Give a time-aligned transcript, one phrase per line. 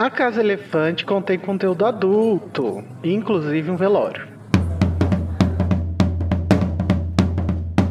[0.00, 4.26] A Casa Elefante contém conteúdo adulto, inclusive um velório.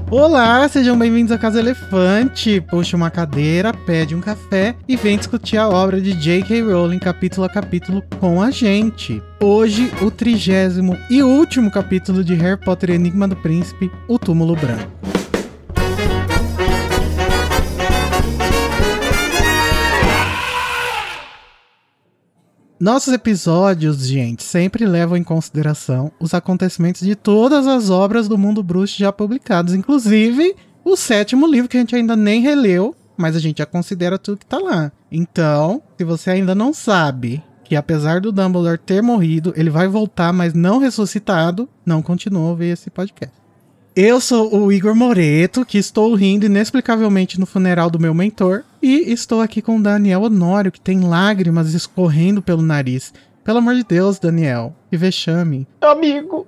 [0.10, 2.62] Olá, sejam bem-vindos à Casa Elefante.
[2.62, 6.64] Puxa uma cadeira, pede um café e vem discutir a obra de J.K.
[6.64, 9.22] Rowling capítulo a capítulo com a gente.
[9.40, 15.19] Hoje, o trigésimo e último capítulo de Harry Potter Enigma do Príncipe, O Túmulo Branco.
[22.80, 28.64] Nossos episódios, gente, sempre levam em consideração os acontecimentos de todas as obras do mundo
[28.64, 30.56] bruxo já publicadas, inclusive
[30.86, 34.38] o sétimo livro que a gente ainda nem releu, mas a gente já considera tudo
[34.38, 34.94] que tá lá.
[35.12, 40.32] Então, se você ainda não sabe que apesar do Dumbledore ter morrido, ele vai voltar,
[40.32, 43.36] mas não ressuscitado, não continua a ouvir esse podcast.
[43.94, 49.12] Eu sou o Igor Moreto, que estou rindo inexplicavelmente no funeral do meu mentor, e
[49.12, 53.14] estou aqui com o Daniel Honório, que tem lágrimas escorrendo pelo nariz.
[53.44, 55.68] Pelo amor de Deus, Daniel, que vexame.
[55.82, 56.46] Amigo,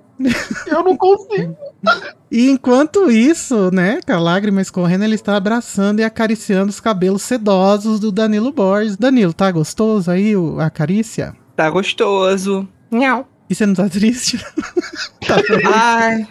[0.66, 1.56] eu não consigo.
[2.30, 7.22] e enquanto isso, né, com a lágrima escorrendo, ele está abraçando e acariciando os cabelos
[7.22, 8.96] sedosos do Danilo Borges.
[8.96, 11.34] Danilo, tá gostoso aí a carícia?
[11.56, 12.68] Tá gostoso.
[12.90, 13.26] Não.
[13.50, 14.38] E você não tá triste?
[15.26, 15.36] tá
[15.74, 16.28] Ai,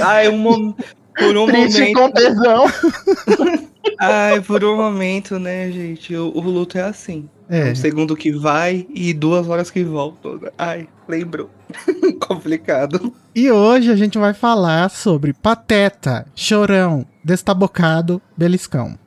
[0.00, 0.74] ai, um,
[1.20, 1.98] por um triste momento.
[1.98, 2.64] com tesão.
[3.98, 6.14] Ai, por um momento, né, gente?
[6.16, 7.28] O, o luto é assim.
[7.48, 7.70] É.
[7.70, 10.40] Um segundo que vai e duas horas que voltam.
[10.56, 11.50] Ai, lembro.
[12.20, 13.12] Complicado.
[13.34, 18.98] E hoje a gente vai falar sobre Pateta, Chorão, Destabocado, Beliscão.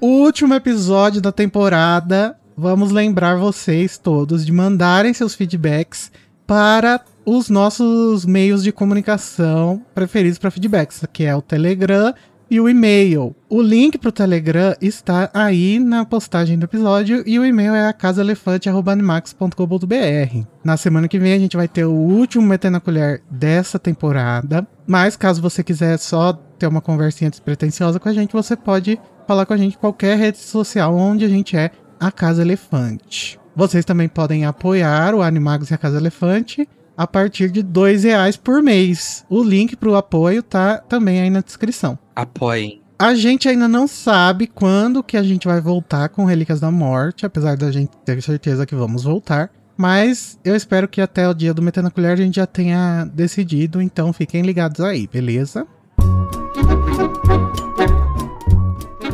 [0.00, 2.36] O último episódio da temporada.
[2.60, 6.10] Vamos lembrar vocês todos de mandarem seus feedbacks
[6.44, 7.00] para
[7.30, 12.14] os nossos meios de comunicação preferidos para feedbacks, que é o Telegram
[12.50, 13.36] e o e-mail.
[13.50, 17.86] O link para o Telegram está aí na postagem do episódio e o e-mail é
[17.86, 20.46] acasaelefante.animax.com.br.
[20.64, 24.66] Na semana que vem a gente vai ter o último Metendo na Colher dessa temporada,
[24.86, 29.44] mas caso você quiser só ter uma conversinha despretensiosa com a gente, você pode falar
[29.44, 33.38] com a gente em qualquer rede social onde a gente é a Casa Elefante.
[33.54, 36.66] Vocês também podem apoiar o Animagos e a Casa Elefante
[36.98, 39.24] a partir de dois reais por mês.
[39.30, 41.96] O link para o apoio tá também aí na descrição.
[42.16, 42.82] Apoiem.
[42.98, 47.24] A gente ainda não sabe quando que a gente vai voltar com Relíquias da Morte,
[47.24, 49.52] apesar da gente ter certeza que vamos voltar.
[49.76, 53.08] Mas eu espero que até o dia do Metendo a Colher a gente já tenha
[53.14, 55.64] decidido, então fiquem ligados aí, beleza?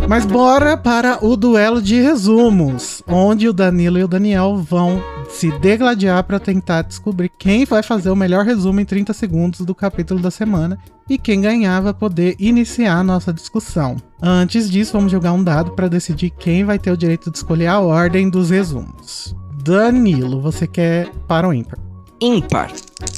[0.08, 5.50] Mas bora para o duelo de resumos, onde o Danilo e o Daniel vão se
[5.58, 10.20] degladiar para tentar descobrir quem vai fazer o melhor resumo em 30 segundos do capítulo
[10.20, 13.96] da semana e quem ganhar vai poder iniciar a nossa discussão.
[14.22, 17.66] Antes disso, vamos jogar um dado para decidir quem vai ter o direito de escolher
[17.66, 19.34] a ordem dos resumos.
[19.62, 21.78] Danilo, você quer par ou ímpar?
[22.20, 22.70] Ímpar.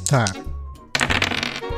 [0.08, 0.24] Tá.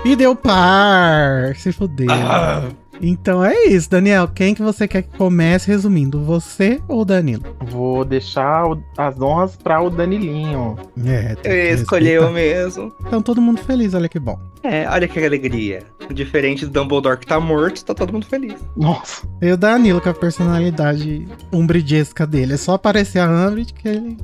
[0.04, 1.56] E deu par!
[1.56, 2.10] Se fudeu.
[2.10, 2.68] Ah.
[3.00, 4.28] Então é isso, Daniel.
[4.28, 6.22] Quem que você quer que comece resumindo?
[6.24, 7.44] Você ou o Danilo?
[7.60, 8.64] Vou deixar
[8.96, 10.76] as honras para o Danilinho.
[11.04, 12.92] É, eu escolheu mesmo.
[13.06, 14.38] Então todo mundo feliz, olha que bom.
[14.62, 15.82] É, olha que alegria.
[16.12, 18.56] Diferente do Dumbledore que tá morto, tá todo mundo feliz.
[18.76, 19.26] Nossa.
[19.40, 22.54] E o Danilo com a personalidade umbridesca dele.
[22.54, 24.16] É só aparecer a Umbridge que ele...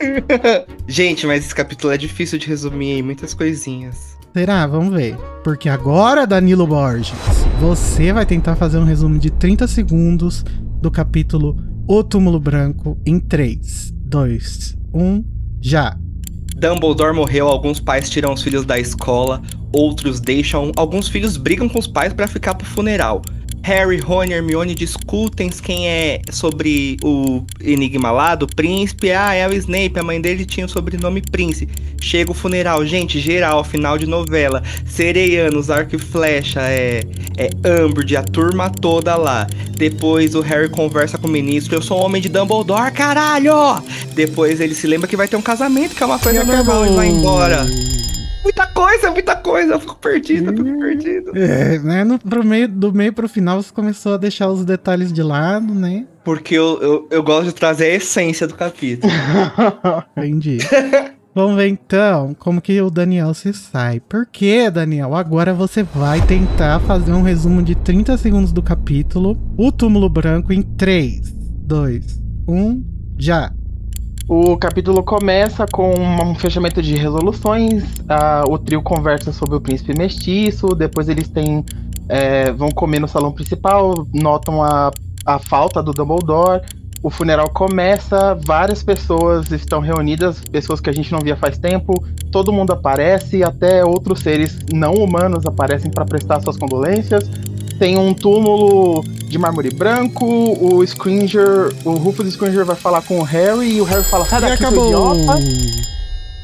[0.86, 4.11] Gente, mas esse capítulo é difícil de resumir em muitas coisinhas.
[4.34, 4.66] Será?
[4.66, 5.14] Vamos ver.
[5.44, 7.12] Porque agora, Danilo Borges,
[7.60, 10.42] você vai tentar fazer um resumo de 30 segundos
[10.80, 11.54] do capítulo
[11.86, 15.24] O Túmulo Branco em 3, 2, 1,
[15.60, 15.98] já.
[16.56, 21.78] Dumbledore morreu, alguns pais tiram os filhos da escola, outros deixam, alguns filhos brigam com
[21.78, 23.20] os pais para ficar pro funeral.
[23.64, 29.12] Harry, Rony e Hermione discutem quem é sobre o enigma lá do príncipe.
[29.12, 31.72] Ah, é o Snape, a mãe dele tinha o sobrenome Príncipe.
[32.00, 34.62] Chega o funeral, gente, geral, final de novela.
[34.84, 37.02] Sereianos, arco e flecha, é,
[37.36, 39.46] é Umbridge, a turma toda lá.
[39.76, 43.82] Depois o Harry conversa com o ministro, eu sou homem de Dumbledore, caralho!
[44.14, 46.90] Depois ele se lembra que vai ter um casamento, que é uma coisa normal, e
[46.90, 47.64] vai embora.
[48.42, 49.72] Muita coisa, muita coisa.
[49.74, 51.32] Eu fico perdido, eu fico perdido.
[51.36, 52.04] É, né?
[52.04, 55.72] No, pro meio, do meio pro final você começou a deixar os detalhes de lado,
[55.74, 56.06] né?
[56.24, 59.12] Porque eu, eu, eu gosto de trazer a essência do capítulo.
[60.16, 60.58] Entendi.
[61.34, 64.00] Vamos ver então como que o Daniel se sai.
[64.00, 65.14] Por que, Daniel?
[65.14, 70.52] Agora você vai tentar fazer um resumo de 30 segundos do capítulo O Túmulo Branco
[70.52, 72.84] em 3, 2, 1,
[73.18, 73.50] já.
[74.28, 77.84] O capítulo começa com um fechamento de resoluções.
[78.48, 80.68] O trio conversa sobre o príncipe mestiço.
[80.68, 81.64] Depois eles têm.
[82.08, 84.06] É, vão comer no salão principal.
[84.12, 84.90] Notam a
[85.24, 86.62] a falta do Dumbledore.
[87.02, 91.92] O funeral começa, várias pessoas estão reunidas, pessoas que a gente não via faz tempo.
[92.30, 97.28] Todo mundo aparece, até outros seres não humanos aparecem para prestar suas condolências.
[97.82, 103.24] Tem um túmulo de mármore branco, o Scringer, o Rufus Scringer vai falar com o
[103.24, 104.86] Harry e o Harry fala: "Sai daqui, seu acabou.
[105.16, 105.40] idiota".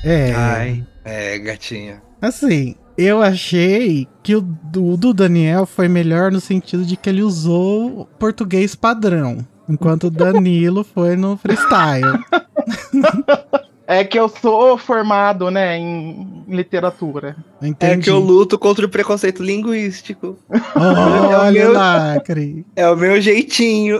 [0.03, 0.35] É.
[0.35, 2.03] Ai, é, gatinha.
[2.21, 7.23] Assim, eu achei que o do, do Daniel foi melhor no sentido de que ele
[7.23, 9.39] usou português padrão.
[9.69, 12.19] Enquanto o Danilo foi no freestyle.
[13.91, 17.35] É que eu sou formado, né, em literatura.
[17.63, 17.93] Entendi.
[17.93, 20.37] É que eu luto contra o preconceito linguístico.
[20.77, 22.67] Olha, meu- lacre.
[22.77, 23.99] É o meu jeitinho.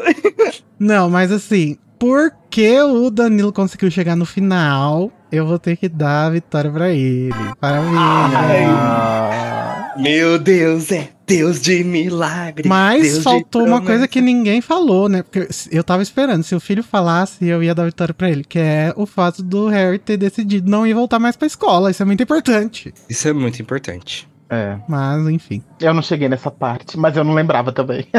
[0.79, 6.27] Não, mas assim, porque o Danilo conseguiu chegar no final, eu vou ter que dar
[6.27, 7.33] a vitória pra ele.
[7.59, 7.95] Parabéns.
[7.97, 12.67] Ah, Meu Deus, é Deus de milagre.
[12.69, 15.23] Mas Deus de faltou uma coisa que ninguém falou, né?
[15.23, 18.59] Porque eu tava esperando, se o filho falasse, eu ia dar vitória pra ele, que
[18.59, 21.91] é o fato do Harry ter decidido não ir voltar mais pra escola.
[21.91, 22.93] Isso é muito importante.
[23.09, 24.27] Isso é muito importante.
[24.51, 25.63] é, Mas, enfim.
[25.81, 28.07] eu não cheguei nessa parte, mas eu não lembrava também.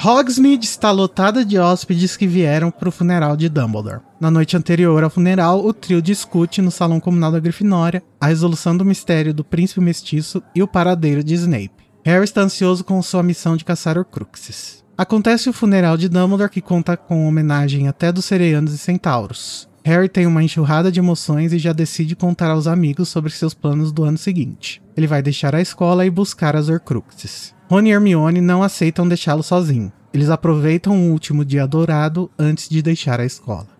[0.00, 4.00] Hogsmeade está lotada de hóspedes que vieram pro funeral de Dumbledore.
[4.20, 8.76] Na noite anterior ao funeral, o trio discute no salão comunal da Grifinória a resolução
[8.76, 11.70] do mistério do príncipe mestiço e o paradeiro de Snape.
[12.04, 14.84] Harry está ansioso com sua missão de caçar Horcruxes.
[14.96, 19.68] Acontece o funeral de Dumbledore que conta com homenagem até dos Sereianos e Centauros.
[19.84, 23.92] Harry tem uma enxurrada de emoções e já decide contar aos amigos sobre seus planos
[23.92, 24.82] do ano seguinte.
[24.96, 27.54] Ele vai deixar a escola e buscar as Horcruxes.
[27.70, 29.92] Rony e Hermione não aceitam deixá-lo sozinho.
[30.12, 33.77] Eles aproveitam o último dia dourado antes de deixar a escola.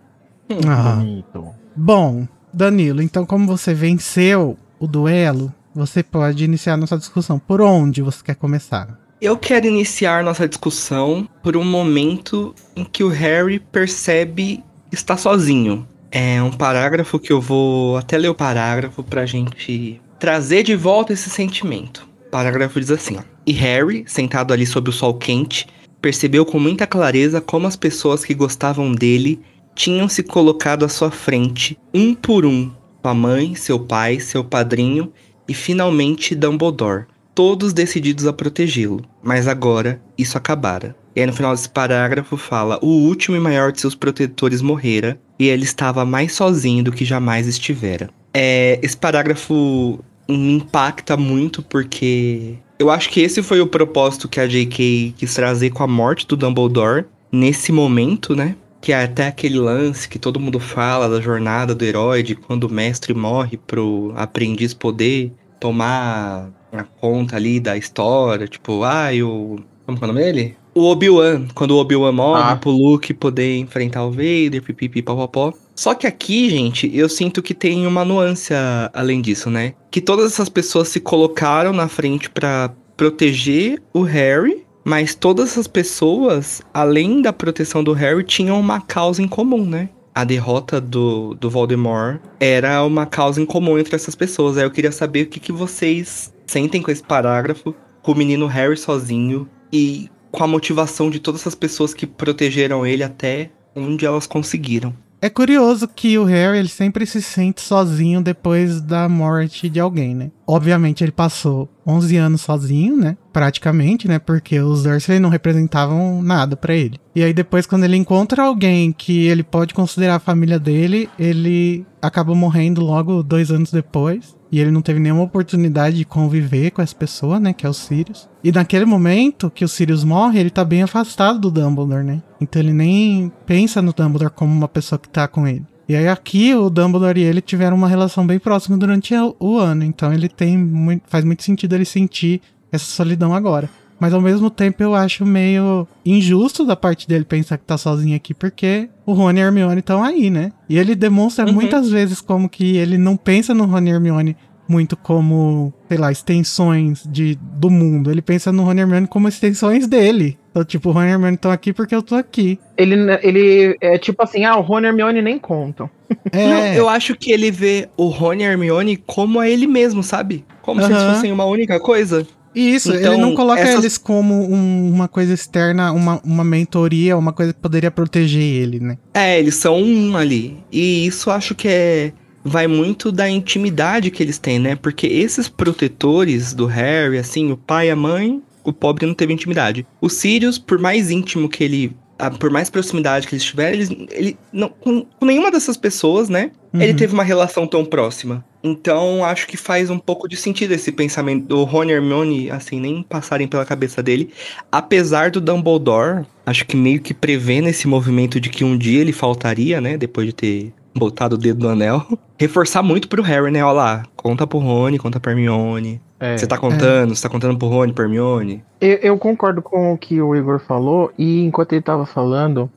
[0.66, 0.96] Ah.
[0.96, 1.48] Bonito.
[1.76, 7.38] Bom, Danilo, então como você venceu o duelo, você pode iniciar nossa discussão.
[7.38, 8.98] Por onde você quer começar?
[9.20, 15.16] Eu quero iniciar nossa discussão por um momento em que o Harry percebe que está
[15.16, 15.86] sozinho.
[16.10, 21.12] É um parágrafo que eu vou até ler o parágrafo pra gente trazer de volta
[21.12, 22.08] esse sentimento.
[22.26, 23.22] O parágrafo diz assim, ó.
[23.46, 25.66] E Harry, sentado ali sob o sol quente,
[26.00, 29.40] percebeu com muita clareza como as pessoas que gostavam dele
[29.78, 32.68] tinham se colocado à sua frente, um por um.
[33.00, 35.12] Sua mãe, seu pai, seu padrinho
[35.48, 39.04] e finalmente Dumbledore todos decididos a protegê-lo.
[39.22, 40.96] Mas agora isso acabara.
[41.14, 45.18] E aí no final desse parágrafo fala: o último e maior de seus protetores morrera,
[45.38, 48.10] e ele estava mais sozinho do que jamais estivera.
[48.34, 54.40] É, esse parágrafo me impacta muito porque eu acho que esse foi o propósito que
[54.40, 55.14] a J.K.
[55.16, 58.56] quis trazer com a morte do Dumbledore nesse momento, né?
[58.80, 62.64] Que é até aquele lance que todo mundo fala da jornada do herói, de quando
[62.64, 69.58] o mestre morre pro aprendiz poder tomar a conta ali da história, tipo, ah, o.
[69.84, 70.56] Como é o nome dele?
[70.74, 72.56] O Obi-Wan, quando o Obi-Wan morre, Ah.
[72.56, 75.52] pro Luke poder enfrentar o Vader, pipipi, papapó.
[75.74, 78.52] Só que aqui, gente, eu sinto que tem uma nuance
[78.92, 79.74] além disso, né?
[79.90, 85.66] Que todas essas pessoas se colocaram na frente pra proteger o Harry, mas todas essas
[85.66, 89.88] pessoas, além da proteção do Harry, tinham uma causa em comum, né?
[90.14, 94.56] A derrota do, do Voldemort era uma causa em comum entre essas pessoas.
[94.56, 98.46] Aí eu queria saber o que, que vocês sentem com esse parágrafo, com o menino
[98.46, 104.04] Harry sozinho e com a motivação de todas essas pessoas que protegeram ele até onde
[104.04, 104.94] elas conseguiram.
[105.20, 110.14] É curioso que o Harry ele sempre se sente sozinho depois da morte de alguém,
[110.14, 110.30] né?
[110.46, 113.16] Obviamente ele passou 11 anos sozinho, né?
[113.32, 114.20] Praticamente, né?
[114.20, 117.00] Porque os Dursley não representavam nada pra ele.
[117.16, 121.84] E aí depois quando ele encontra alguém que ele pode considerar a família dele, ele
[122.00, 124.37] acaba morrendo logo dois anos depois.
[124.50, 127.52] E ele não teve nenhuma oportunidade de conviver com essa pessoa, né?
[127.52, 128.28] Que é o Sirius.
[128.42, 132.22] E naquele momento que o Sirius morre, ele tá bem afastado do Dumbledore, né?
[132.40, 135.64] Então ele nem pensa no Dumbledore como uma pessoa que tá com ele.
[135.88, 139.84] E aí aqui o Dumbledore e ele tiveram uma relação bem próxima durante o- ano.
[139.84, 142.40] Então ele tem muito, faz muito sentido ele sentir
[142.70, 143.68] essa solidão agora.
[144.00, 148.14] Mas ao mesmo tempo eu acho meio injusto da parte dele pensar que tá sozinho
[148.16, 150.52] aqui, porque o Rony e a Hermione estão aí, né?
[150.68, 151.52] E ele demonstra Uhum.
[151.52, 154.36] muitas vezes como que ele não pensa no Rony e Hermione
[154.68, 158.10] muito como, sei lá, extensões de, do mundo.
[158.10, 160.38] Ele pensa no Rony e Hermione como extensões dele.
[160.50, 162.58] Então, tipo, o Rony e Hermione estão aqui porque eu tô aqui.
[162.76, 165.88] Ele, ele é tipo assim, ah, o Rony e Hermione nem contam.
[166.32, 170.02] É, Não, eu acho que ele vê o Rony e Hermione como a ele mesmo,
[170.02, 170.44] sabe?
[170.62, 172.26] Como se eles fossem uma única coisa.
[172.58, 177.16] Isso, Então, ele não coloca essas- eles como um- uma coisa externa, uma, uma mentoria,
[177.16, 178.98] uma coisa que poderia proteger ele, né?
[179.14, 180.56] É, eles são um ali.
[180.72, 182.12] E isso acho que é
[182.44, 184.74] vai muito da intimidade que eles têm, né?
[184.74, 189.32] Porque esses protetores do Harry, assim, o pai e a mãe, o pobre não teve
[189.32, 189.86] intimidade.
[190.00, 191.92] O Sirius, por mais íntimo que ele.
[192.38, 196.50] Por mais proximidade que eles tiverem, eles, ele não, com, com nenhuma dessas pessoas, né?
[196.72, 196.82] Uhum.
[196.82, 198.44] Ele teve uma relação tão próxima.
[198.62, 202.80] Então, acho que faz um pouco de sentido esse pensamento do Rony e Hermione, assim,
[202.80, 204.30] nem passarem pela cabeça dele.
[204.70, 209.12] Apesar do Dumbledore, acho que meio que prevendo esse movimento de que um dia ele
[209.12, 209.96] faltaria, né?
[209.96, 212.04] Depois de ter botado o dedo no anel.
[212.38, 213.64] Reforçar muito pro Harry, né?
[213.64, 216.00] Olha lá, conta pro Rony, conta pra Hermione.
[216.20, 217.14] É, você tá contando, é.
[217.14, 218.64] você tá contando pro Rony, pro Hermione.
[218.80, 222.70] Eu, eu concordo com o que o Igor falou, e enquanto ele tava falando,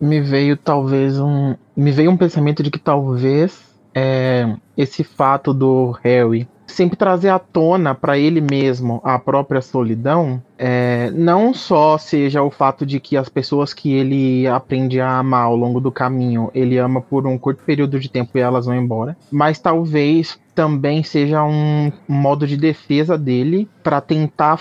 [0.00, 1.54] me veio talvez um.
[1.76, 3.60] Me veio um pensamento de que talvez
[3.94, 10.40] é, esse fato do Harry sempre trazer à tona para ele mesmo a própria solidão,
[10.56, 15.44] é, não só seja o fato de que as pessoas que ele aprende a amar
[15.44, 18.74] ao longo do caminho, ele ama por um curto período de tempo e elas vão
[18.74, 24.56] embora, mas talvez também seja um modo de defesa dele para tentar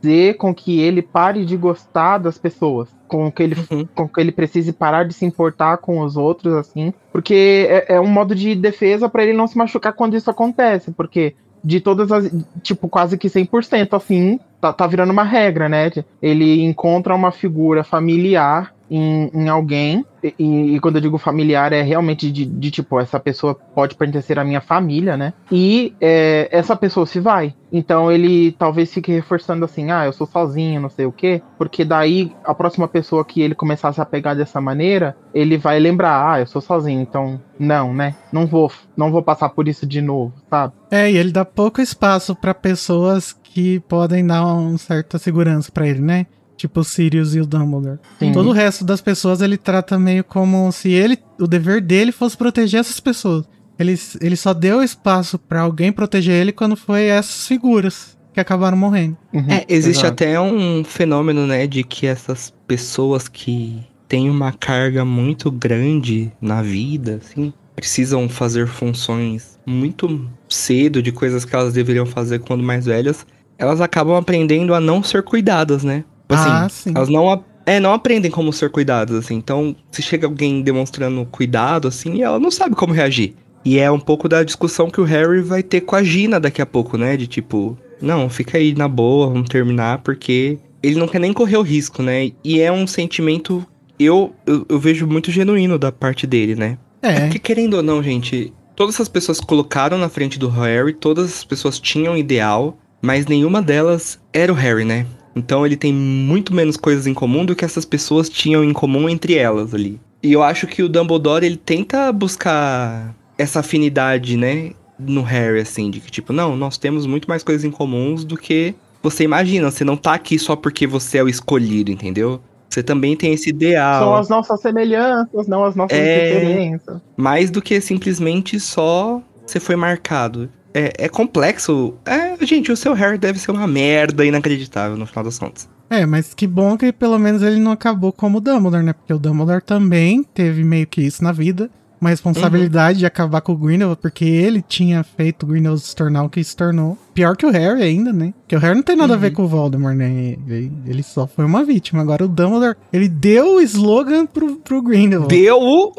[0.00, 3.86] fazer com que ele pare de gostar das pessoas, com que ele, uhum.
[3.94, 8.00] com que ele precise parar de se importar com os outros, assim, porque é, é
[8.00, 12.12] um modo de defesa para ele não se machucar quando isso acontece, porque de todas
[12.12, 12.30] as,
[12.62, 15.90] tipo, quase que 100%, assim, tá, tá virando uma regra, né?
[16.22, 21.82] Ele encontra uma figura familiar em, em alguém, e, e, quando eu digo familiar é
[21.82, 25.32] realmente de, de, tipo, essa pessoa pode pertencer à minha família, né?
[25.50, 27.54] E é, essa pessoa se vai.
[27.70, 31.84] Então ele talvez fique reforçando assim, ah, eu sou sozinho, não sei o quê, porque
[31.84, 36.40] daí a próxima pessoa que ele começasse a pegar dessa maneira, ele vai lembrar, ah,
[36.40, 38.14] eu sou sozinho, então não, né?
[38.32, 40.72] Não vou, não vou passar por isso de novo, sabe?
[40.90, 45.86] É, e ele dá pouco espaço para pessoas que podem dar uma certa segurança para
[45.86, 46.26] ele, né?
[46.58, 48.00] Tipo o Sirius e o Dumbledore.
[48.18, 48.32] Sim.
[48.32, 52.36] Todo o resto das pessoas ele trata meio como se ele, o dever dele fosse
[52.36, 53.44] proteger essas pessoas.
[53.78, 58.76] Ele, ele só deu espaço para alguém proteger ele quando foi essas figuras que acabaram
[58.76, 59.16] morrendo.
[59.32, 60.24] Uhum, é, existe exato.
[60.24, 66.60] até um fenômeno, né, de que essas pessoas que têm uma carga muito grande na
[66.60, 72.86] vida, assim, precisam fazer funções muito cedo de coisas que elas deveriam fazer quando mais
[72.86, 73.24] velhas,
[73.56, 76.04] elas acabam aprendendo a não ser cuidadas, né?
[76.28, 76.92] Tipo assim, ah, sim.
[76.94, 79.34] Elas não, é, não aprendem como ser cuidadas, assim.
[79.34, 83.34] Então, se chega alguém demonstrando cuidado, assim, ela não sabe como reagir.
[83.64, 86.60] E é um pouco da discussão que o Harry vai ter com a Gina daqui
[86.60, 87.16] a pouco, né?
[87.16, 91.56] De tipo, não, fica aí na boa, vamos terminar, porque ele não quer nem correr
[91.56, 92.30] o risco, né?
[92.44, 93.66] E é um sentimento,
[93.98, 96.78] eu, eu, eu vejo muito genuíno da parte dele, né?
[97.02, 97.08] É.
[97.08, 97.20] é.
[97.20, 101.44] Porque querendo ou não, gente, todas as pessoas colocaram na frente do Harry, todas as
[101.44, 105.06] pessoas tinham ideal, mas nenhuma delas era o Harry, né?
[105.38, 109.08] Então ele tem muito menos coisas em comum do que essas pessoas tinham em comum
[109.08, 110.00] entre elas ali.
[110.22, 115.90] E eu acho que o Dumbledore ele tenta buscar essa afinidade, né, no Harry assim,
[115.90, 119.70] de que tipo, não, nós temos muito mais coisas em comuns do que você imagina,
[119.70, 122.40] você não tá aqui só porque você é o escolhido, entendeu?
[122.68, 124.02] Você também tem esse ideal.
[124.02, 126.40] São as nossas semelhanças, não as nossas é...
[126.40, 127.00] diferenças.
[127.16, 131.94] Mais do que simplesmente só você foi marcado é, é complexo.
[132.04, 135.68] É, gente, o seu Harry deve ser uma merda inacreditável no final das contas.
[135.90, 138.92] É, mas que bom que pelo menos ele não acabou como o Dumbledore, né?
[138.92, 141.70] Porque o Dumbledore também teve meio que isso na vida.
[142.00, 143.00] Uma responsabilidade uhum.
[143.00, 146.44] de acabar com o Grindelwald, porque ele tinha feito o Grindelwald se tornar o que
[146.44, 146.96] se tornou.
[147.12, 148.32] Pior que o Harry ainda, né?
[148.42, 149.18] Porque o Harry não tem nada uhum.
[149.18, 149.34] a ver uhum.
[149.34, 150.36] com o Voldemort, né?
[150.46, 152.00] Ele, ele, só foi uma vítima.
[152.00, 155.34] Agora o Dumbledore, ele deu o slogan pro, pro Grindelwald.
[155.34, 155.92] Deu o...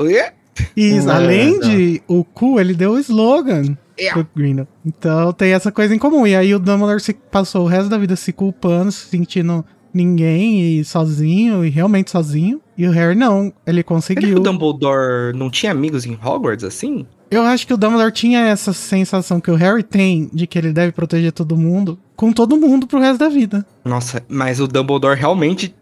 [0.75, 3.77] E é, além de o cu, ele deu o slogan.
[3.99, 4.21] Yeah.
[4.21, 4.65] É.
[4.85, 6.25] Então tem essa coisa em comum.
[6.25, 10.79] E aí o Dumbledore se passou o resto da vida se culpando, se sentindo ninguém
[10.79, 12.61] e sozinho, e realmente sozinho.
[12.77, 14.37] E o Harry não, ele conseguiu.
[14.37, 17.05] o Dumbledore não tinha amigos em Hogwarts assim?
[17.31, 20.73] Eu acho que o Dumbledore tinha essa sensação que o Harry tem de que ele
[20.73, 23.65] deve proteger todo mundo, com todo mundo pro resto da vida.
[23.85, 25.75] Nossa, mas o Dumbledore realmente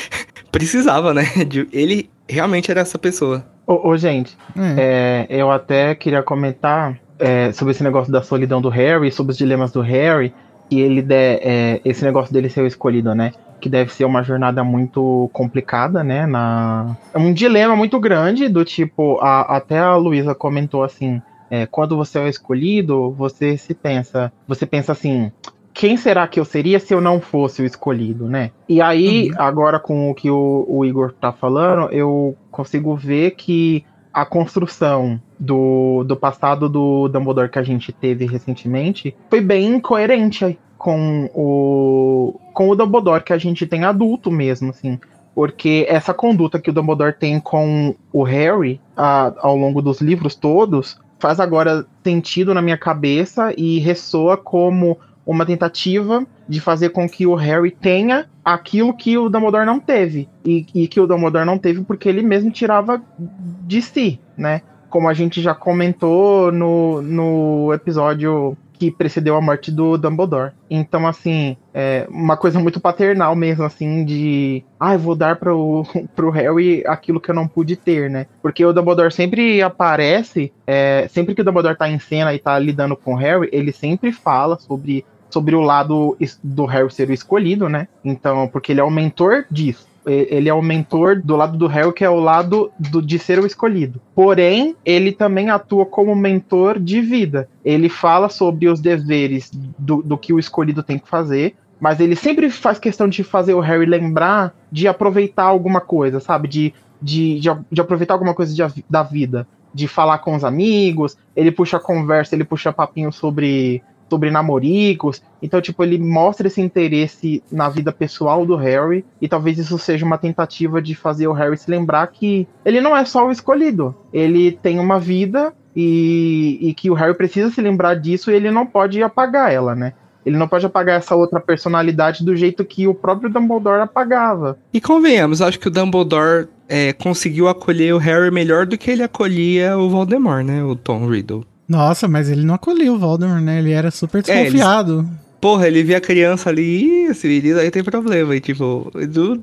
[0.50, 1.24] precisava, né?
[1.72, 3.44] Ele realmente era essa pessoa.
[3.66, 5.26] Ô, ô gente, é.
[5.28, 9.38] É, eu até queria comentar é, sobre esse negócio da solidão do Harry, sobre os
[9.38, 10.32] dilemas do Harry,
[10.70, 13.32] e ele de, é, esse negócio dele ser o escolhido, né?
[13.60, 16.26] Que deve ser uma jornada muito complicada, né?
[16.26, 16.96] Na...
[17.12, 21.20] É um dilema muito grande, do tipo, a, até a Luísa comentou assim.
[21.50, 25.30] É, quando você é o escolhido, você se pensa, você pensa assim,
[25.74, 28.52] quem será que eu seria se eu não fosse o escolhido, né?
[28.68, 29.34] E aí, uhum.
[29.38, 35.20] agora com o que o, o, Igor tá falando, eu consigo ver que a construção
[35.38, 42.38] do, do passado do Dumbledore que a gente teve recentemente foi bem coerente com o,
[42.52, 45.00] com o Dumbledore que a gente tem adulto mesmo, assim.
[45.34, 50.36] Porque essa conduta que o Dumbledore tem com o Harry a, ao longo dos livros
[50.36, 57.08] todos faz agora sentido na minha cabeça e ressoa como uma tentativa de fazer com
[57.08, 60.28] que o Harry tenha aquilo que o Dumbledore não teve.
[60.44, 64.60] E, e, que o Dumbledore não teve porque ele mesmo tirava de si, né?
[64.90, 70.52] Como a gente já comentou no, no episódio que precedeu a morte do Dumbledore.
[70.68, 74.64] Então, assim, é uma coisa muito paternal mesmo, assim, de.
[74.78, 78.26] Ah, eu vou dar pro, pro Harry aquilo que eu não pude ter, né?
[78.42, 82.58] Porque o Dumbledore sempre aparece, é, sempre que o Dumbledore tá em cena e tá
[82.58, 87.12] lidando com o Harry, ele sempre fala sobre sobre o lado do Harry ser o
[87.12, 87.88] escolhido, né?
[88.04, 89.86] Então, porque ele é o mentor disso.
[90.06, 93.38] Ele é o mentor do lado do Harry, que é o lado do, de ser
[93.38, 94.00] o escolhido.
[94.14, 97.48] Porém, ele também atua como mentor de vida.
[97.64, 102.16] Ele fala sobre os deveres do, do que o escolhido tem que fazer, mas ele
[102.16, 106.48] sempre faz questão de fazer o Harry lembrar de aproveitar alguma coisa, sabe?
[106.48, 109.46] De, de, de, de aproveitar alguma coisa de, da vida.
[109.72, 113.82] De falar com os amigos, ele puxa conversa, ele puxa papinho sobre
[114.14, 115.20] sobre namoricos.
[115.42, 119.04] Então, tipo, ele mostra esse interesse na vida pessoal do Harry.
[119.20, 122.96] E talvez isso seja uma tentativa de fazer o Harry se lembrar que ele não
[122.96, 123.94] é só o escolhido.
[124.12, 128.50] Ele tem uma vida e, e que o Harry precisa se lembrar disso e ele
[128.50, 129.92] não pode apagar ela, né?
[130.24, 134.56] Ele não pode apagar essa outra personalidade do jeito que o próprio Dumbledore apagava.
[134.72, 139.02] E convenhamos, acho que o Dumbledore é, conseguiu acolher o Harry melhor do que ele
[139.02, 140.64] acolhia o Voldemort, né?
[140.64, 141.44] O Tom Riddle.
[141.68, 143.58] Nossa, mas ele não acolheu o Voldemort, né?
[143.58, 144.92] Ele era super desconfiado.
[144.92, 145.24] É, eles...
[145.40, 148.34] Porra, ele via a criança ali, esse menino aí tem problema.
[148.34, 148.90] E, tipo,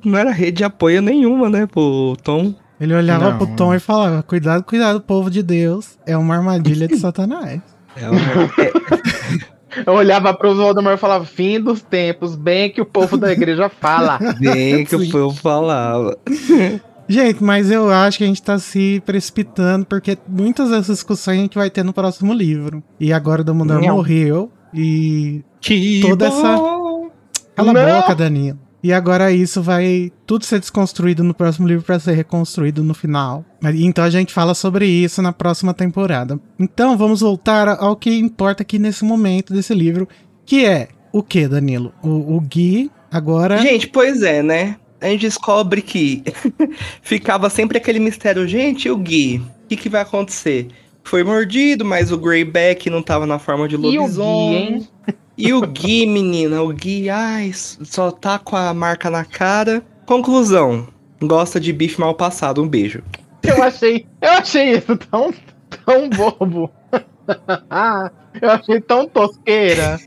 [0.04, 2.56] não era rede de apoio nenhuma, né, pro Tom.
[2.80, 3.38] Ele olhava não.
[3.38, 6.00] pro Tom e falava: Cuidado, cuidado, povo de Deus.
[6.06, 7.62] É uma armadilha de Satanás.
[7.96, 8.20] É uma...
[9.86, 13.70] Eu olhava pro Voldemort e falava, fim dos tempos, bem que o povo da igreja
[13.70, 14.20] fala.
[14.38, 16.18] Bem que o povo falava.
[17.12, 21.42] Gente, mas eu acho que a gente tá se precipitando, porque muitas dessas discussões a
[21.42, 22.82] gente vai ter no próximo livro.
[23.00, 23.82] E agora o Não.
[23.82, 26.38] morreu, e que toda bom.
[26.38, 27.52] essa...
[27.56, 27.82] Cala Não.
[27.82, 28.60] a boca, Danilo.
[28.84, 33.46] E agora isso vai tudo ser desconstruído no próximo livro para ser reconstruído no final.
[33.76, 36.40] Então a gente fala sobre isso na próxima temporada.
[36.58, 40.08] Então vamos voltar ao que importa aqui nesse momento desse livro,
[40.46, 41.94] que é o que, Danilo?
[42.02, 43.58] O, o Gui agora.
[43.58, 44.78] Gente, pois é, né?
[45.02, 46.24] A gente descobre que
[47.02, 49.42] ficava sempre aquele mistério, gente, e o Gui?
[49.66, 50.68] O que, que vai acontecer?
[51.04, 54.88] Foi mordido, mas o Greyback não tava na forma de lobisomem.
[55.36, 59.84] E o Gui, menina, o Gui, ai, só tá com a marca na cara.
[60.06, 60.88] Conclusão,
[61.20, 63.04] gosta de bife mal passado, um beijo.
[63.42, 65.34] Eu achei, eu achei isso tão,
[65.84, 66.70] tão bobo.
[68.40, 70.00] eu achei tão tosqueira.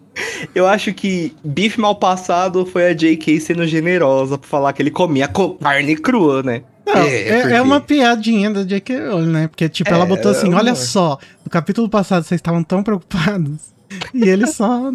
[0.55, 3.40] Eu acho que bife mal passado foi a J.K.
[3.40, 6.62] sendo generosa pra falar que ele comia carne crua, né?
[6.87, 7.55] Não, é, é, porque...
[7.55, 9.09] é, uma piadinha da J.K.
[9.09, 9.48] Rowling, né?
[9.48, 13.72] Porque, tipo, é, ela botou assim, olha só, no capítulo passado vocês estavam tão preocupados
[14.12, 14.92] e ele só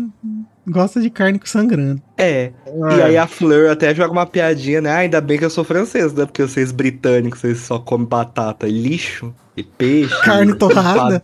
[0.67, 2.01] gosta de carne sangrando.
[2.17, 2.51] É.
[2.97, 4.91] E aí a Fleur até joga uma piadinha, né?
[4.91, 6.25] Ah, ainda bem que eu sou francês, né?
[6.25, 10.15] Porque vocês britânicos, vocês só comem batata e lixo e peixe.
[10.21, 11.23] Carne torrada.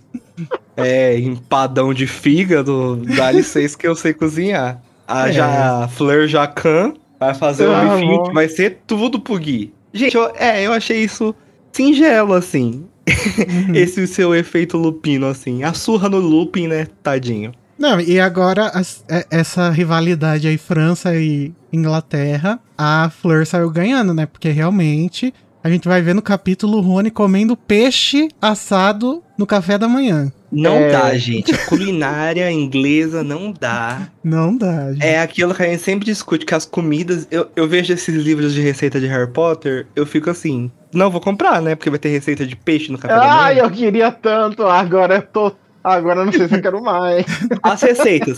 [0.78, 4.82] É, empadão de fígado, dá licença que eu sei cozinhar.
[5.08, 5.34] A, é.
[5.34, 9.74] já, a Fleur Jacan vai fazer ah, um bifinho que vai ser tudo pro Gui.
[9.94, 11.34] Gente, eu, é, eu achei isso
[11.72, 12.86] singelo, assim.
[13.08, 13.76] Uhum.
[13.76, 15.64] Esse seu efeito lupino, assim.
[15.64, 17.54] A surra no Lupin, né, tadinho.
[17.78, 24.14] Não, e agora as, é, essa rivalidade aí, França e Inglaterra, a Fleur saiu ganhando,
[24.14, 24.26] né?
[24.26, 25.34] Porque realmente
[25.66, 30.32] a gente vai ver no capítulo o Rony comendo peixe assado no café da manhã.
[30.52, 30.92] Não é...
[30.92, 31.56] dá, gente.
[31.56, 34.08] A culinária inglesa não dá.
[34.24, 35.04] Não dá, gente.
[35.04, 37.28] É aquilo que a gente sempre discute, que as comidas.
[37.32, 40.70] Eu, eu vejo esses livros de receita de Harry Potter, eu fico assim.
[40.94, 41.74] Não vou comprar, né?
[41.74, 43.42] Porque vai ter receita de peixe no café Ai, da manhã.
[43.42, 44.68] Ai, eu queria tanto.
[44.68, 45.52] Agora eu tô.
[45.86, 47.26] Agora não sei se eu quero mais.
[47.62, 48.38] As receitas.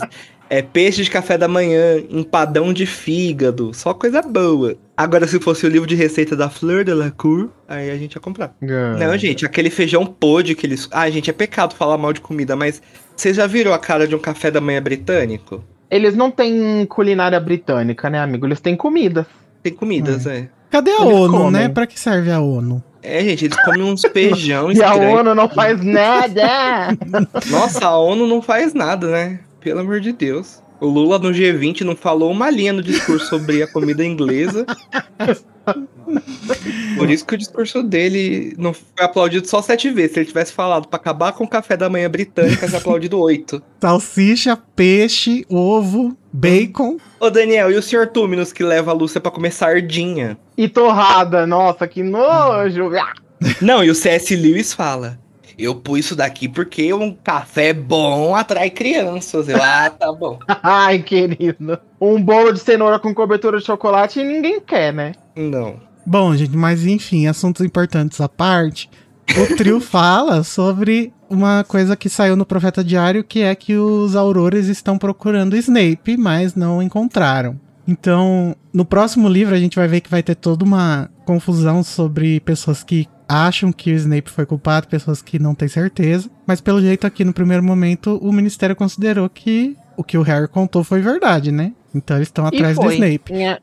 [0.50, 4.76] É peixe de café da manhã, empadão de fígado, só coisa boa.
[4.94, 8.14] Agora, se fosse o livro de receita da Fleur de la Cour, aí a gente
[8.14, 8.54] ia comprar.
[8.60, 8.96] É.
[8.98, 10.88] Não, gente, aquele feijão podre que eles.
[10.90, 12.82] Ah, gente, é pecado falar mal de comida, mas
[13.16, 15.64] vocês já viram a cara de um café da manhã britânico?
[15.90, 18.46] Eles não têm culinária britânica, né, amigo?
[18.46, 19.26] Eles têm comida.
[19.62, 20.36] Tem comidas, é.
[20.36, 20.48] é.
[20.70, 21.38] Cadê a eles ONU, né?
[21.38, 21.52] comem.
[21.52, 21.68] né?
[21.68, 22.82] Pra que serve a ONU?
[23.02, 26.88] É, gente, eles comem uns feijão E a ONU não faz nada!
[27.50, 29.40] Nossa, a ONU não faz nada, né?
[29.60, 30.62] Pelo amor de Deus.
[30.80, 34.64] O Lula no G20 não falou uma linha no discurso sobre a comida inglesa.
[36.96, 40.12] Por isso que o discurso dele não foi aplaudido só sete vezes.
[40.12, 43.18] Se ele tivesse falado para acabar com o café da manhã britânica, ia ser aplaudido
[43.20, 43.62] oito.
[43.80, 46.96] Salsicha, peixe, ovo, bacon.
[47.20, 48.06] Ô Daniel, e o Sr.
[48.06, 50.38] Túminos que leva a Lúcia para comer sardinha?
[50.56, 52.90] E torrada, nossa, que nojo!
[53.60, 54.34] Não, e o C.S.
[54.34, 55.18] Lewis fala:
[55.58, 59.48] eu pus isso daqui porque um café bom atrai crianças.
[59.48, 60.38] Eu, ah, tá bom.
[60.62, 61.78] Ai, querido.
[62.00, 65.12] Um bolo de cenoura com cobertura de chocolate ninguém quer, né?
[65.34, 65.80] Não.
[66.06, 68.88] Bom, gente, mas enfim, assuntos importantes à parte.
[69.36, 74.16] O trio fala sobre uma coisa que saiu no Profeta Diário, que é que os
[74.16, 77.60] Aurores estão procurando Snape, mas não encontraram.
[77.88, 82.38] Então, no próximo livro a gente vai ver que vai ter toda uma confusão sobre
[82.40, 86.30] pessoas que acham que o Snape foi culpado, pessoas que não têm certeza.
[86.46, 90.46] Mas pelo jeito aqui no primeiro momento o ministério considerou que o que o Harry
[90.46, 91.72] contou foi verdade, né?
[91.94, 93.32] Então eles estão atrás do Snape.
[93.32, 93.58] Minha...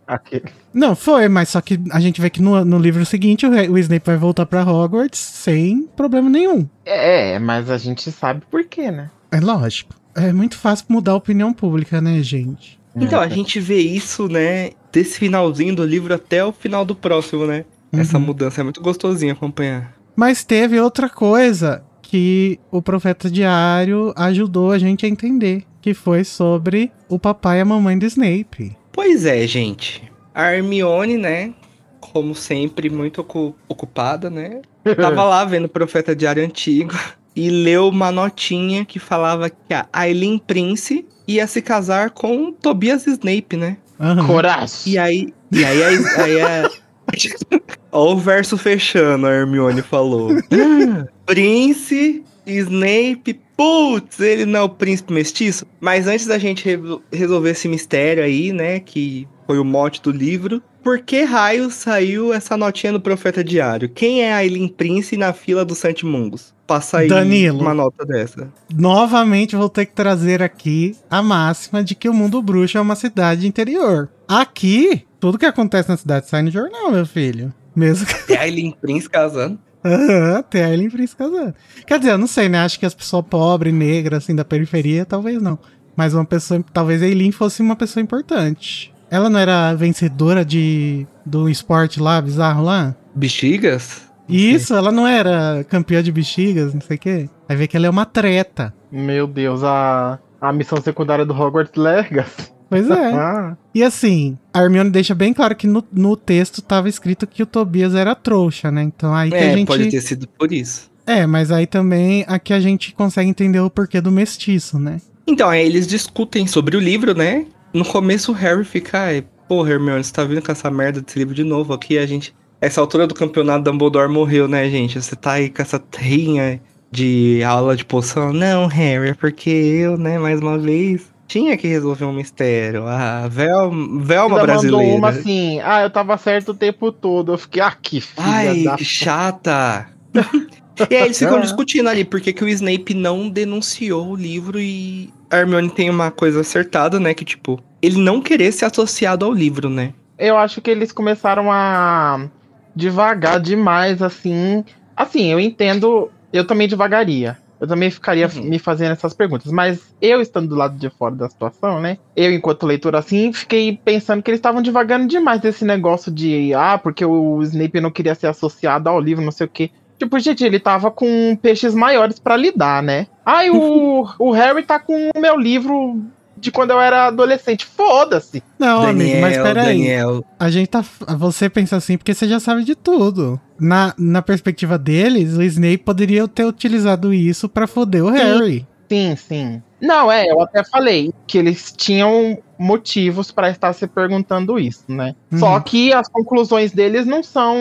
[0.73, 3.77] Não, foi, mas só que a gente vê que no, no livro seguinte o, o
[3.77, 6.67] Snape vai voltar para Hogwarts sem problema nenhum.
[6.83, 9.11] É, mas a gente sabe por quê, né?
[9.31, 9.93] É lógico.
[10.15, 12.79] É muito fácil mudar a opinião pública, né, gente?
[12.95, 17.45] Então, a gente vê isso, né, desse finalzinho do livro até o final do próximo,
[17.45, 17.65] né?
[17.91, 17.99] Uhum.
[17.99, 19.93] Essa mudança é muito gostosinha acompanhar.
[20.15, 26.23] Mas teve outra coisa que o Profeta Diário ajudou a gente a entender, que foi
[26.23, 28.75] sobre o papai e a mamãe do Snape.
[28.91, 30.03] Pois é, gente.
[30.34, 31.53] A Hermione, né,
[31.99, 33.19] como sempre, muito
[33.67, 34.62] ocupada, né?
[34.95, 36.93] Tava lá vendo o Profeta Diário Antigo
[37.36, 43.06] e leu uma notinha que falava que a Aileen Prince ia se casar com Tobias
[43.06, 43.78] Snape, né?
[44.00, 44.28] Uhum.
[44.28, 44.93] Coragem.
[44.93, 46.69] E aí, e aí, aí, aí a...
[47.91, 50.32] Olha o verso fechando, a Hermione falou.
[51.26, 55.65] Prince, Snape, putz, ele não é o príncipe mestiço.
[55.80, 56.78] Mas antes da gente re
[57.12, 62.32] resolver esse mistério aí, né, que foi o mote do livro, por que raio saiu
[62.32, 63.89] essa notinha no Profeta Diário?
[63.89, 66.54] Quem é a Aileen Prince na fila do Santimungos?
[66.67, 68.54] Passa aí Danilo, uma nota dessa.
[68.71, 72.95] Novamente vou ter que trazer aqui a máxima de que o mundo bruxo é uma
[72.95, 74.12] cidade interior.
[74.28, 77.52] Aqui, tudo que acontece na cidade sai no jornal, meu filho.
[77.76, 78.36] Mesmo que...
[78.36, 79.58] A Aileen Prince casando.
[79.84, 81.56] Aham, tem a Aileen Prince casando.
[81.88, 82.60] Quer dizer, eu não sei, né?
[82.60, 85.58] Acho que as pessoas pobres, negras, assim, da periferia, talvez não.
[85.95, 88.93] Mas uma pessoa, talvez a Aileen fosse uma pessoa importante.
[89.09, 92.95] Ela não era vencedora de do esporte lá, bizarro lá?
[93.15, 94.03] Bexigas?
[94.27, 97.29] Isso, ela não era campeã de bexigas, não sei o quê.
[97.47, 98.73] Aí vê que ela é uma treta.
[98.91, 102.51] Meu Deus, a, a missão secundária do Hogwarts Legacy.
[102.69, 103.13] Pois é.
[103.13, 103.57] ah.
[103.73, 107.45] E assim, a Hermione deixa bem claro que no, no texto tava escrito que o
[107.45, 108.83] Tobias era trouxa, né?
[108.83, 109.67] Então aí que é, a gente.
[109.67, 110.89] pode ter sido por isso.
[111.05, 114.99] É, mas aí também aqui a gente consegue entender o porquê do mestiço, né?
[115.27, 117.45] Então, aí eles discutem sobre o livro, né?
[117.75, 121.19] No começo o Harry fica, ai, porra, Hermione, você tá vindo com essa merda desse
[121.19, 124.99] livro de novo aqui, a gente essa altura do campeonato, Dumbledore morreu, né, gente?
[125.01, 128.31] Você tá aí com essa trinha de aula de poção.
[128.31, 132.88] Não, Harry, é porque eu, né, mais uma vez, tinha que resolver um mistério.
[132.88, 134.77] A Vel Velma Ainda brasileira.
[134.77, 137.33] Mandou uma assim, ah, eu tava certo o tempo todo.
[137.33, 138.77] Eu fiquei, ah, que filha Ai, da...
[138.77, 139.89] que chata.
[140.89, 145.09] e aí eles ficam discutindo ali, porque que o Snape não denunciou o livro e
[145.29, 149.31] a Hermione tem uma coisa acertada, né, que tipo, ele não querer ser associado ao
[149.31, 149.93] livro, né?
[150.17, 152.27] Eu acho que eles começaram a
[152.75, 154.63] devagar demais, assim.
[154.95, 157.38] Assim, eu entendo, eu também devagaria.
[157.59, 158.43] Eu também ficaria uhum.
[158.43, 159.51] me fazendo essas perguntas.
[159.51, 161.97] Mas eu estando do lado de fora da situação, né?
[162.15, 166.77] Eu, enquanto leitor, assim, fiquei pensando que eles estavam devagando demais desse negócio de, ah,
[166.77, 169.71] porque o Snape não queria ser associado ao livro, não sei o quê.
[169.97, 173.08] Tipo, gente, ele tava com peixes maiores para lidar, né?
[173.25, 176.01] Ai, o, o Harry tá com o meu livro
[176.38, 177.65] de quando eu era adolescente.
[177.65, 178.43] Foda-se.
[178.60, 179.65] Não, Daniel, amigo, mas peraí.
[179.65, 180.25] Daniel.
[180.39, 180.84] A gente tá.
[181.17, 183.39] Você pensa assim porque você já sabe de tudo.
[183.60, 188.67] Na, na perspectiva deles, o Snape poderia ter utilizado isso para foder o sim, Harry.
[188.89, 189.63] Sim, sim.
[189.81, 195.15] Não, é, eu até falei que eles tinham motivos para estar se perguntando isso, né?
[195.31, 195.39] Uhum.
[195.39, 197.55] Só que as conclusões deles não são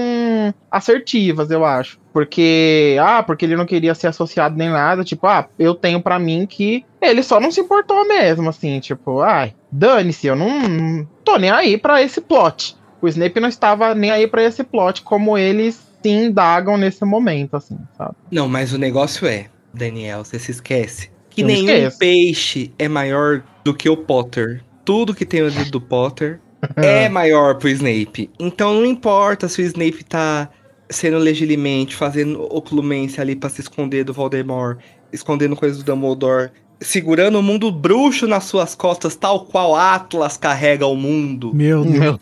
[0.70, 1.98] assertivas, eu acho.
[2.14, 6.18] Porque, ah, porque ele não queria ser associado nem nada, tipo, ah, eu tenho para
[6.18, 11.36] mim que ele só não se importou mesmo, assim, tipo, ai, dane-se, eu não, tô
[11.36, 12.76] nem aí para esse plot.
[13.02, 17.56] O Snape não estava nem aí para esse plot como eles se indagam nesse momento,
[17.56, 18.14] assim, sabe?
[18.30, 21.98] Não, mas o negócio é, Daniel, você se esquece que eu nenhum esqueço.
[21.98, 26.40] peixe é maior do que o Potter tudo que tem o dedo do Potter
[26.76, 28.30] é maior pro Snape.
[28.38, 30.48] Então não importa se o Snape tá
[30.88, 34.78] sendo legilimamente, fazendo oculumência ali para se esconder do Voldemort,
[35.12, 40.86] escondendo coisas do Dumbledore, segurando o mundo bruxo nas suas costas, tal qual Atlas carrega
[40.86, 41.52] o mundo.
[41.54, 42.18] Meu Deus.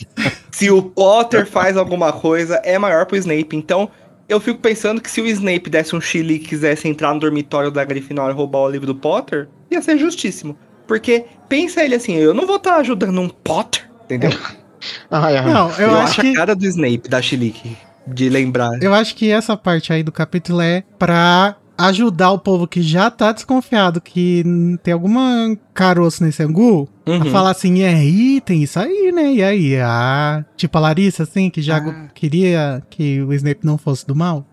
[0.50, 3.56] Se o Potter faz alguma coisa, é maior pro Snape.
[3.56, 3.88] Então,
[4.28, 7.70] eu fico pensando que se o Snape desse um chile e quisesse entrar no dormitório
[7.70, 10.56] da Grifinória e roubar o livro do Potter, ia ser justíssimo.
[10.86, 14.30] Porque pensa ele assim, eu não vou estar tá ajudando um Potter, entendeu?
[15.10, 15.42] ah, é.
[15.42, 16.30] Não, eu, eu acho, que...
[16.30, 18.82] a cara do Snape, da Chilique, de lembrar.
[18.82, 23.10] Eu acho que essa parte aí do capítulo é pra ajudar o povo que já
[23.10, 24.44] tá desconfiado que
[24.82, 27.22] tem alguma caroço nesse angu, Uhum.
[27.22, 29.32] a falar assim, e aí, tem isso aí, né?
[29.32, 32.08] E aí, ah, tipo a Larissa, assim, que já Ah.
[32.14, 34.46] queria que o Snape não fosse do mal.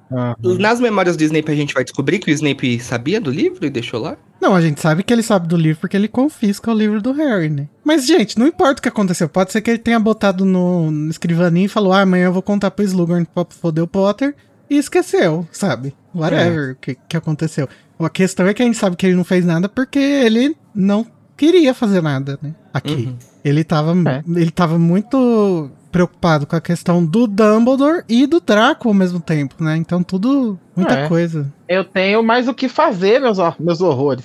[0.60, 3.70] Nas memórias do Snape a gente vai descobrir que o Snape sabia do livro e
[3.70, 4.18] deixou lá?
[4.42, 7.12] Não, a gente sabe que ele sabe do livro porque ele confisca o livro do
[7.12, 7.68] Harry, né?
[7.84, 9.28] Mas, gente, não importa o que aconteceu.
[9.30, 12.42] Pode ser que ele tenha botado no, no escrivaninho e falou: ah, amanhã eu vou
[12.42, 14.34] contar pro Slughorn pra foder o Potter.
[14.70, 15.94] E esqueceu, sabe?
[16.14, 17.68] Whatever o que, que aconteceu.
[18.00, 21.06] A questão é que a gente sabe que ele não fez nada porque ele não
[21.38, 22.54] queria fazer nada, né?
[22.74, 22.94] Aqui.
[23.08, 23.18] Uhum.
[23.44, 24.24] Ele tava, É.
[24.28, 29.56] ele tava muito preocupado com a questão do Dumbledore e do Draco ao mesmo tempo,
[29.64, 29.76] né?
[29.78, 31.08] Então tudo, muita É.
[31.08, 31.52] coisa.
[31.68, 34.24] Eu tenho mais o que fazer, meus, meus horrores.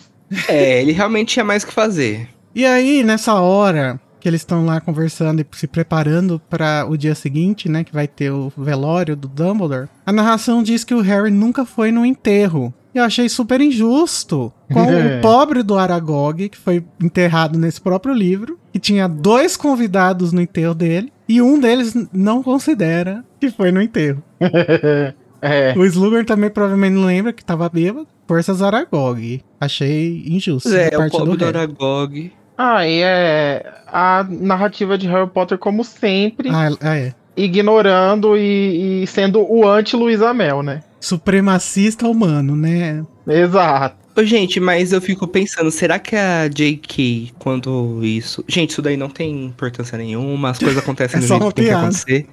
[0.48, 2.28] É, ele realmente tinha mais o que fazer.
[2.54, 7.14] E aí, nessa hora que eles estão lá conversando e se preparando para o dia
[7.14, 11.30] seguinte, né, que vai ter o velório do Dumbledore, a narração diz que o Harry
[11.30, 12.72] nunca foi no enterro.
[12.94, 18.58] Eu achei super injusto com o pobre do Aragog, que foi enterrado nesse próprio livro,
[18.72, 23.82] que tinha dois convidados no enterro dele, e um deles não considera que foi no
[23.82, 24.22] enterro.
[25.42, 25.74] é.
[25.76, 28.08] O Slughorn também provavelmente não lembra que tava bêbado.
[28.26, 29.42] Forças Aragog.
[29.60, 30.74] Achei injusto.
[30.74, 31.58] É, o pobre do Harry.
[31.58, 32.32] Aragog.
[32.56, 37.12] Ah, e é a narrativa de Harry Potter, como sempre, Ah, é.
[37.36, 40.82] ignorando e, e sendo o anti-Luiz Amel, né?
[41.00, 43.04] supremacista humano, né?
[43.28, 43.96] Exato.
[44.16, 48.44] Ô, gente, mas eu fico pensando, será que a J.K., quando isso.
[48.48, 51.64] Gente, isso daí não tem importância nenhuma, as coisas acontecem É do jeito que tem
[51.66, 52.26] que acontecer.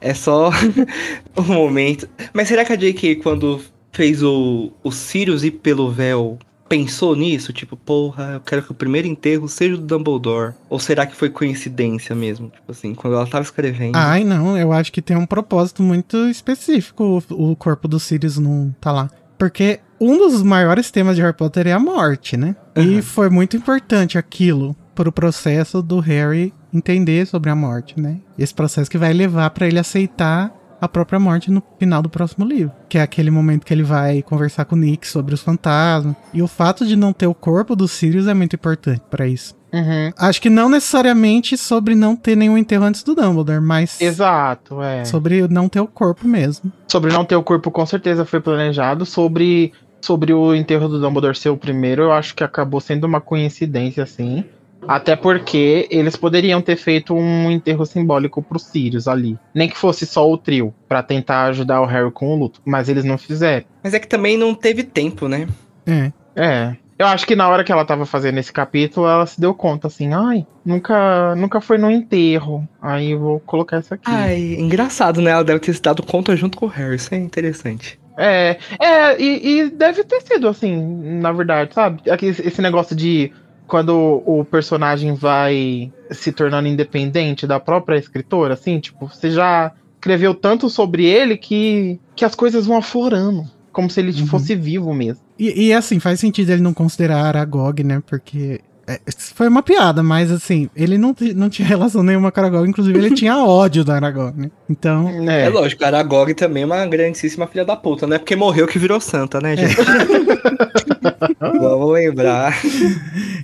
[0.00, 0.50] É só
[1.38, 2.08] um momento.
[2.34, 3.62] Mas será que a J.K., quando
[3.92, 7.52] fez o, o Sirius ir pelo véu, pensou nisso?
[7.52, 10.54] Tipo, porra, eu quero que o primeiro enterro seja do Dumbledore.
[10.68, 12.48] Ou será que foi coincidência mesmo?
[12.50, 13.96] Tipo assim, quando ela tava escrevendo.
[13.96, 18.38] Ai, não, eu acho que tem um propósito muito específico o, o corpo do Sirius
[18.38, 19.10] não tá lá.
[19.38, 22.54] Porque um dos maiores temas de Harry Potter é a morte, né?
[22.76, 23.02] E Uhum.
[23.02, 28.18] foi muito importante aquilo pro processo do Harry entender sobre a morte, né?
[28.38, 32.44] Esse processo que vai levar pra ele aceitar a própria morte no final do próximo
[32.44, 32.72] livro.
[32.88, 36.14] Que é aquele momento que ele vai conversar com o Nick sobre os fantasmas.
[36.32, 39.56] E o fato de não ter o corpo do Sirius é muito importante pra isso.
[39.72, 40.10] Uhum.
[40.16, 45.04] Acho que não necessariamente sobre não ter nenhum enterro antes do Dumbledore, mas Exato, é.
[45.04, 46.72] sobre não ter o corpo mesmo.
[46.86, 49.04] Sobre não ter o corpo, com certeza foi planejado.
[49.04, 53.20] Sobre, sobre o enterro do Dumbledore ser o primeiro, eu acho que acabou sendo uma
[53.20, 54.44] coincidência, assim.
[54.86, 59.38] Até porque eles poderiam ter feito um enterro simbólico pro Sirius ali.
[59.54, 62.60] Nem que fosse só o trio, pra tentar ajudar o Harry com o luto.
[62.64, 63.66] Mas eles não fizeram.
[63.82, 65.46] Mas é que também não teve tempo, né?
[65.86, 66.12] É.
[66.36, 66.76] É.
[66.98, 69.86] Eu acho que na hora que ela tava fazendo esse capítulo, ela se deu conta,
[69.86, 72.68] assim, ai, nunca, nunca foi no enterro.
[72.82, 74.10] Aí eu vou colocar essa aqui.
[74.10, 75.30] Ai, engraçado, né?
[75.30, 76.96] Ela deve ter se dado conta junto com o Harry.
[76.96, 78.00] Isso é interessante.
[78.16, 80.76] É, é, e, e deve ter sido assim,
[81.20, 82.10] na verdade, sabe?
[82.10, 83.32] Aqui, esse negócio de
[83.68, 90.34] quando o personagem vai se tornando independente da própria escritora, assim, tipo, você já escreveu
[90.34, 94.26] tanto sobre ele que, que as coisas vão aflorando, como se ele Uhum.
[94.26, 95.22] fosse vivo mesmo.
[95.38, 98.02] E, e, assim, faz sentido ele não considerar Aragog, né?
[98.06, 98.60] Porque.
[98.88, 99.00] É,
[99.34, 103.14] foi uma piada, mas assim, ele não, não tinha relação nenhuma com Aragog, inclusive ele
[103.14, 104.50] tinha ódio do Aragog, né?
[104.68, 105.08] Então.
[105.28, 108.18] É, É, lógico, Aragog também é uma grandíssima filha da puta, né?
[108.18, 109.76] Porque morreu que virou santa, né, gente?
[111.40, 112.54] Vamos lembrar.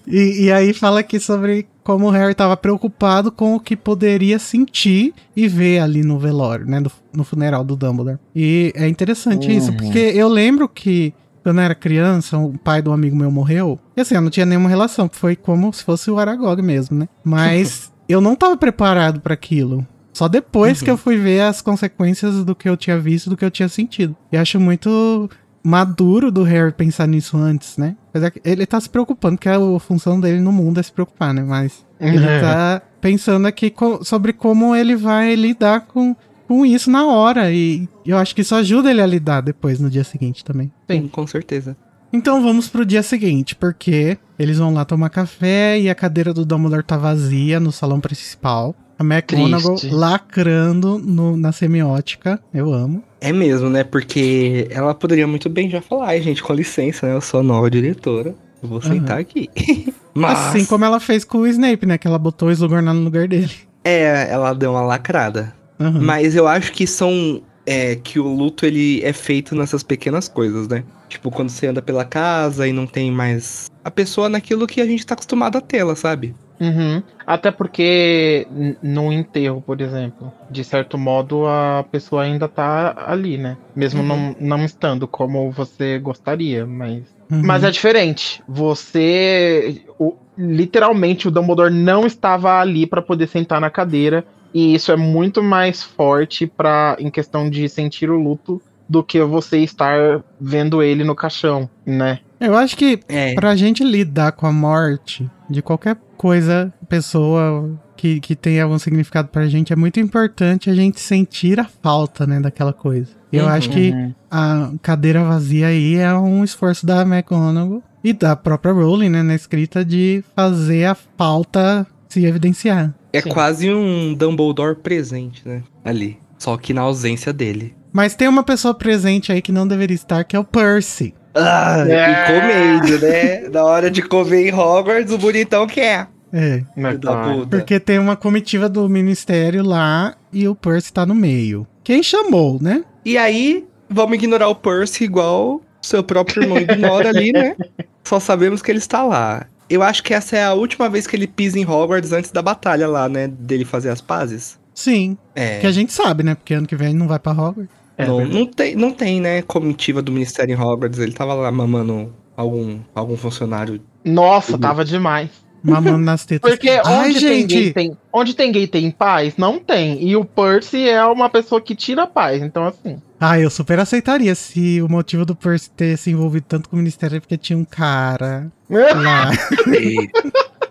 [0.07, 4.39] E, e aí fala aqui sobre como o Harry tava preocupado com o que poderia
[4.39, 6.81] sentir e ver ali no velório, né?
[6.81, 8.19] No, no funeral do Dumbledore.
[8.35, 9.77] E é interessante isso, Uhum.
[9.77, 11.13] porque eu lembro que
[11.45, 13.79] quando eu era criança, o pai do amigo meu morreu.
[13.97, 17.09] E assim, eu não tinha nenhuma relação, foi como se fosse o Aragog mesmo, né?
[17.23, 19.87] Mas eu não tava preparado para aquilo.
[20.13, 20.85] Só depois Uhum.
[20.85, 23.69] que eu fui ver as consequências do que eu tinha visto, do que eu tinha
[23.69, 24.17] sentido.
[24.33, 25.29] E acho muito
[25.63, 27.97] maduro do Harry pensar nisso antes, né?
[28.33, 31.43] Que ele tá se preocupando, que a função dele no mundo é se preocupar, né?
[31.43, 36.15] Mas ele tá pensando aqui sobre como ele vai lidar com,
[36.47, 37.51] com isso na hora.
[37.53, 40.71] E eu acho que isso ajuda ele a lidar depois, no dia seguinte também.
[40.91, 41.77] Sim, com certeza.
[42.13, 46.45] Então vamos pro dia seguinte, porque eles vão lá tomar café e a cadeira do
[46.45, 48.75] Dumbledore tá vazia no salão principal.
[48.97, 52.39] A McGonagall lacrando no- na semiótica.
[52.55, 53.03] Eu amo.
[53.21, 53.83] É mesmo, né?
[53.83, 57.15] Porque ela poderia muito bem já falar, ai, gente, com licença, né?
[57.15, 58.37] Eu sou a nova diretora.
[58.63, 59.51] Eu vou sentar aqui.
[60.15, 61.99] Mas, Assim como ela fez com o Snape, né?
[61.99, 63.51] Que ela botou o Slughorn no lugar dele.
[63.83, 65.53] é, ela deu uma lacrada.
[65.81, 66.01] Aham.
[66.01, 67.43] Mas eu acho que são.
[67.67, 70.85] É, que o luto ele é feito nessas pequenas coisas, né?
[71.09, 74.87] Tipo, quando você anda pela casa e não tem mais a pessoa naquilo que a
[74.87, 76.35] gente tá acostumado a tê-la, sabe?
[76.61, 77.03] Uhum.
[77.27, 78.47] Até porque
[78.83, 83.57] no enterro, por exemplo, de certo modo a pessoa ainda tá ali, né?
[83.75, 84.07] Mesmo Uhum.
[84.09, 87.03] não, não estando como você gostaria, mas.
[87.33, 87.41] Uhum.
[87.43, 88.43] Mas é diferente.
[88.47, 89.83] Você.
[89.99, 94.23] o- literalmente o Dumbledore não estava ali pra poder sentar na cadeira.
[94.55, 99.21] E isso é muito mais forte para em questão de sentir o luto do que
[99.23, 102.21] você estar vendo ele no caixão, né?
[102.39, 103.35] Eu acho que É.
[103.35, 109.29] pra gente lidar com a morte de qualquer coisa, pessoa que, que tem algum significado
[109.29, 113.09] pra gente, é muito importante a gente sentir a falta, né, daquela coisa.
[113.33, 113.51] Eu Uhum.
[113.51, 113.93] acho que
[114.31, 119.35] a cadeira vazia aí é um esforço da McGonagall e da própria Rowling, né, na
[119.35, 122.95] escrita de fazer a falta se evidenciar.
[123.13, 123.29] É Sim.
[123.29, 125.63] quase um Dumbledore presente, né?
[125.85, 126.19] Ali.
[126.39, 127.75] Só que na ausência dele.
[127.93, 131.15] Mas tem uma pessoa presente aí que não deveria estar, que é o Percy.
[131.35, 132.11] Ah, É.
[132.11, 133.49] e comendo, né?
[133.49, 136.09] Na hora de comer em Hogwarts, o bonitão quer.
[136.33, 137.23] É, da tá.
[137.33, 137.47] puta.
[137.59, 141.65] porque tem uma comitiva do ministério lá e o Percy tá no meio.
[141.85, 142.83] Quem chamou, né?
[143.05, 147.55] E aí, vamos ignorar o Percy igual seu próprio irmão ignora ali, né?
[148.03, 149.47] Só sabemos que ele está lá.
[149.69, 152.43] Eu acho que essa é a última vez que ele pisa em Hogwarts antes da
[152.43, 153.29] batalha lá, né?
[153.29, 154.59] Dele fazer as pazes.
[154.75, 155.61] Sim, É.
[155.61, 156.35] que a gente sabe, né?
[156.35, 157.73] Porque ano que vem ele não vai pra Hogwarts.
[157.97, 158.39] É não, verdade.
[158.39, 160.99] não, tem, não tem, né, comitiva do Ministério em Hogwarts.
[160.99, 163.81] Ele tava lá mamando algum, algum funcionário.
[164.05, 165.31] Nossa, tava demais.
[165.63, 166.51] Mamando nas tetas.
[166.51, 169.35] Porque Ai, onde, tem gay gente, tem, onde tem gay tem paz?
[169.39, 170.07] Não tem.
[170.07, 172.43] E o Percy é uma pessoa que tira a paz.
[172.43, 173.01] Então, assim.
[173.19, 176.79] Ah, eu super aceitaria se o motivo do Percy ter se envolvido tanto com o
[176.79, 179.31] ministério é porque tinha um cara lá.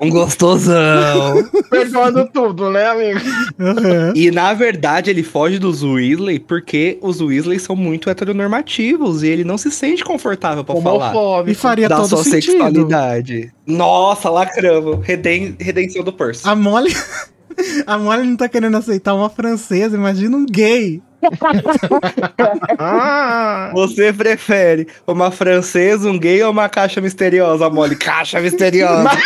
[0.02, 1.50] um gostosão.
[1.70, 3.20] Perdoando tudo, né, amigo?
[3.60, 4.14] Aham.
[4.16, 9.44] E na verdade ele foge dos Weasley porque os Weasley são muito heteronormativos e ele
[9.44, 11.14] não se sente confortável pra falar
[11.48, 12.52] E faria da todo sua sentido.
[12.52, 13.52] sexualidade.
[13.66, 15.06] Nossa, lacramos.
[15.06, 16.48] Reden redenção do Percy.
[16.48, 16.94] A Molly.
[17.86, 21.02] A Molly não tá querendo aceitar uma francesa, imagina um gay.
[23.74, 27.96] Você prefere uma francesa, um gay ou uma caixa misteriosa, Molly?
[27.96, 29.10] Caixa misteriosa.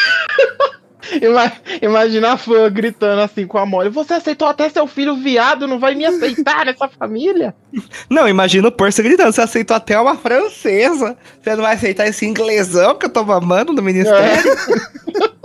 [1.21, 3.89] ima- imagina a fã gritando assim com a Molly.
[3.89, 7.55] Você aceitou até seu filho viado, não vai me aceitar nessa família?
[8.10, 9.31] Não, imagina o Percy gritando.
[9.31, 11.17] Você aceitou até uma francesa.
[11.41, 14.43] Você não vai aceitar esse inglesão que eu tô mamando no ministério?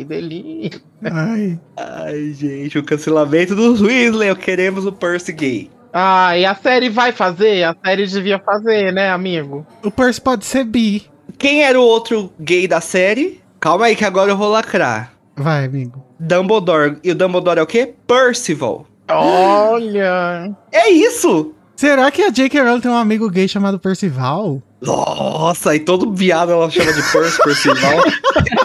[0.00, 0.80] Que delícia.
[1.04, 1.60] Ai.
[1.76, 4.34] Ai, gente, o cancelamento dos Weasley.
[4.34, 5.70] Queremos o Percy gay.
[5.92, 7.64] Ah, e a série vai fazer?
[7.64, 9.66] A série devia fazer, né, amigo?
[9.84, 11.04] O Percy pode ser bi.
[11.36, 13.42] Quem era o outro gay da série?
[13.60, 15.12] Calma aí que agora eu vou lacrar.
[15.36, 16.02] Vai, amigo.
[16.18, 16.96] Dumbledore.
[17.04, 17.92] E o Dumbledore é o quê?
[18.06, 18.86] Percival.
[19.06, 20.50] Olha.
[20.72, 21.52] É isso!
[21.76, 22.62] Será que a J.K.
[22.62, 24.62] Rowling tem um amigo gay chamado Percival?
[24.80, 28.02] Nossa, e todo viado ela chama de Percy Percival.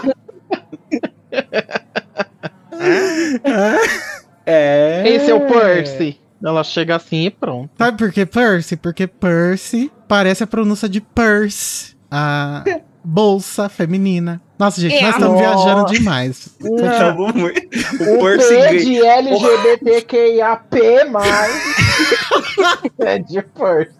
[4.46, 5.02] é.
[5.06, 6.20] Esse é o Percy.
[6.44, 7.70] Ela chega assim e pronto.
[7.78, 8.76] Sabe por que Percy?
[8.76, 12.62] Porque Percy parece a pronúncia de purse, a
[13.02, 14.40] bolsa feminina.
[14.58, 16.56] Nossa, gente, nós estamos viajando demais.
[16.98, 17.60] Chamou muito.
[18.00, 20.76] O O Percy P de LGBTQIAP+,
[23.00, 23.92] é de Percy.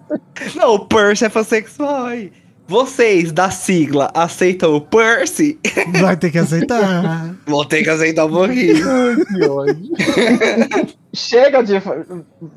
[0.54, 2.32] Não, o Percy é pansexual aí.
[2.68, 5.58] Vocês da sigla aceitam o Percy?
[6.00, 7.34] Vai ter que aceitar.
[7.46, 8.76] Vou ter que aceitar um pouquinho.
[9.26, 9.90] Que ódio.
[11.14, 11.74] Chega de.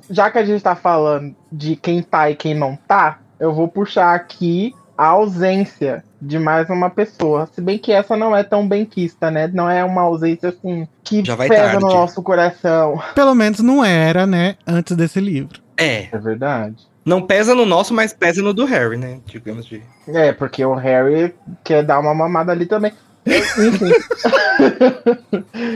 [0.10, 3.68] Já que a gente tá falando de quem tá e quem não tá, eu vou
[3.68, 7.48] puxar aqui a ausência de mais uma pessoa.
[7.54, 9.48] Se bem que essa não é tão benquista, né?
[9.48, 11.82] Não é uma ausência assim que Já vai pesa tarde.
[11.84, 13.02] no nosso coração.
[13.16, 14.56] Pelo menos não era, né?
[14.68, 15.62] Antes desse livro.
[15.78, 16.10] É.
[16.12, 16.89] É verdade.
[17.06, 19.20] Não pesa no nosso, mas pesa no do Harry, né?
[19.26, 19.82] Digamos de.
[20.08, 21.34] É, porque o Harry
[21.64, 22.94] quer dar uma mamada ali também.
[23.26, 23.92] Enfim.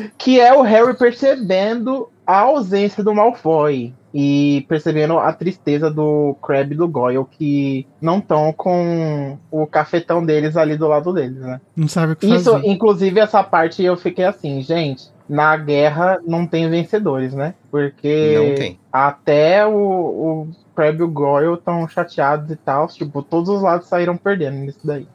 [0.17, 3.93] que é o Harry percebendo a ausência do Malfoy.
[4.15, 10.23] E percebendo a tristeza do Crab e do Goyle, que não estão com o cafetão
[10.23, 11.59] deles ali do lado deles, né?
[11.75, 12.67] Não sabe o que Isso, fazer.
[12.67, 15.11] inclusive, essa parte eu fiquei assim, gente.
[15.29, 17.53] Na guerra não tem vencedores, né?
[17.71, 18.79] Porque Não tem.
[18.91, 22.87] até o, o Crab e o Goyle estão chateados e tal.
[22.87, 25.07] Tipo, todos os lados saíram perdendo nisso daí.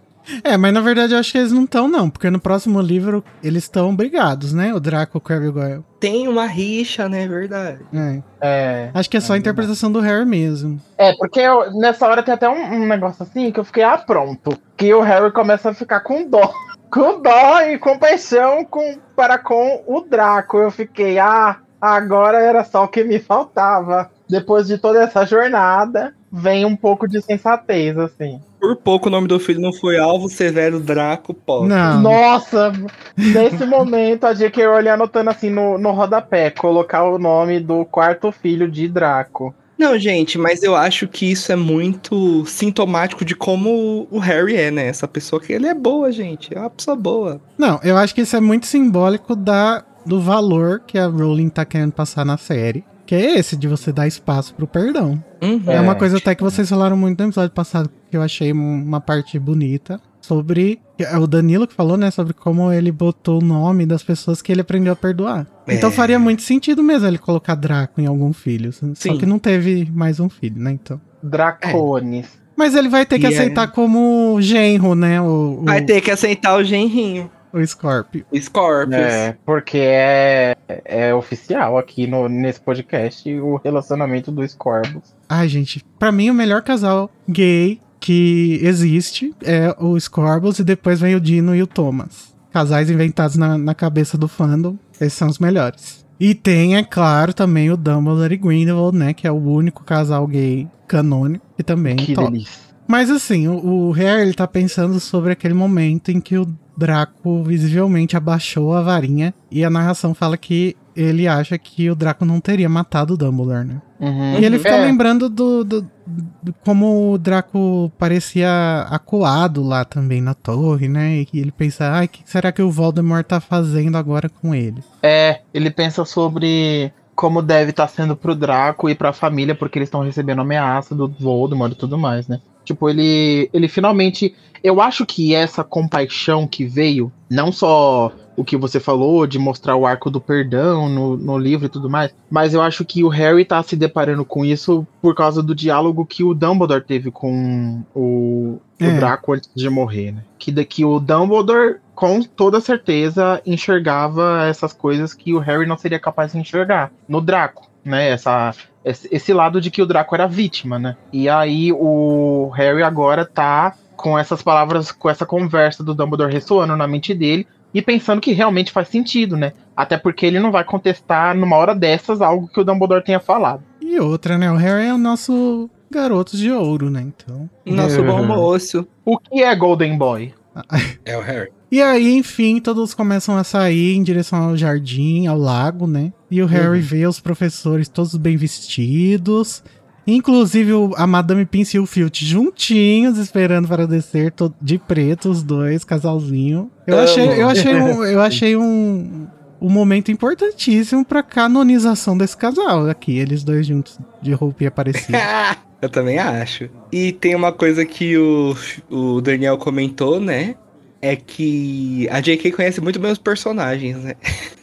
[0.44, 2.10] É, mas na verdade eu acho que eles não estão, não.
[2.10, 4.74] Porque no próximo livro eles estão brigados, né?
[4.74, 5.84] O Draco, o Crabbe e o Goyle.
[5.98, 7.26] Tem uma rixa, né?
[7.26, 7.80] Verdade.
[7.94, 8.22] É.
[8.40, 10.78] É, Acho que é só a É interpretação do Harry mesmo.
[10.98, 13.96] é porque eu- nessa hora tem até um, um negócio assim que eu fiquei, ah,
[13.96, 14.58] pronto.
[14.76, 16.52] Que o Harry começa a ficar com dó.
[16.90, 20.58] Com dó e compaixão com, para com o Draco.
[20.58, 24.10] Eu fiquei, ah, agora era só o que me faltava.
[24.28, 28.40] Depois de toda essa jornada, vem um pouco de sensatez, assim.
[28.60, 31.68] Por pouco o nome do filho não foi Alvo Severo Draco Potter.
[31.68, 32.00] Não.
[32.00, 32.72] Nossa,
[33.16, 34.66] nesse momento a J.K.
[34.66, 39.54] Rowling anotando assim no, no rodapé, colocar o nome do quarto filho de Draco.
[39.78, 44.70] Não, gente, mas eu acho que isso é muito sintomático de como o Harry é,
[44.70, 44.86] né?
[44.86, 46.52] Essa pessoa que ele é boa, gente.
[46.52, 47.40] É uma pessoa boa.
[47.56, 51.64] Não, eu acho que isso é muito simbólico da, do valor que a Rowling tá
[51.64, 52.84] querendo passar na série.
[53.06, 55.22] Que é esse, de você dar espaço pro perdão.
[55.42, 55.62] Uhum.
[55.66, 58.52] É, uma É, coisa até que vocês falaram muito no episódio passado, que eu achei
[58.52, 59.98] uma parte bonita.
[60.28, 60.78] Sobre.
[60.98, 62.10] É o Danilo que falou, né?
[62.10, 65.46] Sobre como ele botou o nome das pessoas que ele aprendeu a perdoar.
[65.66, 65.92] Então É.
[65.92, 68.72] faria muito sentido mesmo ele colocar Draco em algum filho.
[68.72, 69.16] Só Sim.
[69.18, 70.72] que não teve mais um filho, né?
[70.72, 71.00] Então.
[71.22, 72.26] Dracones.
[72.56, 75.20] Mas ele vai ter que E é- aceitar como genro, né?
[75.20, 77.30] O, o, Vai ter que aceitar o genrinho.
[77.52, 78.26] o Scorpio.
[78.32, 78.96] O Scorpius.
[79.00, 85.14] É, porque é, é oficial aqui no, nesse podcast o relacionamento do Scorbus.
[85.28, 91.00] Ai, gente, pra mim o melhor casal gay que existe é o Scorbus e depois
[91.00, 92.34] vem o Dino e o Thomas.
[92.50, 96.04] Casais inventados na, na cabeça do fandom, esses são os melhores.
[96.18, 100.26] E tem, é claro, também o Dumbledore e Grindelwald, né, que é o único casal
[100.26, 102.30] gay canônico, que também que top.
[102.30, 102.68] delícia.
[102.88, 106.46] Mas assim, o, o Harry ele tá pensando sobre aquele momento em que o
[106.76, 112.24] Draco visivelmente abaixou a varinha e a narração fala que ele acha que o Draco
[112.24, 113.82] não teria matado o Dumbledore, né?
[114.00, 114.38] Uhum.
[114.38, 120.20] E ele fica É, lembrando do, do- do- como o Draco parecia acuado lá também
[120.20, 121.24] na torre, né?
[121.32, 124.82] E ele pensa, ai, o que será que o Voldemort tá fazendo agora com ele?
[125.02, 129.88] É, ele pensa sobre como deve estar sendo pro Draco e pra família, porque eles
[129.88, 132.40] estão recebendo ameaça do Voldemort e tudo mais, né?
[132.68, 134.34] Tipo, ele, ele finalmente.
[134.62, 139.74] Eu acho que essa compaixão que veio, não só o que você falou de mostrar
[139.74, 143.08] o arco do perdão no, no livro e tudo mais, mas eu acho que o
[143.08, 147.82] Harry tá se deparando com isso por causa do diálogo que o Dumbledore teve com
[147.94, 148.96] o, o É.
[148.98, 150.24] Draco antes de morrer, né?
[150.38, 155.98] Que daqui o Dumbledore, com toda certeza, enxergava essas coisas que o Harry não seria
[155.98, 158.10] capaz de enxergar no Draco, né?
[158.10, 158.52] Essa,
[158.84, 160.96] esse, lado de que o Draco era vítima, né?
[161.12, 166.76] E aí o Harry agora tá com essas palavras, com essa conversa do Dumbledore ressoando
[166.76, 169.52] na mente dele e pensando que realmente faz sentido, né?
[169.76, 173.62] Até porque ele não vai contestar numa hora dessas algo que o Dumbledore tenha falado.
[173.80, 174.50] E outra, né?
[174.50, 177.02] O Harry é o nosso garoto de ouro, né?
[177.02, 177.48] Então.
[177.66, 178.86] Nosso bom moço.
[179.04, 180.34] O que é Golden Boy?
[181.04, 181.50] É o Harry.
[181.70, 186.12] E aí, enfim, todos começam a sair em direção ao jardim, ao lago, né?
[186.30, 189.62] E o Harry vê os professores todos bem vestidos.
[190.06, 195.84] Inclusive a Madame Pince e o Filch juntinhos, esperando para descer, de preto, os dois,
[195.84, 196.70] casalzinho.
[196.86, 197.04] Eu Amo.
[197.04, 199.26] achei, eu achei, um, eu achei um,
[199.60, 205.18] um momento importantíssimo pra canonização desse casal aqui, eles dois juntos, de roupinha parecida.
[205.80, 206.68] Eu também acho.
[206.90, 208.56] E tem uma coisa que o,
[208.90, 210.56] o Daniel comentou, né?
[211.00, 212.50] É que a J.K.
[212.52, 214.14] conhece muito bem os personagens, né?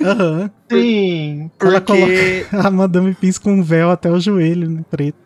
[0.01, 0.51] Aham.
[0.69, 1.49] Sim.
[1.61, 5.17] Ela Porque, A Madame Pince com um véu até o joelho, né, preto.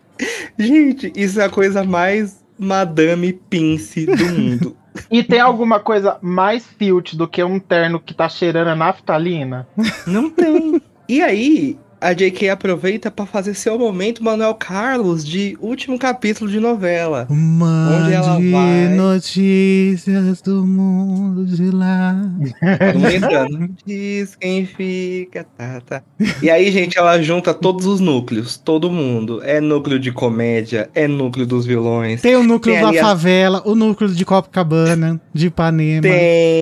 [0.57, 4.75] gente, isso é a coisa mais Madame Pince do mundo.
[5.09, 9.65] E tem alguma coisa mais filthy do que um terno que tá cheirando a naftalina?
[10.05, 10.81] Não tem.
[11.07, 12.49] E aí, a J.K.
[12.49, 17.27] aproveita pra fazer seu momento Manuel Carlos de último capítulo de novela.
[17.29, 18.89] Onde ela Mande vai?
[18.95, 22.13] notícias do mundo de lá.
[22.13, 23.69] Mundo entrando.
[23.85, 26.03] Diz quem fica, tá, tá.
[26.41, 29.41] E aí, gente, ela junta todos os núcleos, todo mundo.
[29.43, 32.21] É núcleo de comédia, é núcleo dos vilões.
[32.21, 36.01] Tem o núcleo Tem da a- favela, o núcleo de Copacabana, de Ipanema.
[36.01, 36.59] Tem.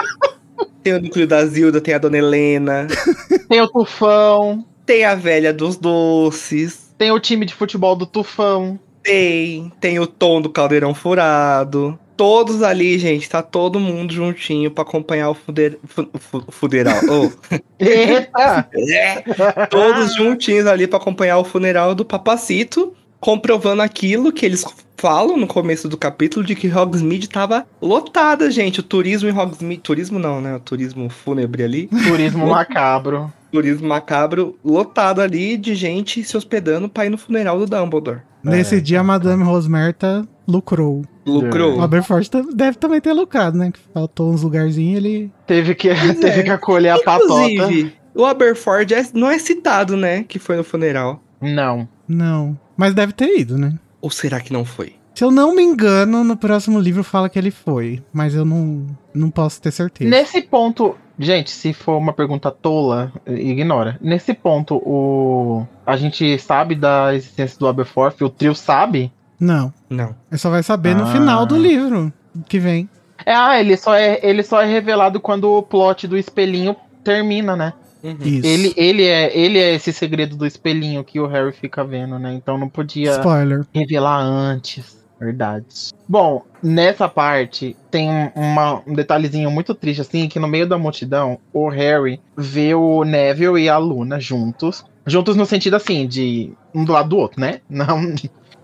[0.83, 2.87] Tem o núcleo da Zilda, tem a Dona Helena,
[3.49, 8.79] Tem o Tufão, tem a velha dos doces, tem o time de futebol do Tufão.
[9.03, 11.99] tem, tem o tom do caldeirão furado.
[12.17, 15.77] Todos ali, gente, tá todo mundo juntinho pra acompanhar o fuder...
[15.85, 16.95] fu- fu- fuderal.
[17.07, 17.29] Oh,
[17.79, 18.67] Eita!
[19.69, 24.65] todos juntinhos ali pra acompanhar o funeral do Papacito, comprovando aquilo que eles
[24.97, 28.79] falam no começo do capítulo de que Hogsmeade tava lotada, gente.
[28.79, 30.55] O turismo em Hogsmeade, turismo não, né?
[30.55, 33.31] O turismo fúnebre ali, Turismo macabro.
[33.57, 38.21] Turismo macabro lotado ali de gente se hospedando pra ir no funeral do Dumbledore.
[38.43, 38.79] Nesse É.
[38.79, 41.03] dia, a Madame Rosmerta lucrou.
[41.25, 41.77] Lucrou.
[41.77, 43.71] O Aberforth deve também ter lucrado, né?
[43.71, 45.31] Que faltou uns lugarzinhos, ele...
[45.47, 46.13] Teve que, é.
[46.13, 47.49] teve que acolher a patota.
[47.49, 50.23] Inclusive, o Aberford é- não é citado, né?
[50.23, 51.21] Que foi no funeral.
[51.41, 51.87] Não.
[52.07, 52.57] Não.
[52.77, 53.73] Mas deve ter ido, né?
[53.99, 54.93] Ou será que não foi?
[55.15, 58.01] Se eu não me engano, no próximo livro fala que ele foi.
[58.13, 60.09] Mas eu não, não posso ter certeza.
[60.09, 63.97] Nesse ponto, gente, se for uma pergunta tola, ignora.
[64.01, 69.71] Nesse ponto, o a gente sabe da existência do Aberforth, o trio sabe Não.
[69.89, 70.15] Não.
[70.31, 71.11] Ele só vai saber no Ah.
[71.11, 72.11] final do livro
[72.47, 72.89] que vem.
[73.25, 77.55] É, ah, ele só é, ele só é revelado quando o plot do espelhinho termina,
[77.55, 77.73] né?
[78.03, 78.15] Uhum.
[78.21, 78.45] Isso.
[78.45, 82.33] Ele, ele, é, ele é esse segredo do espelhinho que o Harry fica vendo, né?
[82.33, 83.65] Então não podia Spoiler.
[83.73, 84.96] revelar antes.
[85.19, 85.65] Verdade.
[86.07, 90.77] Bom, nessa parte tem um- uma- um detalhezinho muito triste, assim, que no meio da
[90.77, 94.83] multidão, o Harry vê o Neville e a Luna juntos.
[95.07, 97.61] Juntos no sentido, assim, de um do lado do outro, né?
[97.69, 98.13] Não,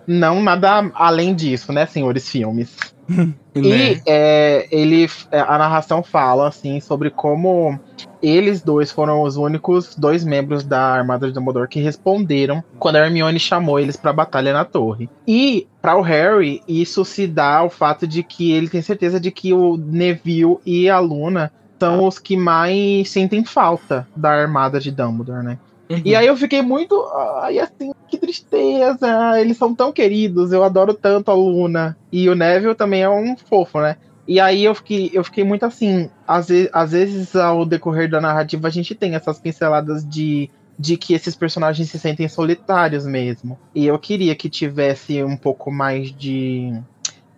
[0.06, 2.93] não nada além disso, né, senhores filmes.
[3.08, 3.34] Né?
[3.56, 7.80] E é, ele, é, a narração fala assim sobre como
[8.22, 13.06] eles dois foram os únicos dois membros da Armada de Dumbledore que responderam quando a
[13.06, 15.10] Hermione chamou eles pra batalha na torre.
[15.28, 19.30] E para o Harry isso se dá ao fato de que ele tem certeza de
[19.30, 24.90] que o Neville e a Luna são os que mais sentem falta da Armada de
[24.90, 25.60] Dumbledore, né?
[25.94, 26.02] Uhum.
[26.04, 26.96] E aí eu fiquei muito.
[27.42, 29.40] Ai, assim, que tristeza.
[29.40, 30.52] Eles são tão queridos.
[30.52, 31.98] Eu adoro tanto a Luna.
[32.12, 33.98] E o Neville também é um fofo, né?
[34.28, 36.10] E aí eu fiquei, eu fiquei muito assim.
[36.28, 40.98] Às vezes, às vezes, ao decorrer da narrativa, a gente tem essas pinceladas de, de
[40.98, 43.60] que esses personagens se sentem solitários mesmo.
[43.76, 46.74] E eu queria que tivesse um pouco mais de,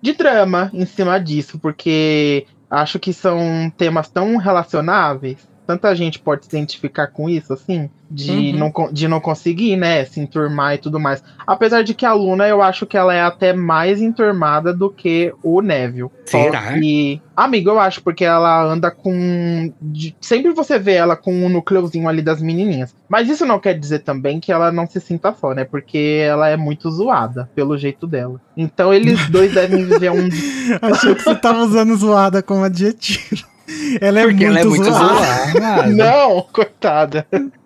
[0.01, 5.37] de drama em cima disso, porque acho que são temas tão relacionáveis.
[5.65, 8.71] Tanta gente pode se identificar com isso, assim, de, Uhum.
[8.75, 11.23] não, de não conseguir, né, se enturmar e tudo mais.
[11.45, 15.33] Apesar de que a Luna, eu acho que ela é até mais enturmada do que
[15.41, 16.09] o Neville.
[16.25, 16.73] Será?
[16.73, 19.71] que, amigo, eu acho, porque ela anda com.
[19.81, 22.95] de- sempre você vê ela com um núcleozinho ali das menininhas.
[23.09, 25.63] Mas isso não quer dizer também que ela não se sinta só, né?
[25.63, 28.39] Porque ela é muito zoada, pelo jeito dela.
[28.57, 30.27] Então eles dois devem viver um.
[30.81, 33.45] Achei que você tava usando zoada como adjetivo.
[33.99, 35.51] Ela é Porque muito ela é muito zoada.
[35.51, 35.87] zoada.
[35.87, 37.27] Não, coitada.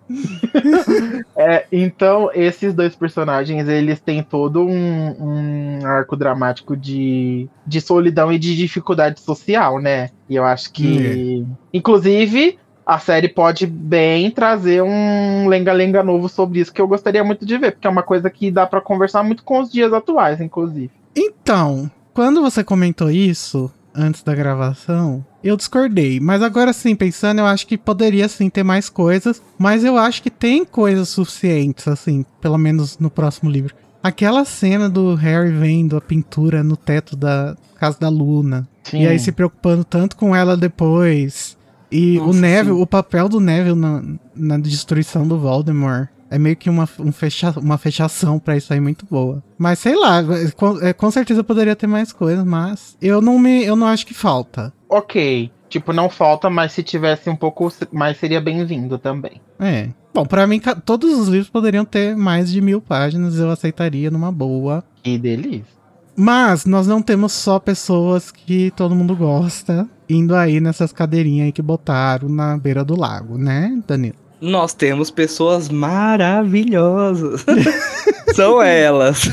[1.36, 8.32] É, então, esses dois personagens, eles têm todo um, um arco dramático de, de solidão
[8.32, 10.10] e de dificuldade social, né?
[10.28, 11.46] E eu acho que.
[11.72, 17.46] Inclusive, a série pode bem trazer um lenga-lenga novo sobre isso, que eu gostaria muito
[17.46, 20.40] de ver, porque é uma coisa que dá pra conversar muito com os dias atuais,
[20.40, 20.90] inclusive.
[21.14, 26.20] Então, quando você comentou isso antes da gravação, eu discordei.
[26.20, 29.42] Mas agora sim, pensando, eu acho que poderia sim ter mais coisas.
[29.58, 33.74] Mas eu acho que tem coisas suficientes, assim, pelo menos no próximo livro.
[34.02, 38.66] Aquela cena do Harry vendo a pintura no teto da casa da Luna.
[38.84, 39.02] Sim.
[39.02, 41.56] E aí se preocupando tanto com ela depois.
[41.92, 42.82] E o Nossa, Neville, sim.
[42.82, 44.02] o papel do Neville na,
[44.34, 48.80] na destruição do Voldemort é meio que uma, um fecha, uma fechação pra isso aí
[48.80, 49.42] muito boa.
[49.58, 50.22] Mas sei lá,
[50.56, 54.06] com, é, com certeza poderia ter mais coisas, mas eu não me eu não acho
[54.06, 54.72] que falta.
[54.88, 55.50] Ok.
[55.68, 59.40] Tipo, não falta, mas se tivesse um pouco mais, seria bem-vindo também.
[59.58, 59.88] É.
[60.12, 64.32] Bom, pra mim, todos os livros poderiam ter mais de mil páginas, eu aceitaria numa
[64.32, 64.82] boa.
[65.02, 65.80] Que delícia.
[66.16, 71.52] Mas nós não temos só pessoas que todo mundo gosta indo aí nessas cadeirinhas aí
[71.52, 74.16] que botaram na beira do lago, né, Danilo?
[74.40, 77.44] Nós temos pessoas maravilhosas.
[78.34, 79.28] São elas.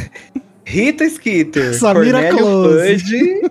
[0.65, 3.41] Rita Skeeter, Samira Close.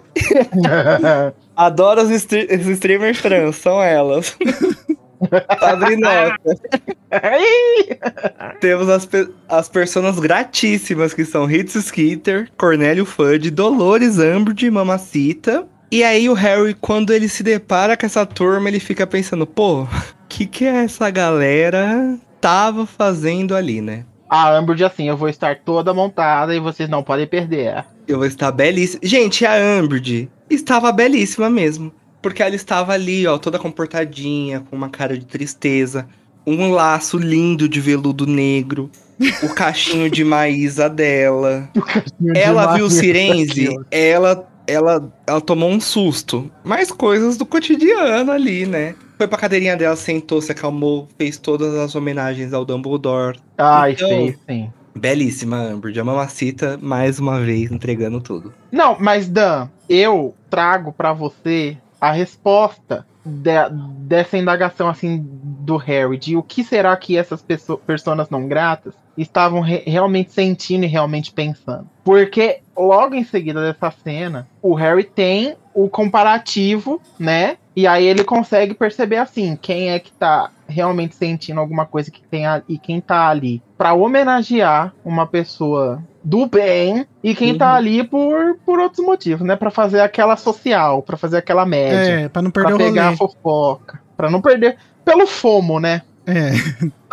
[1.56, 4.36] Adoro os, stre- os streamers trans, são elas.
[5.58, 6.36] Padrinota.
[8.60, 15.66] Temos as, pe- as personas gratíssimas que são Rita Skeeter, Cornélio Fudge, Dolores Umbridge, Mamacita.
[15.90, 19.86] E aí o Harry, quando ele se depara com essa turma, ele fica pensando, pô,
[20.28, 24.04] que que essa galera tava fazendo ali, né?
[24.28, 27.84] A Amber diz assim: eu vou estar toda montada e vocês não podem perder.
[28.06, 29.00] Eu vou estar belíssima.
[29.02, 31.92] Gente, a Umbridge estava belíssima mesmo.
[32.22, 36.08] Porque ela estava ali, ó, toda comportadinha, com uma cara de tristeza.
[36.44, 38.90] Um laço lindo de veludo negro.
[39.42, 41.70] o cachinho de maísa dela.
[42.34, 46.50] Ela viu o Sirenze, ela, ela, ela tomou um susto.
[46.62, 48.94] Mais coisas do cotidiano ali, né?
[49.16, 53.38] Foi pra cadeirinha dela, sentou, se acalmou, fez todas as homenagens ao Dumbledore.
[53.56, 54.70] Ai, Então- sim, sim.
[54.94, 55.98] Belíssima, Amber.
[55.98, 58.52] A mamacita, mais uma vez, entregando tudo.
[58.72, 63.50] Não, mas Dan, eu trago pra você a resposta de-
[64.06, 68.94] dessa indagação assim do Harry, de o que será que essas pessoas, personas não gratas
[69.18, 71.88] estavam re- realmente sentindo e realmente pensando.
[72.04, 77.56] Porque logo em seguida dessa cena, o Harry tem o comparativo, né?
[77.76, 82.22] E aí ele consegue perceber assim, quem é que tá realmente sentindo alguma coisa que
[82.30, 87.68] tem a- e quem tá ali Pra homenagear uma pessoa do bem e quem tá
[87.72, 87.76] Uhum.
[87.76, 89.54] ali por, por outros motivos, né?
[89.54, 93.02] Pra fazer aquela social, pra fazer aquela média, É, pra não perder pra o pegar
[93.02, 93.16] a rolê.
[93.18, 96.00] fofoca, pra não perder pelo fomo, né?
[96.26, 96.52] É,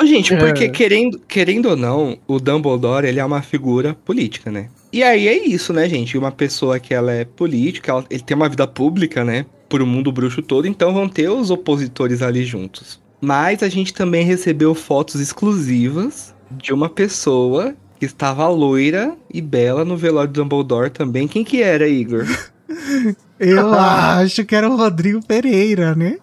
[0.06, 0.70] gente, porque É.
[0.70, 4.70] querendo, querendo ou não, o Dumbledore, ele é uma figura política, né?
[4.94, 6.16] E aí é isso, né, gente?
[6.16, 9.44] Uma pessoa que ela é política, ela, ele tem uma vida pública, né?
[9.68, 13.02] Por o mundo bruxo todo, então vão ter os opositores ali juntos.
[13.20, 19.84] Mas a gente também recebeu fotos exclusivas de uma pessoa que estava loira e bela
[19.84, 21.28] no velório do Dumbledore também.
[21.28, 22.28] Quem que era, Igor?
[23.40, 26.18] Eu acho que era o Rodrigo Pereira, né?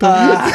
[0.00, 0.50] Ah,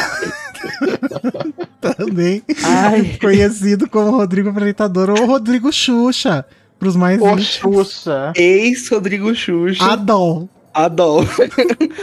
[1.80, 6.44] Também ai, conhecido como Rodrigo Apresentador ou Rodrigo Xuxa,
[6.80, 7.60] pros mais íntimos.
[7.92, 8.32] Xuxa.
[8.34, 9.84] ex-Rodrigo Xuxa.
[9.84, 10.48] Adol.
[10.72, 11.24] A Dol.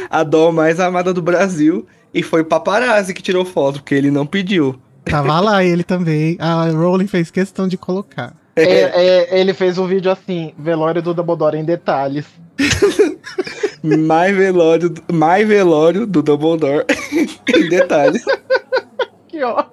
[0.10, 1.86] a Dol mais amada do Brasil.
[2.14, 4.80] E foi o paparazzi que tirou foto, porque ele não pediu.
[5.04, 6.38] Tava lá ele também.
[6.40, 8.34] A Rowling fez questão de colocar.
[8.56, 12.26] É, é, ele fez um vídeo assim, velório do Dumbledore em detalhes.
[13.84, 16.86] mais velório, mais velório do Dumbledore.
[17.56, 18.24] em detalhes.
[19.28, 19.64] Que ó.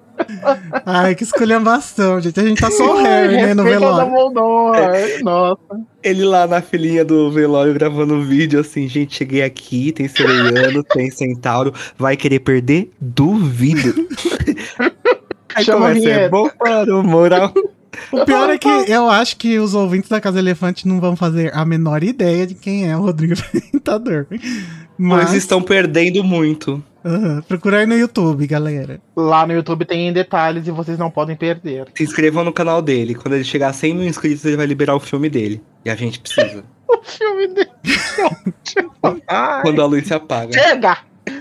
[0.85, 2.39] Ai, que esculhambação, gente.
[2.39, 4.05] A gente tá só o Harry, né, no velório.
[4.05, 5.23] Dumbledore.
[5.23, 5.81] Nossa.
[6.03, 11.09] Ele lá na filinha do velório gravando vídeo assim, gente, cheguei aqui, tem sereiano, tem
[11.09, 12.91] centauro, vai querer perder?
[12.99, 14.07] Duvido.
[15.55, 17.53] Aí Chama começa, é bom para o moral.
[18.11, 21.55] O pior é que eu acho que os ouvintes da Casa Elefante não vão fazer
[21.55, 24.27] a menor ideia de quem é o Rodrigo Apresentador.
[24.97, 26.83] Mas Mas, estão perdendo muito.
[27.05, 28.99] Aham, procura aí no YouTube, galera.
[29.15, 31.87] Lá no YouTube tem em detalhes e vocês não podem perder.
[31.95, 33.15] Se inscrevam no canal dele.
[33.15, 35.61] Quando ele chegar a 100 mil inscritos, ele vai liberar o filme dele.
[35.83, 36.63] E a gente precisa.
[36.87, 37.69] O filme dele.
[39.27, 40.53] Ai, Quando a luz se apaga.
[40.53, 40.97] Chega!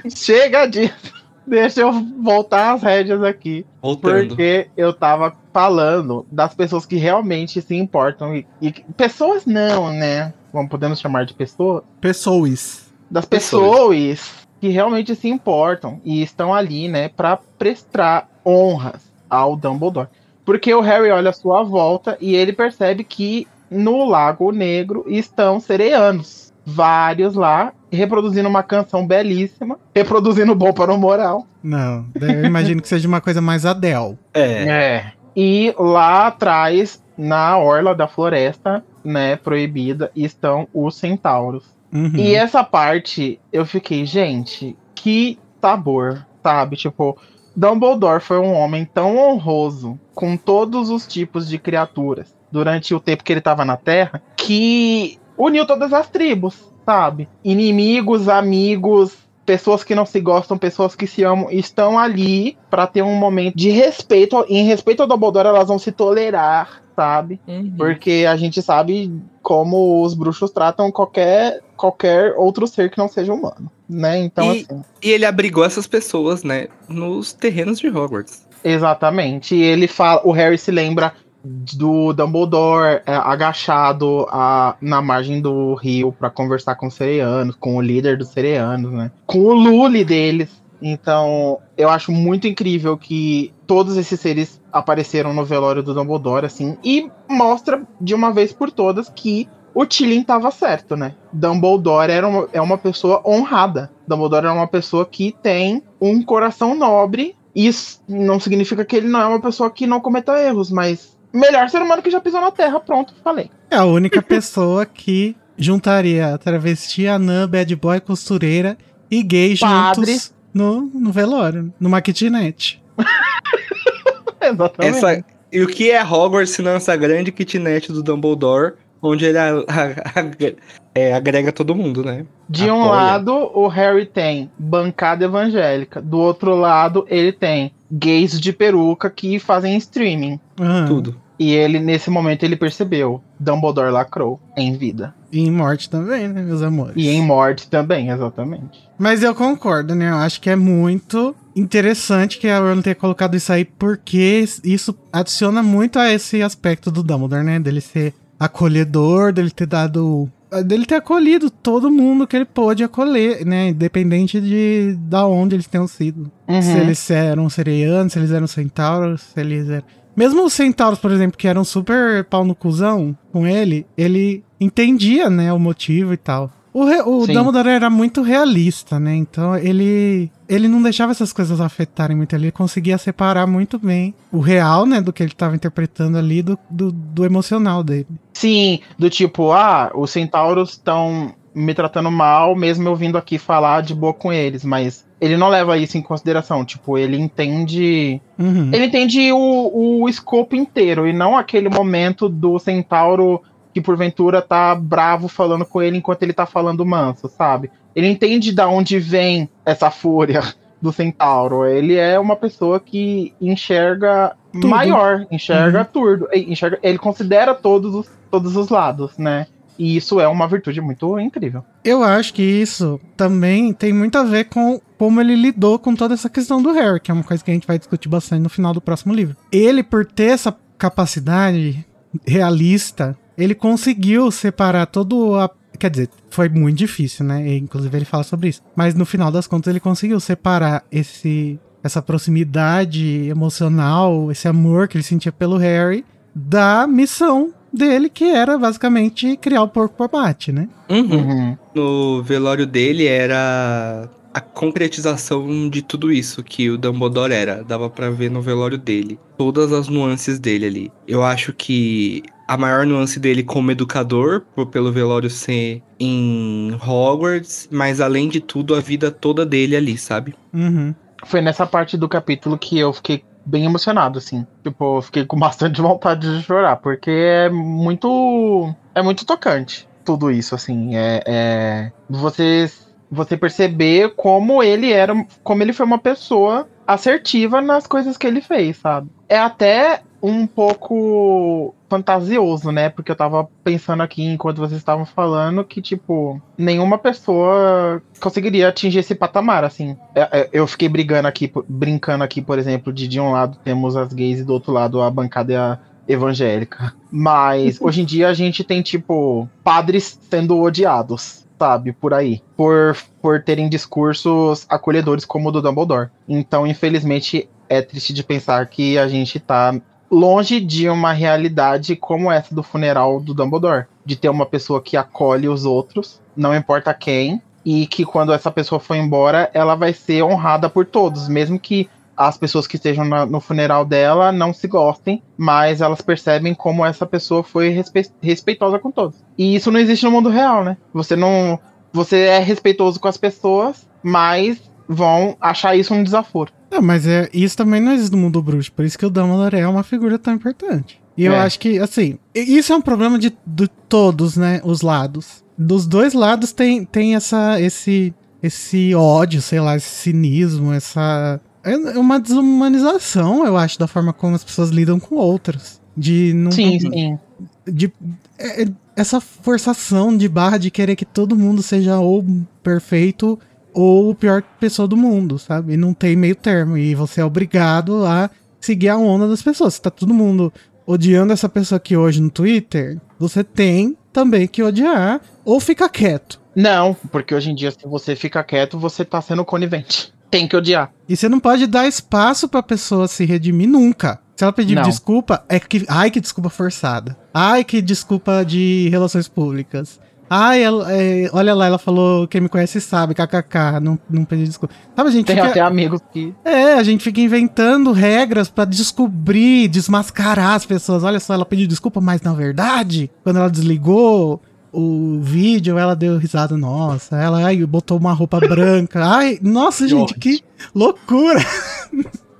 [0.08, 1.12] Chega disso.
[1.46, 1.92] Deixa eu
[2.22, 3.66] voltar às rédeas aqui.
[3.82, 4.28] Voltando.
[4.28, 8.34] Porque eu tava falando das pessoas que realmente se importam.
[8.34, 10.32] E, e pessoas não, né?
[10.52, 11.82] Vamos podemos chamar de pessoas?
[12.00, 12.92] Pessoas.
[13.10, 13.70] Das Pessoas.
[13.70, 20.08] pessoas que realmente se importam e estão ali, né, pra prestar honras ao Dumbledore.
[20.42, 25.60] Porque o Harry olha à sua volta e ele percebe que no Lago Negro estão
[25.60, 26.50] sereianos.
[26.64, 31.46] Vários lá, reproduzindo uma canção belíssima, reproduzindo bom para o moral.
[31.62, 34.16] Não, eu imagino que seja uma coisa mais Adele.
[34.32, 34.62] É.
[34.66, 35.12] É.
[35.36, 41.73] E lá atrás, na orla da floresta, né, proibida, estão os centauros.
[41.94, 42.16] Uhum.
[42.16, 46.76] E essa parte, eu fiquei, gente, que sabor, sabe?
[46.76, 47.16] Tipo,
[47.56, 53.24] Dumbledore foi um homem tão honroso com todos os tipos de criaturas durante o tempo
[53.24, 57.28] que ele tava na Terra que uniu todas as tribos, sabe?
[57.44, 63.02] Inimigos, amigos, pessoas que não se gostam, pessoas que se amam, estão ali pra ter
[63.02, 64.44] um momento de respeito.
[64.48, 67.40] Em respeito ao Dumbledore, elas vão se tolerar, sabe?
[67.76, 73.32] Porque a gente sabe como os bruxos tratam qualquer, qualquer outro ser que não seja
[73.32, 74.18] humano, né?
[74.18, 76.68] Então, E- assim, E ele abrigou essas pessoas, né?
[76.88, 78.46] Nos terrenos de Hogwarts.
[78.62, 79.54] exatamente.
[79.54, 81.12] E ele fala, o Harry se lembra
[81.44, 87.76] do Dumbledore é, agachado a- na margem do rio pra conversar com os sereianos, com
[87.76, 89.10] o líder dos sereianos, né?
[89.26, 90.48] Com o Lully deles.
[90.80, 96.76] Então, eu acho muito incrível que todos esses seres apareceram no velório do Dumbledore, assim,
[96.84, 101.14] e mostra de uma vez por todas que o Tilly tava certo, né?
[101.32, 103.90] Dumbledore era uma, é uma pessoa honrada.
[104.06, 107.34] Dumbledore é uma pessoa que tem um coração nobre.
[107.54, 111.68] Isso não significa que ele não é uma pessoa que não cometa erros, mas melhor
[111.68, 112.78] ser humano que já pisou na Terra.
[112.78, 113.50] Pronto, falei.
[113.68, 118.78] É a única pessoa que juntaria travesti, anã, bad boy, costureira
[119.10, 120.12] e gay Padre.
[120.12, 122.82] juntos no, no velório, numa kitnet.
[124.40, 124.96] Exatamente.
[124.96, 129.38] Essa, e o que é Hogwarts se não essa grande kitnet do Dumbledore, onde ele
[129.38, 130.54] a- a- a-
[130.94, 132.24] é, agrega todo mundo, né?
[132.48, 132.90] De um Apoia.
[133.00, 136.00] lado, o Harry tem bancada evangélica.
[136.00, 140.40] Do outro lado, ele tem gays de peruca que fazem streaming.
[140.60, 140.86] Aham.
[140.86, 141.24] Tudo.
[141.38, 143.20] E ele, nesse momento, ele percebeu.
[143.40, 145.12] Dumbledore lacrou em vida.
[145.32, 146.94] E em morte também, né, meus amores?
[146.96, 148.88] E em morte também, exatamente.
[148.96, 150.10] Mas eu concordo, né?
[150.10, 154.96] Eu acho que é muito interessante que a Rowling tenha colocado isso aí, porque isso
[155.12, 157.58] adiciona muito a esse aspecto do Dumbledore, né?
[157.58, 160.30] Dele ser acolhedor, dele ter dado.
[160.62, 163.68] Dele ter acolhido todo mundo que ele pôde acolher, né?
[163.68, 166.30] Independente de da onde eles tenham sido.
[166.48, 166.62] Uhum.
[166.62, 169.84] Se eles eram sereianos, se eles eram centauros, se eles eram.
[170.16, 175.28] Mesmo os centauros, por exemplo, que eram super pau no cuzão com ele, ele entendia,
[175.28, 176.52] né, o motivo e tal.
[176.72, 177.24] O, re- o.
[177.26, 179.14] Dumbledore era muito realista, né?
[179.14, 182.34] Então ele ele não deixava essas coisas afetarem muito.
[182.34, 186.58] Ele conseguia separar muito bem o real, né, do que ele estava interpretando ali, do,
[186.68, 188.06] do, do emocional dele.
[188.44, 193.80] Sim, do tipo, ah, os centauros estão me tratando mal, mesmo eu vindo aqui falar
[193.80, 196.62] de boa com eles, mas ele não leva isso em consideração.
[196.62, 198.20] Tipo, ele entende.
[198.38, 198.68] Uhum.
[198.70, 203.40] Ele entende o, o escopo inteiro e não aquele momento do centauro
[203.72, 207.70] que porventura tá bravo falando com ele enquanto ele tá falando manso, sabe?
[207.96, 210.42] Ele entende da onde vem essa fúria
[210.84, 211.64] do centauro.
[211.64, 214.68] Ele é uma pessoa que enxerga tudo.
[214.68, 215.86] maior, enxerga uhum.
[215.90, 219.46] tudo, enxerga, ele considera todos os, todos os lados, né?
[219.78, 221.64] E isso é uma virtude muito incrível.
[221.82, 226.14] Eu acho que isso também tem muito a ver com como ele lidou com toda
[226.14, 228.48] essa questão do Harry, que é uma coisa que a gente vai discutir bastante no
[228.48, 229.36] final do próximo livro.
[229.50, 231.84] Ele, por ter essa capacidade
[232.26, 235.50] realista, ele conseguiu separar todo a.
[235.78, 237.46] Quer dizer, foi muito difícil, né?
[237.46, 238.62] E, inclusive ele fala sobre isso.
[238.76, 244.96] Mas no final das contas ele conseguiu separar esse essa proximidade emocional, esse amor que
[244.96, 246.02] ele sentia pelo Harry
[246.34, 250.68] da missão dele, que era basicamente criar o porco abate, né?
[250.88, 251.12] Uhum.
[251.12, 251.58] Uhum.
[251.74, 257.62] No velório dele era a concretização de tudo isso que o Dumbledore era.
[257.62, 259.18] Dava para ver no velório dele.
[259.36, 260.92] Todas as nuances dele ali.
[261.06, 268.00] Eu acho que a maior nuance dele como educador, pelo velório ser em Hogwarts, mas
[268.00, 270.34] além de tudo, a vida toda dele ali, sabe?
[270.52, 270.94] Uhum.
[271.24, 274.46] Foi nessa parte do capítulo que eu fiquei bem emocionado, assim.
[274.62, 278.74] Tipo, eu fiquei com bastante vontade de chorar, porque é muito.
[278.94, 280.94] É muito tocante tudo isso, assim.
[280.94, 281.22] É.
[281.26, 282.70] é você,
[283.10, 285.14] você perceber como ele era.
[285.42, 289.08] Como ele foi uma pessoa assertiva nas coisas que ele fez, sabe?
[289.28, 292.88] É até um pouco fantasioso, né?
[292.88, 299.00] Porque eu tava pensando aqui enquanto vocês estavam falando que, tipo, nenhuma pessoa conseguiria atingir
[299.00, 299.94] esse patamar, assim.
[300.14, 303.98] É, é, eu fiquei brigando aqui, brincando aqui, por exemplo, de de um lado temos
[303.98, 306.94] as gays e do outro lado a bancada evangélica.
[307.12, 312.96] Mas hoje em dia a gente tem, tipo, padres sendo odiados sabe, por aí, por,
[313.22, 316.10] por terem discursos acolhedores como o do Dumbledore.
[316.28, 319.72] Então, infelizmente, é triste de pensar que a gente tá
[320.10, 324.96] longe de uma realidade como essa do funeral do Dumbledore, de ter uma pessoa que
[324.96, 329.92] acolhe os outros, não importa quem, e que quando essa pessoa for embora, ela vai
[329.92, 334.52] ser honrada por todos, mesmo que as pessoas que estejam na, no funeral dela não
[334.52, 339.16] se gostem, mas elas percebem como essa pessoa foi respe respeitosa com todos.
[339.36, 340.76] E isso não existe no mundo real, né?
[340.92, 341.58] Você não,
[341.92, 346.52] você é respeitoso com as pessoas, mas vão achar isso um desaforo.
[346.74, 349.56] É, mas é, isso também não existe no mundo bruxo, por isso que o Dumbledore
[349.56, 351.00] é uma figura tão importante.
[351.16, 351.28] E é.
[351.28, 355.44] eu acho que, assim, isso é um problema de, de todos, né, os lados.
[355.56, 358.12] Dos dois lados tem, tem essa, esse,
[358.42, 361.40] esse ódio, sei lá, esse cinismo, essa...
[361.62, 365.80] É uma desumanização, eu acho, da forma como as pessoas lidam com outras.
[365.96, 366.50] De não...
[366.50, 367.18] Sim, sim.
[367.64, 367.92] De,
[368.36, 372.24] é, é, essa forçação de barra de querer que todo mundo seja ou
[372.64, 373.38] perfeito
[373.74, 375.74] ou o pior pessoa do mundo, sabe?
[375.74, 376.78] E não tem meio termo.
[376.78, 379.74] E você é obrigado a seguir a onda das pessoas.
[379.74, 380.52] Se tá todo mundo
[380.86, 386.40] odiando essa pessoa aqui hoje no Twitter, você tem também que odiar ou ficar quieto.
[386.54, 390.14] Não, porque hoje em dia, se você fica quieto, você tá sendo conivente.
[390.30, 390.92] Tem que odiar.
[391.08, 394.20] E você não pode dar espaço pra pessoa se redimir nunca.
[394.36, 394.82] Se ela pedir não.
[394.82, 395.84] desculpa, é que.
[395.88, 397.16] Ai, que desculpa forçada.
[397.32, 400.00] Ai, que desculpa de relações públicas.
[400.28, 404.44] Ai, ela, é, olha lá, ela falou, quem me conhece sabe, kkk, não, não pedi
[404.44, 404.74] desculpa.
[404.96, 406.34] Sabe, a gente Tem fica, até amigos que...
[406.44, 411.04] É, a gente fica inventando regras para descobrir, desmascarar as pessoas.
[411.04, 414.40] Olha só, ela pediu desculpa, mas na verdade, quando ela desligou
[414.72, 419.04] o vídeo, ela deu risada, nossa, ela ai, botou uma roupa branca.
[419.04, 420.42] Ai, nossa, gente, que
[420.74, 421.40] loucura!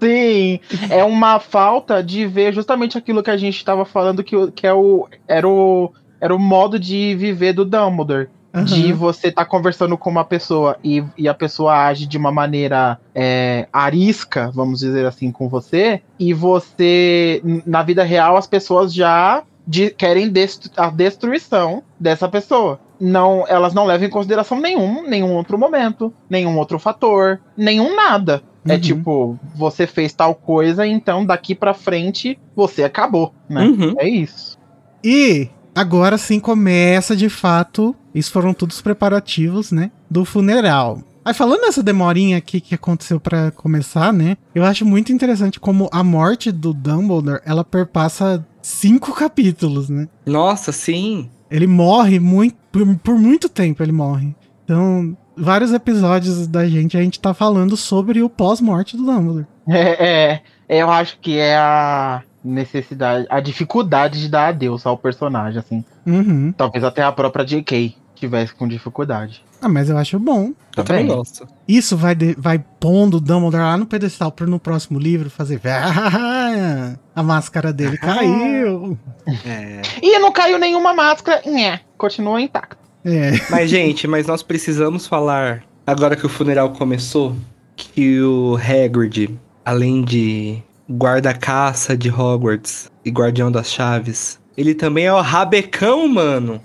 [0.03, 0.61] Sim,
[0.91, 4.73] é uma falta de ver justamente aquilo que a gente estava falando, que, que é
[4.75, 5.93] o, era o
[6.25, 8.29] era o modo de viver do Dumbledore.
[8.55, 8.65] Uhum.
[8.65, 12.31] De você estar tá conversando com uma pessoa e, e a pessoa age de uma
[12.31, 18.95] maneira é, arisca, vamos dizer assim, com você, e você, na vida real, as pessoas
[18.95, 22.79] já de, querem destru a destruição dessa pessoa.
[22.99, 28.41] Não, elas não levam em consideração nenhum, nenhum outro momento, nenhum outro fator, nenhum nada.
[28.65, 28.75] É uhum.
[28.77, 33.65] É tipo, você fez tal coisa, então daqui para frente você acabou, né?
[33.65, 33.95] Uhum.
[33.99, 34.57] É isso.
[35.03, 37.95] E agora sim começa de fato.
[38.15, 39.91] Isso foram todos os preparativos, né?
[40.11, 41.03] Do funeral.
[41.25, 44.37] Aí falando nessa demorinha aqui que aconteceu para começar, né?
[44.55, 50.07] Eu acho muito interessante como a morte do Dumbledore, ela perpassa cinco capítulos, né?
[50.27, 51.31] Nossa, sim.
[51.51, 54.35] Ele morre muito por, por muito tempo, ele morre.
[54.65, 59.47] Então, vários episódios da gente a gente tá falando sobre o pós-morte do Dumbledore.
[59.67, 65.59] É, é, eu acho que é a necessidade, a dificuldade de dar adeus ao personagem,
[65.59, 65.85] assim.
[66.07, 66.53] Uhum.
[66.57, 67.97] Talvez até a própria J.K.
[68.15, 69.43] tivesse com dificuldade.
[69.63, 70.53] Ah, mas eu acho bom.
[70.77, 71.49] Eu também gosto.
[71.67, 75.59] Isso vai, de, vai pondo o Dumbledore lá no pedestal para no próximo livro fazer.
[75.65, 76.97] né?
[77.17, 78.07] A máscara dele Ah.
[78.15, 78.99] caiu.
[79.47, 79.81] É.
[80.03, 81.41] E não caiu nenhuma máscara.
[81.51, 82.77] Nhé, continua intacto.
[83.05, 83.33] É.
[83.51, 87.35] Mas, gente, mas nós precisamos falar, agora que o funeral começou,
[87.77, 89.31] que o Hagrid,
[89.65, 96.61] além de guarda-caça de Hogwarts e guardião das chaves, ele também é o rabecão, mano.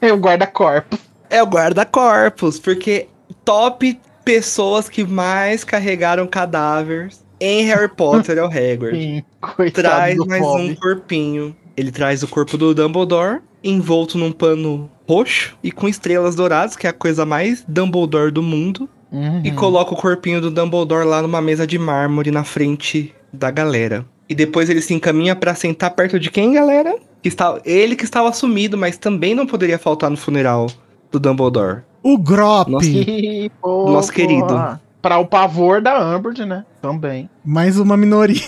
[0.00, 0.98] É o guarda-corpo.
[1.30, 3.08] É o guarda-corpos, porque
[3.44, 9.24] top pessoas que mais carregaram cadáveres em Harry Potter é o Hagrid.
[9.56, 10.70] Sim, Traz mais pobre.
[10.70, 11.56] um corpinho.
[11.76, 16.86] Ele traz o corpo do Dumbledore, envolto num pano roxo e com estrelas douradas, que
[16.86, 18.88] é a coisa mais Dumbledore do mundo.
[19.12, 19.40] Uhum.
[19.44, 24.04] E coloca o corpinho do Dumbledore lá numa mesa de mármore na frente da galera.
[24.28, 26.96] E depois ele se encaminha pra sentar perto de quem, galera?
[27.22, 30.66] Que está, ele que estava sumido, mas também não poderia faltar no funeral
[31.10, 31.82] do Dumbledore.
[32.02, 32.68] O Grop.
[32.68, 34.14] Nosso pô.
[34.14, 34.78] querido.
[35.00, 36.64] Pra o pavor da Umbridge, né?
[36.82, 37.30] Também.
[37.44, 38.42] Mais uma minoria.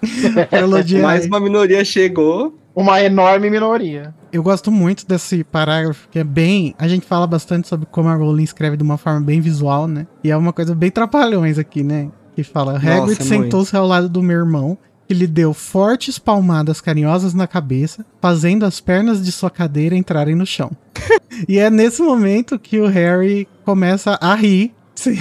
[1.02, 2.54] Mais uma minoria chegou.
[2.74, 4.14] Uma enorme minoria.
[4.32, 6.74] Eu gosto muito desse parágrafo, que é bem.
[6.78, 10.06] A gente fala bastante sobre como a Rowling escreve de uma forma bem visual, né?
[10.22, 12.08] E é uma coisa bem trapalhões aqui, né?
[12.44, 14.78] Que fala: Hagrid é sentou-se ao lado do meu irmão,
[15.10, 20.36] que lhe deu fortes palmadas carinhosas na cabeça, fazendo as pernas de sua cadeira entrarem
[20.36, 20.70] no chão.
[21.48, 24.72] e é nesse momento que o Harry começa a rir.
[24.94, 25.18] sim,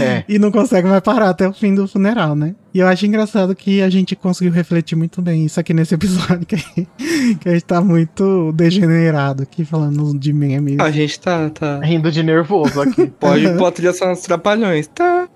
[0.00, 0.22] É.
[0.32, 2.54] E não consegue mais parar até o fim do funeral, né?
[2.72, 6.46] E eu acho engraçado que a gente conseguiu refletir muito bem isso aqui nesse episódio,
[6.46, 6.56] que,
[7.40, 10.76] que a gente tá muito degenerado aqui falando de meme.
[10.78, 11.50] A gente tá.
[11.50, 11.80] tá...
[11.80, 13.06] Rindo de nervoso aqui.
[13.18, 14.86] Pode pôr a trilha sonora dos trapalhões.
[14.86, 15.28] Tá.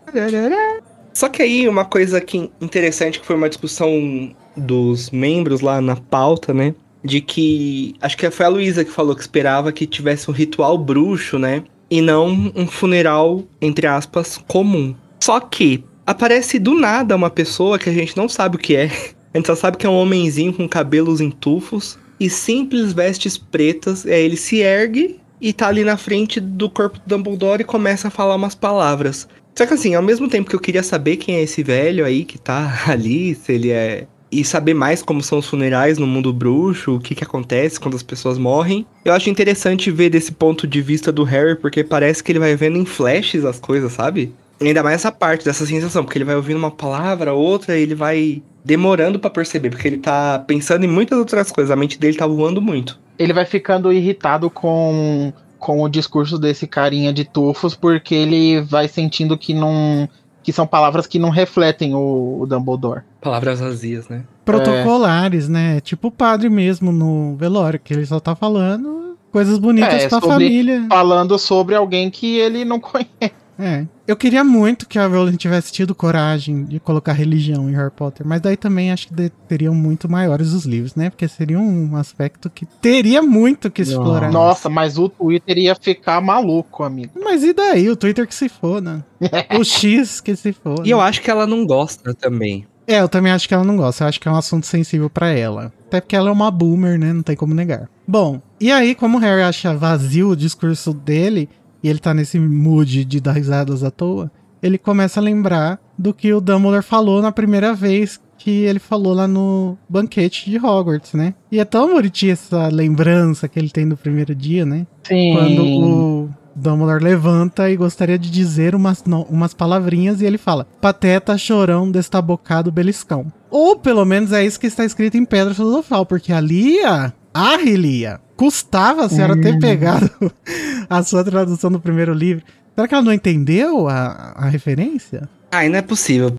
[1.18, 5.96] Só que aí, uma coisa que interessante que foi uma discussão dos membros lá na
[5.96, 6.76] pauta, né?
[7.02, 7.96] De que.
[8.00, 11.64] Acho que foi a Luísa que falou que esperava que tivesse um ritual bruxo, né?
[11.90, 14.94] E não um funeral, entre aspas, comum.
[15.18, 18.86] Só que aparece do nada uma pessoa que a gente não sabe o que é.
[19.34, 23.36] A gente só sabe que é um homenzinho com cabelos em tufos e simples vestes
[23.36, 24.06] pretas.
[24.06, 28.08] Aí ele se ergue e tá ali na frente do corpo do Dumbledore e começa
[28.08, 29.28] a falar umas palavras.
[29.58, 32.24] Só que assim, ao mesmo tempo que eu queria saber quem é esse velho aí
[32.24, 34.06] que tá ali, se ele é.
[34.30, 37.96] E saber mais como são os funerais no mundo bruxo, o que que acontece quando
[37.96, 38.86] as pessoas morrem.
[39.04, 42.54] Eu acho interessante ver desse ponto de vista do Harry, porque parece que ele vai
[42.54, 44.32] vendo em flashes as coisas, sabe?
[44.60, 47.96] Ainda mais essa parte, dessa sensação, porque ele vai ouvindo uma palavra, outra, e ele
[47.96, 52.16] vai demorando pra perceber, porque ele tá pensando em muitas outras coisas, a mente dele
[52.16, 52.96] tá voando muito.
[53.18, 58.86] Ele vai ficando irritado com, com o discurso desse carinha de tufos, porque ele vai
[58.88, 60.08] sentindo que não.
[60.42, 63.02] que são palavras que não refletem o, o Dumbledore.
[63.20, 64.22] Palavras vazias, né?
[64.44, 65.80] Protocolares, né?
[65.80, 70.20] Tipo o padre mesmo no velório, que ele só tá falando coisas bonitas É, pra
[70.20, 70.86] sobre- família.
[70.88, 73.32] Falando sobre alguém que ele não conhece.
[73.58, 73.86] É.
[74.06, 78.26] Eu queria muito que a Rowling tivesse tido coragem de colocar religião em Harry Potter,
[78.26, 81.10] mas daí também acho que de- teriam muito maiores os livros, né?
[81.10, 84.30] Porque seria um aspecto que teria muito que explorar.
[84.30, 87.12] Nossa, mas o Twitter ia ficar maluco, amigo.
[87.20, 87.88] Mas e daí?
[87.90, 89.04] O Twitter que se foda.
[89.58, 90.82] o X que se foda.
[90.86, 92.66] E eu acho que ela não gosta também.
[92.86, 94.04] É, eu também acho que ela não gosta.
[94.04, 95.70] Eu acho que é um assunto sensível pra ela.
[95.88, 97.12] Até porque ela é uma boomer, né?
[97.12, 97.88] Não tem como negar.
[98.06, 101.50] Bom, e aí, como o Harry acha vazio o discurso dele,
[101.82, 104.30] e ele tá nesse mood de dar risadas à toa,
[104.62, 109.14] ele começa a lembrar do que o Dumbledore falou na primeira vez que ele falou
[109.14, 111.34] lá no banquete de Hogwarts, né?
[111.50, 114.86] E é tão bonitinha essa lembrança que ele tem do primeiro dia, né?
[115.04, 115.32] Sim.
[115.34, 120.66] Quando o Dumbledore levanta e gostaria de dizer umas, no- umas palavrinhas e ele fala:
[120.80, 123.26] Pateta, chorão, destabocado, beliscão.
[123.50, 127.12] Ou pelo menos é isso que está escrito em Pedra Filosofal, porque a
[127.46, 129.58] Lia, a Lia, custava a senhora ter Uhum.
[129.60, 130.10] pegado
[130.88, 132.44] a sua tradução do primeiro livro.
[132.74, 135.28] Será que ela não entendeu a, a referência?
[135.50, 136.34] Ai, não é possível.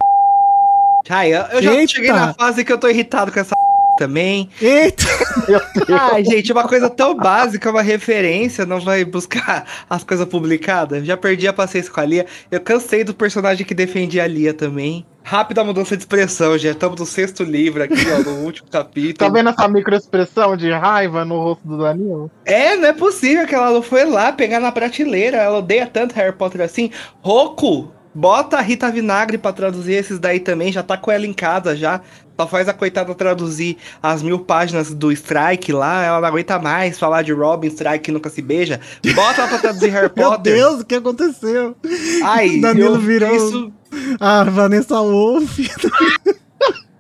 [1.10, 1.94] Ai, eu eu já Eita!
[1.94, 3.54] cheguei na fase que eu tô irritado com essa
[3.98, 4.50] também.
[4.62, 5.04] Eita!
[6.14, 11.06] Ai, gente, uma coisa tão básica, uma referência, não vai buscar as coisas publicadas.
[11.06, 12.26] Já perdi a paciência com a Lia.
[12.50, 15.06] Eu cansei do personagem que defendia a Lia também.
[15.24, 19.16] Rápida mudança de expressão, já estamos no sexto livro aqui, ó, no último capítulo.
[19.18, 22.32] Tá vendo essa microexpressão de raiva no rosto do Danilo?
[22.46, 25.38] É, não é possível que ela não foi lá pegar na prateleira.
[25.38, 26.90] Ela odeia tanto Harry Potter assim.
[27.22, 30.72] Roku, bota a Rita Vinagre pra traduzir esses daí também.
[30.72, 32.02] Já tá com ela em casa já.
[32.40, 36.06] Só faz a coitada traduzir as mil páginas do Strike lá.
[36.06, 38.80] Ela não aguenta mais falar de Robin Strike nunca se beija.
[39.14, 40.54] Bota ela pra traduzir Harry Meu Potter.
[40.56, 41.76] Deus, o que aconteceu?
[42.24, 43.74] Ai, Danilo eu- virou- Isso...
[44.20, 45.70] A Vanessa Wolff.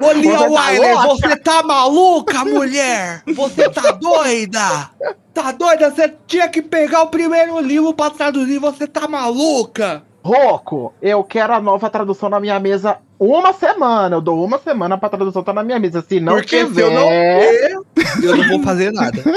[0.01, 3.21] Ô, Lia Você tá Wyler, você tá maluca, mulher?
[3.27, 4.89] Você tá doida?
[5.33, 5.91] Tá doida?
[5.91, 10.03] Você tinha que pegar o primeiro livro pra traduzir, você tá maluca?
[10.23, 14.15] Roco, eu quero a nova tradução na minha mesa uma semana.
[14.15, 16.03] Eu dou uma semana pra tradução estar tá na minha mesa.
[16.07, 16.73] Se não Porque quiser...
[16.73, 17.77] se eu não ver,
[18.23, 19.21] eu não vou fazer nada.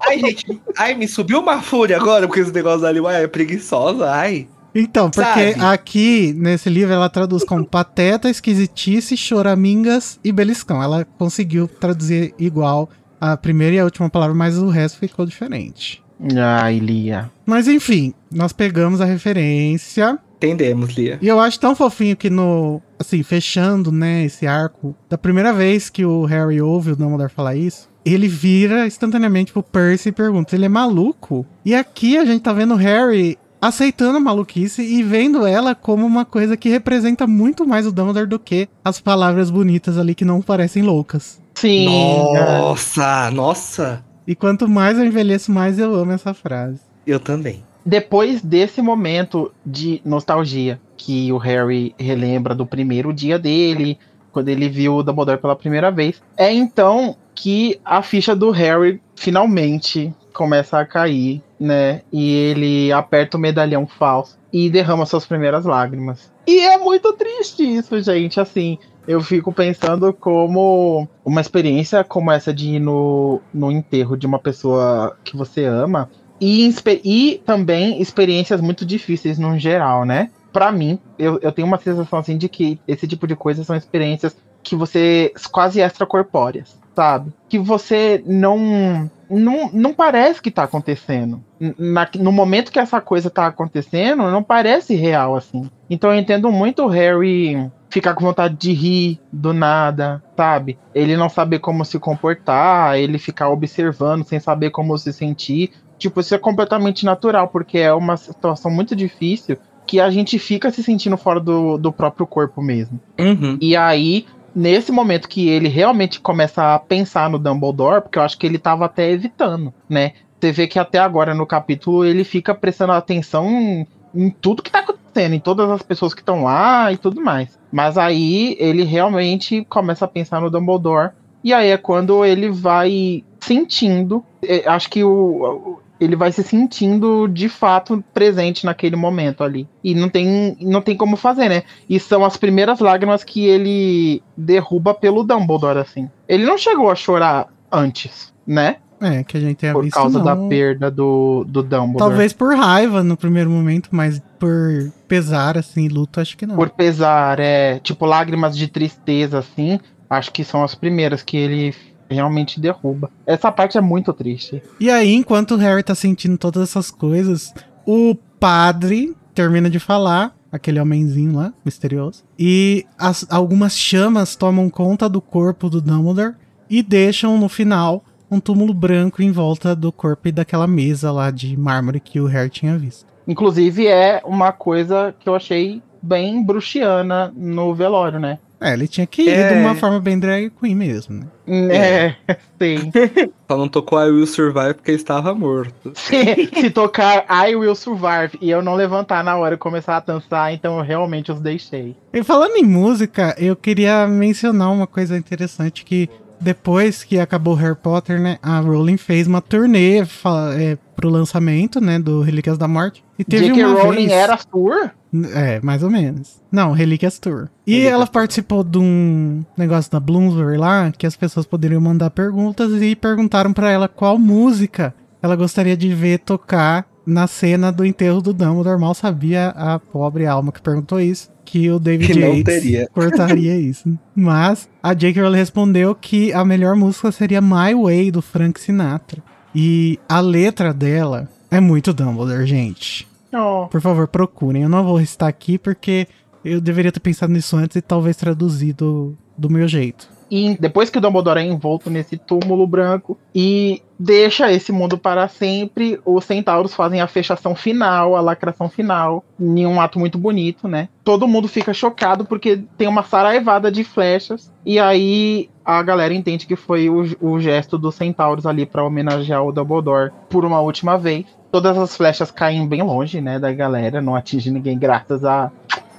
[0.00, 4.10] Ai, gente, ai, me subiu uma fúria agora, porque esse negócio ali, ué, é preguiçosa,
[4.10, 4.48] ai.
[4.74, 5.64] Então, porque Sabe?
[5.64, 10.82] aqui nesse livro ela traduz como pateta, esquisitice, choramingas e beliscão.
[10.82, 12.88] Ela conseguiu traduzir igual
[13.20, 16.02] a primeira e a última palavra, mas o resto ficou diferente.
[16.36, 17.30] Ai, Lia.
[17.46, 20.18] Mas enfim, nós pegamos a referência.
[20.36, 21.18] Entendemos, Lia.
[21.20, 22.80] E eu acho tão fofinho que no.
[22.98, 27.56] Assim, fechando, né, esse arco, da primeira vez que o Harry ouve o Dumbledore falar
[27.56, 31.46] isso, ele vira instantaneamente pro Percy e pergunta: ele é maluco?
[31.64, 36.06] E aqui a gente tá vendo o Harry aceitando a maluquice e vendo ela como
[36.06, 40.24] uma coisa que representa muito mais o Dumbledore do que as palavras bonitas ali que
[40.24, 41.40] não parecem loucas.
[41.54, 41.86] Sim.
[42.34, 44.04] Nossa, nossa.
[44.26, 46.80] E quanto mais eu envelheço, mais eu amo essa frase.
[47.06, 47.62] Eu também.
[47.84, 53.98] Depois desse momento de nostalgia que o Harry relembra do primeiro dia dele,
[54.32, 59.00] quando ele viu o Dumbledore pela primeira vez, é então que a ficha do Harry
[59.16, 62.00] finalmente começa a cair, né?
[62.10, 66.32] E ele aperta o medalhão falso e derrama suas primeiras lágrimas.
[66.46, 68.40] E é muito triste isso, gente.
[68.40, 74.26] Assim, eu fico pensando como uma experiência como essa de ir no, no enterro de
[74.26, 76.08] uma pessoa que você ama
[76.40, 76.74] e,
[77.04, 80.30] e também experiências muito difíceis no geral, né?
[80.54, 83.76] Para mim, eu, eu tenho uma sensação assim de que esse tipo de coisas são
[83.76, 87.30] experiências que você quase extracorpóreas, sabe?
[87.46, 91.42] Que você não não, não parece que tá acontecendo.
[91.78, 95.70] Na, no momento que essa coisa tá acontecendo, não parece real assim.
[95.88, 100.78] Então eu entendo muito o Harry ficar com vontade de rir do nada, sabe?
[100.94, 105.72] Ele não saber como se comportar, ele ficar observando sem saber como se sentir.
[105.98, 110.70] Tipo, isso é completamente natural, porque é uma situação muito difícil que a gente fica
[110.70, 113.00] se sentindo fora do, do próprio corpo mesmo.
[113.18, 113.58] Uhum.
[113.60, 114.24] E aí,
[114.54, 118.58] nesse momento que ele realmente começa a pensar no Dumbledore, porque eu acho que ele
[118.58, 120.12] tava até evitando, né?
[120.40, 124.80] Você vê que até agora no capítulo ele fica prestando atenção em tudo que tá
[124.80, 127.58] acontecendo, em todas as pessoas que estão lá e tudo mais.
[127.70, 131.10] Mas aí ele realmente começa a pensar no Dumbledore.
[131.44, 134.24] E aí é quando ele vai sentindo.
[134.42, 139.68] É, acho que o, ele vai se sentindo de fato presente naquele momento ali.
[139.84, 141.62] E não tem, não tem como fazer, né?
[141.88, 146.08] E são as primeiras lágrimas que ele derruba pelo Dumbledore, assim.
[146.26, 148.76] Ele não chegou a chorar antes, né?
[149.00, 149.94] É, que a gente tenha por visto.
[149.94, 150.24] Por causa não.
[150.24, 151.98] da perda do, do Dumbledore.
[151.98, 156.56] Talvez por raiva no primeiro momento, mas por pesar, assim, luto, acho que não.
[156.56, 157.78] Por pesar, é.
[157.78, 159.78] Tipo, lágrimas de tristeza, assim.
[160.08, 161.74] Acho que são as primeiras que ele
[162.10, 163.10] realmente derruba.
[163.24, 164.62] Essa parte é muito triste.
[164.78, 167.54] E aí, enquanto o Harry tá sentindo todas essas coisas,
[167.86, 170.34] o padre termina de falar.
[170.52, 172.24] Aquele homenzinho lá, misterioso.
[172.36, 176.34] E as, algumas chamas tomam conta do corpo do Dumbledore
[176.68, 181.30] e deixam no final um túmulo branco em volta do corpo e daquela mesa lá
[181.30, 183.06] de mármore que o Harry tinha visto.
[183.28, 188.40] Inclusive é uma coisa que eu achei bem bruxiana no velório, né?
[188.60, 189.54] É, ele tinha que ir é...
[189.54, 191.26] de uma forma bem drag queen mesmo, né?
[191.72, 192.36] É, é.
[192.60, 192.92] sim.
[193.50, 195.92] Só não tocou I Will Survive porque estava morto.
[195.94, 200.00] Se, se tocar I Will Survive e eu não levantar na hora e começar a
[200.00, 201.96] dançar, então eu realmente os deixei.
[202.12, 206.08] E falando em música, eu queria mencionar uma coisa interessante que
[206.40, 211.98] depois que acabou Harry Potter, né, a Rowling fez uma turnê é, pro lançamento, né,
[211.98, 213.04] do Relíquias da Morte.
[213.18, 213.66] E teve J.K.
[213.66, 214.12] uma Rowling vez...
[214.12, 214.90] era tour?
[215.34, 216.40] É, mais ou menos.
[216.50, 217.48] Não, Relíquias Tour.
[217.66, 222.10] E Relíquias ela participou de um negócio da Bloomsbury lá, que as pessoas poderiam mandar
[222.10, 227.84] perguntas e perguntaram para ela qual música ela gostaria de ver tocar na cena do
[227.84, 228.80] enterro do Dumbledore.
[228.80, 233.98] Mal sabia a pobre alma que perguntou isso que o David que Yates cortaria isso.
[234.14, 235.20] Mas a J.K.
[235.20, 239.20] Rowling respondeu que a melhor música seria My Way, do Frank Sinatra.
[239.52, 243.09] E a letra dela é muito Dumbledore, gente.
[243.32, 243.68] Oh.
[243.68, 244.62] Por favor, procurem.
[244.62, 246.08] Eu não vou estar aqui porque
[246.44, 250.08] eu deveria ter pensado nisso antes e talvez traduzido do meu jeito.
[250.30, 255.26] E depois que o Dumbledore é envolto nesse túmulo branco e deixa esse mundo para
[255.26, 260.68] sempre, os centauros fazem a fechação final, a lacração final, em um ato muito bonito,
[260.68, 260.88] né?
[261.02, 266.46] Todo mundo fica chocado porque tem uma saraivada de flechas e aí a galera entende
[266.46, 270.96] que foi o, o gesto dos centauros ali para homenagear o Dumbledore por uma última
[270.96, 271.26] vez.
[271.50, 275.50] Todas as flechas caem bem longe, né, da galera, não atinge ninguém graças a,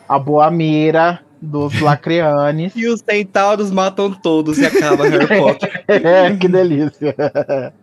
[0.08, 2.74] a boa mira dos Lacreanes.
[2.76, 5.84] E os centauros matam todos e acaba Harry Potter.
[5.88, 7.16] é, que delícia.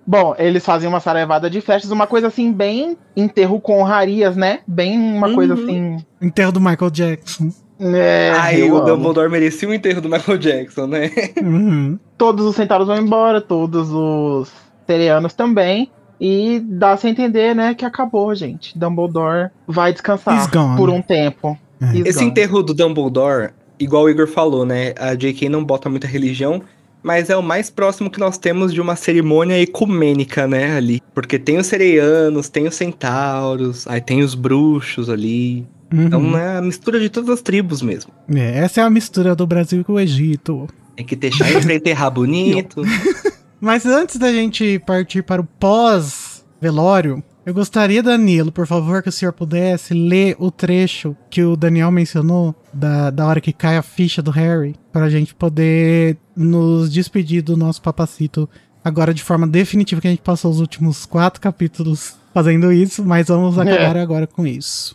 [0.07, 4.61] Bom, eles fazem uma sarevada de festas, uma coisa assim, bem enterro com honrarias, né?
[4.67, 5.35] Bem uma uhum.
[5.35, 5.97] coisa assim.
[6.23, 7.51] Enterro do Michael Jackson.
[7.81, 8.87] É, Aí o amo.
[8.87, 11.11] Dumbledore merecia o enterro do Michael Jackson, né?
[11.41, 11.99] Uhum.
[12.17, 14.53] Todos os centauros vão embora, todos os
[14.87, 15.91] Terianos também.
[16.21, 18.77] E dá-se a entender, né, que acabou, gente.
[18.77, 21.57] Dumbledore vai descansar por um tempo.
[21.81, 21.99] É.
[22.09, 22.31] Esse gone.
[22.31, 24.95] enterro do Dumbledore, igual o Igor falou, né?
[24.99, 25.49] A J.K.
[25.49, 26.63] não bota muita religião,
[27.03, 31.01] mas é o mais próximo que nós temos de uma cerimônia ecumênica, né, ali.
[31.15, 35.67] Porque tem os sereianos, tem os centauros, aí tem os bruxos ali.
[35.93, 36.03] Uhum.
[36.03, 38.13] Então é a mistura de todas as tribos mesmo.
[38.35, 40.69] É, essa é a mistura do Brasil com o Egito.
[40.97, 42.83] Tem que deixar ele pra enterrar bonito.
[43.61, 49.13] Mas antes da gente partir para o pós-velório, eu gostaria, Danilo, por favor, que o
[49.13, 53.83] senhor pudesse ler o trecho que o Daniel mencionou da, da hora que cai a
[53.83, 58.47] ficha do Harry, para a gente poder nos despedir do nosso papacito
[58.85, 63.29] agora de forma definitiva, que a gente passou os últimos quatro capítulos fazendo isso, mas
[63.29, 64.03] vamos acabar é.
[64.03, 64.95] agora com isso.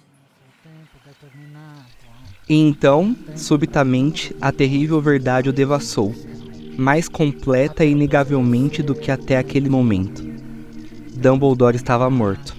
[2.47, 6.13] E então, subitamente, a terrível verdade o devassou
[6.77, 10.32] mais completa e inegavelmente do que até aquele momento.
[11.15, 12.55] Dumbledore estava morto.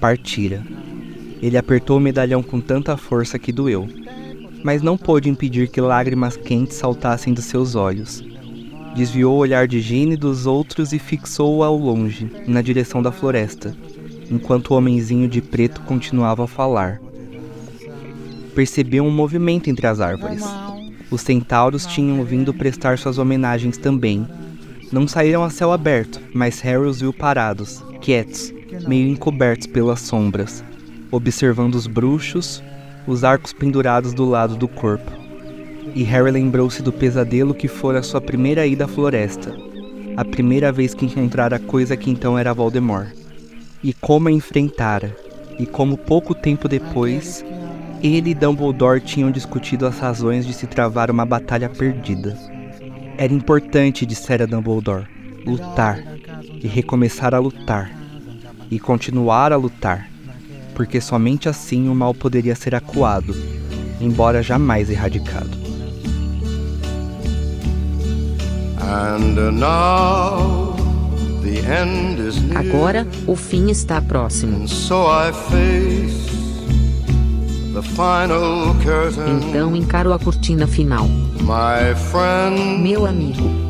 [0.00, 0.62] Partira.
[1.40, 3.88] Ele apertou o medalhão com tanta força que doeu,
[4.62, 8.24] mas não pôde impedir que lágrimas quentes saltassem dos seus olhos.
[8.94, 13.76] Desviou o olhar de Ginny dos outros e fixou-o ao longe, na direção da floresta,
[14.30, 17.00] enquanto o homenzinho de preto continuava a falar.
[18.54, 20.44] Percebeu um movimento entre as árvores.
[21.10, 24.26] Os centauros tinham vindo prestar suas homenagens também.
[24.92, 28.52] Não saíram a céu aberto, mas Harry os viu parados, quietos,
[28.86, 30.62] meio encobertos pelas sombras,
[31.10, 32.62] observando os bruxos,
[33.06, 35.10] os arcos pendurados do lado do corpo.
[35.94, 39.56] E Harry lembrou-se do pesadelo que fora sua primeira ida à floresta,
[40.18, 43.08] a primeira vez que encontrara a coisa que então era Voldemort,
[43.82, 45.16] e como a enfrentara,
[45.58, 47.42] e como pouco tempo depois
[48.02, 52.36] ele e Dumbledore tinham discutido as razões de se travar uma batalha perdida.
[53.16, 55.06] Era importante, dissera Dumbledore,
[55.46, 56.14] lutar
[56.62, 57.90] e recomeçar a lutar
[58.70, 60.08] e continuar a lutar,
[60.74, 63.34] porque somente assim o mal poderia ser acuado,
[64.00, 65.64] embora jamais erradicado.
[72.54, 74.66] Agora o fim está próximo.
[79.48, 81.08] Então encaro a cortina final.
[82.80, 83.63] Meu amigo.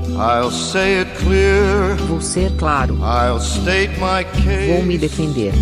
[2.09, 2.99] Vou ser claro.
[4.77, 5.53] Vou me defender.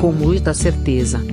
[0.00, 1.24] Com muita certeza.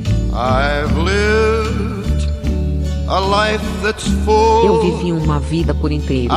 [4.65, 6.33] Eu vivi uma vida por inteiro.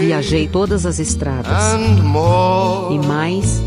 [0.00, 1.50] Viajei todas as estradas.
[2.92, 3.62] E mais.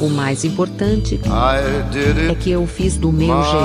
[0.00, 1.20] O mais importante
[2.30, 3.56] é que eu fiz do meu jeito.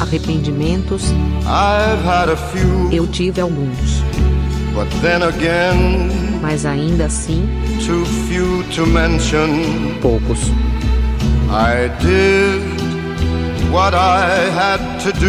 [0.00, 1.04] Arrependimentos.
[2.92, 4.02] Eu tive alguns.
[6.40, 7.48] Mas ainda assim,
[10.00, 10.38] poucos.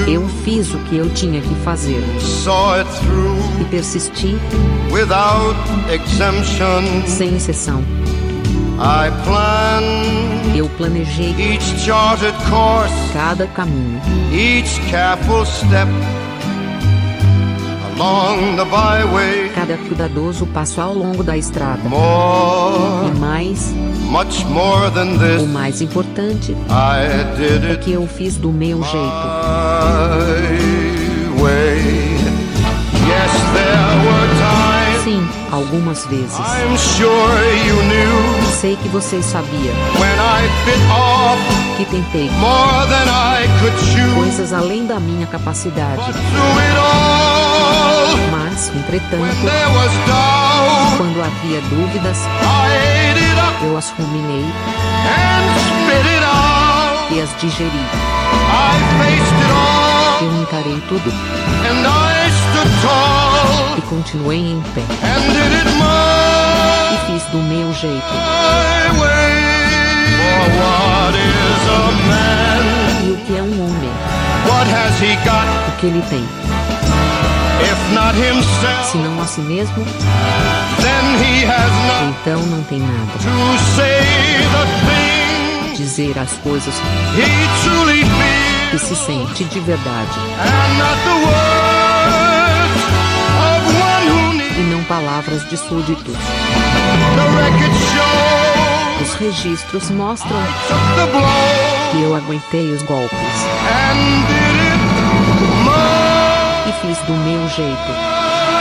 [0.10, 2.02] Eu fiz o que eu tinha que fazer.
[3.60, 4.36] E persisti.
[7.06, 7.84] Sem exceção.
[10.56, 11.34] Eu planejei
[13.12, 14.00] cada caminho,
[19.56, 21.82] cada cuidadoso passo ao longo da estrada.
[23.08, 23.74] E mais,
[25.44, 26.56] o mais importante
[27.72, 28.98] é que eu fiz do meu jeito.
[35.04, 36.36] Sim, algumas vezes.
[38.60, 39.74] Sei que vocês sabiam
[41.78, 42.30] que tentei
[44.16, 46.02] coisas além da minha capacidade.
[48.32, 49.24] Mas, entretanto,
[50.98, 52.18] quando havia dúvidas,
[53.64, 54.46] eu as ruminei
[57.12, 57.86] e as digeri.
[60.22, 61.12] Eu encarei tudo
[63.78, 64.82] e continuei em pé
[66.92, 68.06] e fiz do meu jeito.
[73.06, 73.92] E o que é um homem?
[75.68, 76.28] O que ele tem?
[78.92, 79.86] Se não a si mesmo,
[82.10, 83.12] então não tem nada.
[85.76, 86.74] Dizer as coisas
[88.72, 90.20] que se sente de verdade.
[94.58, 96.16] E não palavras de súditos.
[99.02, 100.40] Os registros mostram
[101.92, 103.18] que eu aguentei os golpes.
[106.82, 108.57] Fiz do meu jeito.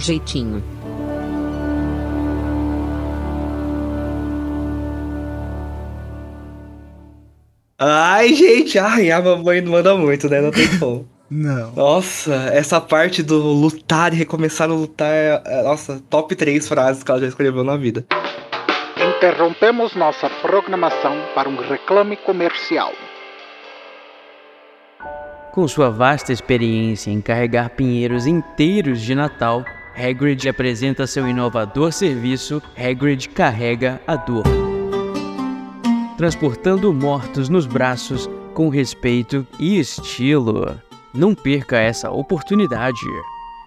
[0.00, 0.62] Jeitinho.
[7.82, 10.40] Ai, gente, ai, a mamãe não manda muito, né?
[10.42, 11.08] Não tem como.
[11.30, 11.72] Não.
[11.72, 17.02] Nossa, essa parte do lutar e recomeçar a lutar, é, é, nossa, top 3 frases
[17.02, 18.04] que ela já escreveu na vida.
[19.16, 22.92] Interrompemos nossa programação para um reclame comercial.
[25.52, 29.64] Com sua vasta experiência em carregar pinheiros inteiros de Natal,
[30.00, 34.44] Hagrid apresenta seu inovador serviço Hagrid Carrega a Dor.
[36.16, 40.80] Transportando mortos nos braços com respeito e estilo.
[41.12, 43.00] Não perca essa oportunidade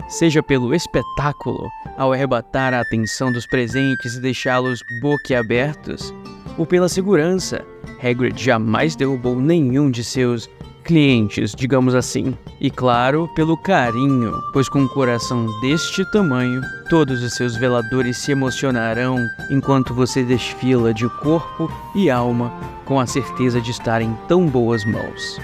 [0.08, 6.14] seja pelo espetáculo, ao arrebatar a atenção dos presentes e deixá-los boquiabertos,
[6.58, 7.66] ou pela segurança,
[8.02, 10.50] Hagrid jamais derrubou nenhum de seus
[10.84, 12.38] clientes, digamos assim.
[12.60, 18.32] E claro, pelo carinho, pois com um coração deste tamanho, todos os seus veladores se
[18.32, 19.18] emocionarão
[19.50, 22.52] enquanto você desfila de corpo e alma
[22.86, 25.40] com a certeza de estar em tão boas mãos.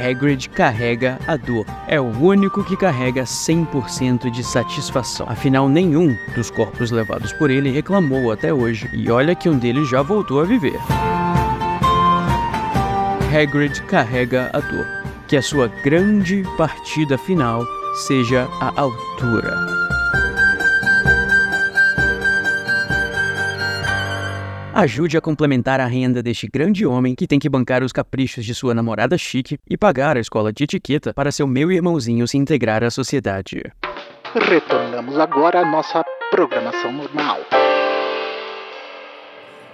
[0.00, 1.66] Hagrid carrega a dor.
[1.86, 5.26] É o único que carrega 100% de satisfação.
[5.28, 8.88] Afinal, nenhum dos corpos levados por ele reclamou até hoje.
[8.94, 10.80] E olha que um deles já voltou a viver.
[13.30, 14.86] Hagrid carrega a dor.
[15.28, 19.56] Que a sua grande partida final seja a altura.
[24.74, 28.54] Ajude a complementar a renda deste grande homem que tem que bancar os caprichos de
[28.54, 32.82] sua namorada chique e pagar a escola de etiqueta para seu meu irmãozinho se integrar
[32.82, 33.62] à sociedade.
[34.34, 37.38] Retornamos agora à nossa programação normal.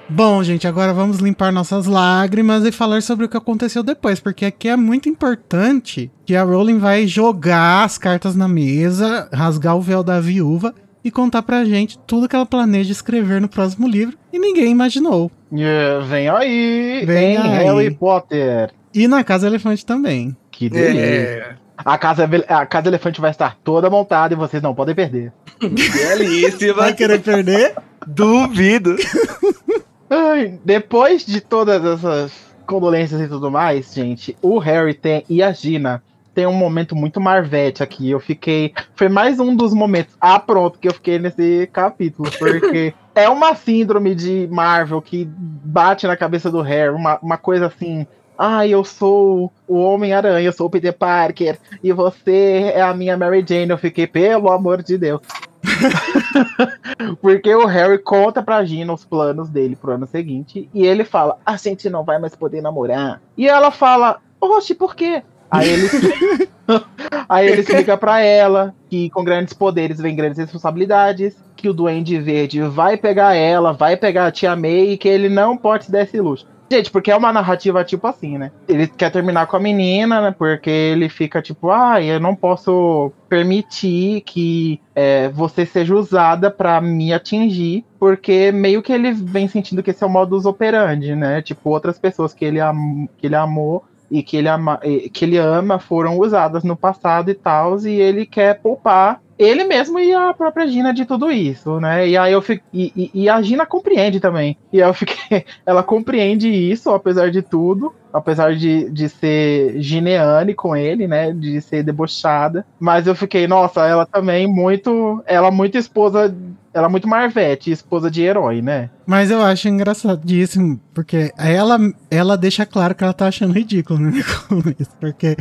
[0.09, 4.45] Bom, gente, agora vamos limpar nossas lágrimas e falar sobre o que aconteceu depois, porque
[4.45, 9.81] aqui é muito importante que a Rowling vai jogar as cartas na mesa, rasgar o
[9.81, 10.73] véu da viúva
[11.03, 15.31] e contar pra gente tudo que ela planeja escrever no próximo livro e ninguém imaginou.
[15.53, 17.65] Yeah, vem aí, vem aí.
[17.65, 18.71] Harry Potter.
[18.95, 20.37] E na Casa Elefante também.
[20.53, 21.01] Que delícia.
[21.01, 21.55] É.
[21.79, 25.33] A casa, a casa Elefante vai estar toda montada e vocês não podem perder.
[25.61, 26.73] Delícia.
[26.73, 27.75] Vai querer perder?
[28.07, 28.97] Duvido.
[30.09, 32.33] Ai, depois de todas essas
[32.67, 36.03] condolências e tudo mais, gente, o Harry tem, e a Gina
[36.37, 38.11] tem um momento muito Marvete aqui.
[38.11, 38.75] Eu fiquei.
[38.95, 40.15] Foi mais um dos momentos.
[40.21, 42.31] Ah, pronto, que eu fiquei nesse capítulo.
[42.39, 46.95] Porque é uma síndrome de Marvel que bate na cabeça do Harry.
[46.95, 48.07] Uma, uma coisa assim.
[48.39, 53.17] Ah, eu sou o Homem-Aranha, eu sou o Peter Parker, e você é a minha
[53.17, 53.71] Mary Jane.
[53.71, 55.23] Eu fiquei, pelo amor de Deus.
[57.21, 61.39] Porque o Harry conta pra Gina os planos dele pro ano seguinte, e ele fala:
[61.45, 63.21] A gente não vai mais poder namorar.
[63.37, 65.23] E ela fala: Oxe, por quê?
[65.51, 65.89] Aí ele,
[67.29, 72.19] aí ele explica para ela que com grandes poderes vem grandes responsabilidades, que o Duende
[72.19, 75.93] Verde vai pegar ela, vai pegar a Tia May e que ele não pode se
[75.93, 76.47] dar esse luxo.
[76.71, 78.51] Gente, porque é uma narrativa tipo assim, né?
[78.69, 80.35] Ele quer terminar com a menina, né?
[80.37, 86.81] Porque ele fica tipo, ah, eu não posso permitir que é, você seja usada para
[86.81, 91.41] me atingir, porque meio que ele vem sentindo que esse é o modus operandi, né?
[91.41, 94.81] Tipo, outras pessoas que ele, am que ele amou e que ele, ama,
[95.13, 99.99] que ele ama foram usadas no passado e tal, e ele quer poupar ele mesmo
[99.99, 102.09] e a própria Gina de tudo isso, né?
[102.09, 104.57] E aí eu fico, e, e, a Gina compreende também.
[104.73, 107.95] E eu fiquei, ela compreende isso, apesar de tudo.
[108.13, 111.33] apesar de, de ser gineane com ele, né?
[111.33, 112.65] De ser debochada.
[112.81, 115.23] Mas eu fiquei, nossa, ela também muito.
[115.27, 116.35] Ela muito esposa
[116.77, 118.91] ela é muito Marvete, esposa de herói, né?
[119.07, 121.79] Mas eu acho engraçadíssimo, porque ela,
[122.11, 124.13] ela deixa claro que ela tá achando ridículo né,
[125.01, 125.37] porque...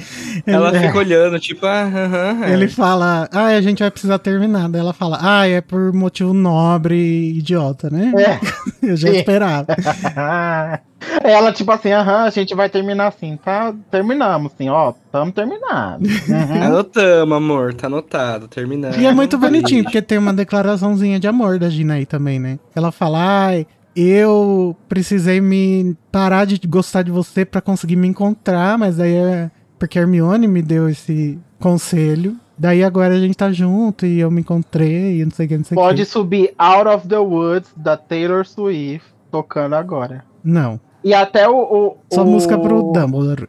[0.48, 3.92] Ela ele, fica é, olhando, tipo, ah, uh, uh, Ele fala, ah, a gente vai
[3.92, 4.70] precisar terminar.
[4.70, 8.14] Daí ela fala, ah, é por motivo nobre e idiota, né?
[8.18, 8.40] É.
[8.92, 9.76] eu já esperava.
[11.24, 13.74] Ela, tipo assim, aham, a gente vai terminar assim, tá?
[13.92, 16.04] Terminamos, assim, ó, tamo terminado.
[16.26, 16.64] Uhum.
[16.64, 19.00] Anotamos, amor, tá anotado, terminando.
[19.00, 22.60] E é muito bonitinho, porque tem uma declaraçãozinha de amor da Gina aí também, né?
[22.76, 28.78] Ela fala, ai, eu precisei me parar de gostar de você para conseguir me encontrar,
[28.78, 32.36] mas daí é porque a Hermione me deu esse conselho.
[32.58, 35.58] Daí agora a gente tá junto e eu me encontrei e não sei o que,
[35.58, 36.10] não sei Pode que.
[36.10, 40.26] subir Out of the Woods da Taylor Swift tocando agora.
[40.44, 40.80] Não.
[41.04, 41.56] E até o.
[41.56, 43.48] o Só o, música pro Dumbledore.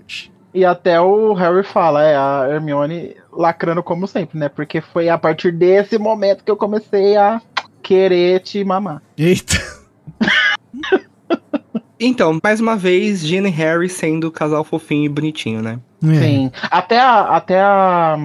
[0.57, 4.49] E até o Harry fala, é, a Hermione lacrando como sempre, né?
[4.49, 7.43] Porque foi a partir desse momento que eu comecei a
[7.83, 9.03] querer te mamar.
[9.19, 9.59] Eita.
[12.01, 15.79] então, mais uma vez, Gina e Harry sendo o casal fofinho e bonitinho, né?
[16.03, 16.15] É.
[16.15, 16.51] Sim.
[16.71, 18.17] Até a, até a.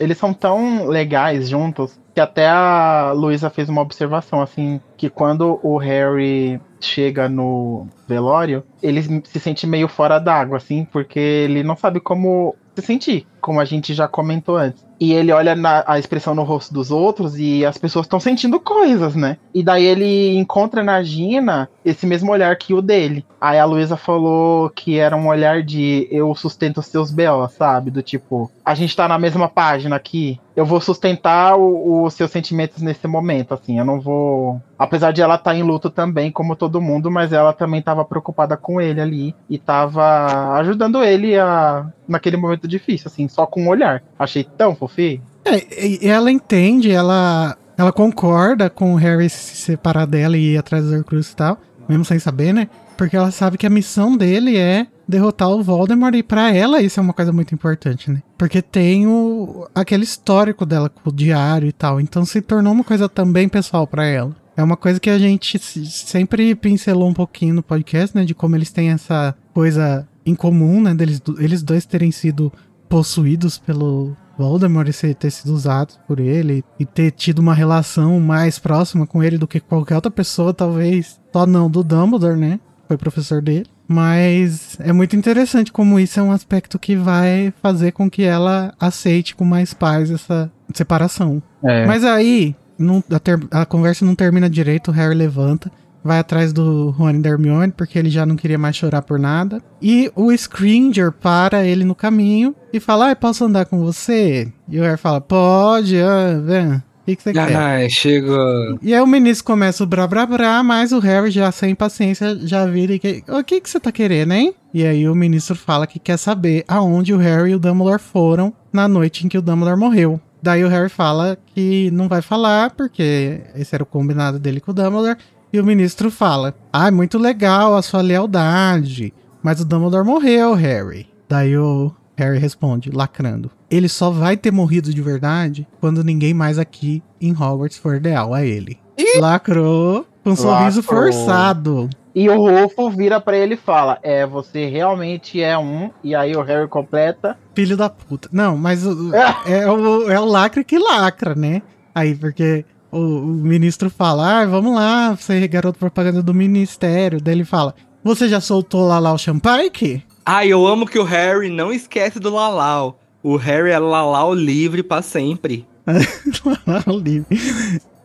[0.00, 5.60] Eles são tão legais juntos que até a Luísa fez uma observação, assim, que quando
[5.62, 11.76] o Harry chega no velório, ele se sente meio fora d'água, assim, porque ele não
[11.76, 14.82] sabe como se sentir, como a gente já comentou antes.
[14.98, 18.58] E ele olha na, a expressão no rosto dos outros e as pessoas estão sentindo
[18.58, 19.36] coisas, né?
[19.52, 23.26] E daí ele encontra na Gina esse mesmo olhar que o dele.
[23.38, 27.90] Aí a Luísa falou que era um olhar de eu sustento os seus B.O., sabe?
[27.90, 32.80] Do tipo, a gente tá na mesma página aqui, eu vou sustentar os seus sentimentos
[32.80, 34.62] nesse momento, assim, eu não vou.
[34.78, 38.04] Apesar de ela estar tá em luto também, como todo mundo, mas ela também estava
[38.04, 43.64] preocupada com ele ali e estava ajudando ele a naquele momento difícil, assim, só com
[43.64, 44.02] um olhar.
[44.18, 45.20] Achei tão fofinho.
[45.44, 50.88] É, ela entende, ela ela concorda com o Harry se separar dela e ir atrás
[50.88, 51.58] do Cruz e tal,
[51.88, 52.68] mesmo sem saber, né?
[52.96, 56.98] Porque ela sabe que a missão dele é derrotar o Voldemort e para ela isso
[56.98, 58.22] é uma coisa muito importante, né?
[58.38, 62.84] Porque tem o aquele histórico dela com o diário e tal, então se tornou uma
[62.84, 64.34] coisa também pessoal para ela.
[64.56, 68.54] É uma coisa que a gente sempre pincelou um pouquinho no podcast, né, de como
[68.54, 72.52] eles têm essa coisa em comum, né, deles eles dois terem sido
[72.94, 78.60] possuídos pelo Voldemort e ter sido usado por ele e ter tido uma relação mais
[78.60, 82.60] próxima com ele do que qualquer outra pessoa, talvez só não do Dumbledore, né?
[82.86, 83.66] Foi professor dele.
[83.88, 88.72] Mas é muito interessante como isso é um aspecto que vai fazer com que ela
[88.78, 91.42] aceite com mais paz essa separação.
[91.64, 91.84] É.
[91.86, 95.68] Mas aí, não, a, ter, a, conversa não termina direito, o Harry levanta,
[96.04, 99.62] vai atrás do Rony da Hermione, porque ele já não queria mais chorar por nada.
[99.80, 104.52] E o Scringer para ele no caminho e fala, ah, posso andar com você?
[104.68, 106.74] E o Harry fala, pode, ah, vem.
[106.76, 107.90] O que, que você ah, quer?
[107.90, 108.78] chegou.
[108.80, 112.38] E aí o ministro começa o brá brá brá, mas o Harry já sem paciência
[112.46, 114.54] já vira e que, o que que você tá querendo, hein?
[114.72, 118.54] E aí o ministro fala que quer saber aonde o Harry e o Dumbledore foram
[118.72, 120.18] na noite em que o Dumbledore morreu.
[120.44, 124.72] Daí o Harry fala que não vai falar, porque esse era o combinado dele com
[124.72, 125.16] o Dumbledore.
[125.54, 129.14] E o ministro fala: Ah, muito legal a sua lealdade.
[129.40, 131.06] Mas o Dumbledore morreu, Harry.
[131.28, 133.52] Daí o Harry responde, lacrando.
[133.70, 138.34] Ele só vai ter morrido de verdade quando ninguém mais aqui em Hogwarts for leal
[138.34, 138.80] a ele.
[138.98, 139.20] Ih!
[139.20, 141.88] Lacrou com um sorriso forçado.
[142.12, 145.88] E o Rufo vira para ele e fala: É, você realmente é um.
[146.02, 147.38] E aí o Harry completa.
[147.54, 148.28] Filho da puta.
[148.32, 149.14] Não, mas o,
[149.46, 151.62] é, o, é o lacre que lacra, né?
[151.94, 152.64] Aí, porque
[152.94, 157.20] o, o ministro fala: Ah, vamos lá, você é garoto propaganda do ministério.
[157.20, 160.02] Daí ele fala: Você já soltou o Champike?
[160.24, 162.98] Ah, eu amo que o Harry não esquece do Lalau.
[163.22, 165.66] O Harry é Lalau livre para sempre.
[166.66, 167.26] Lalau livre.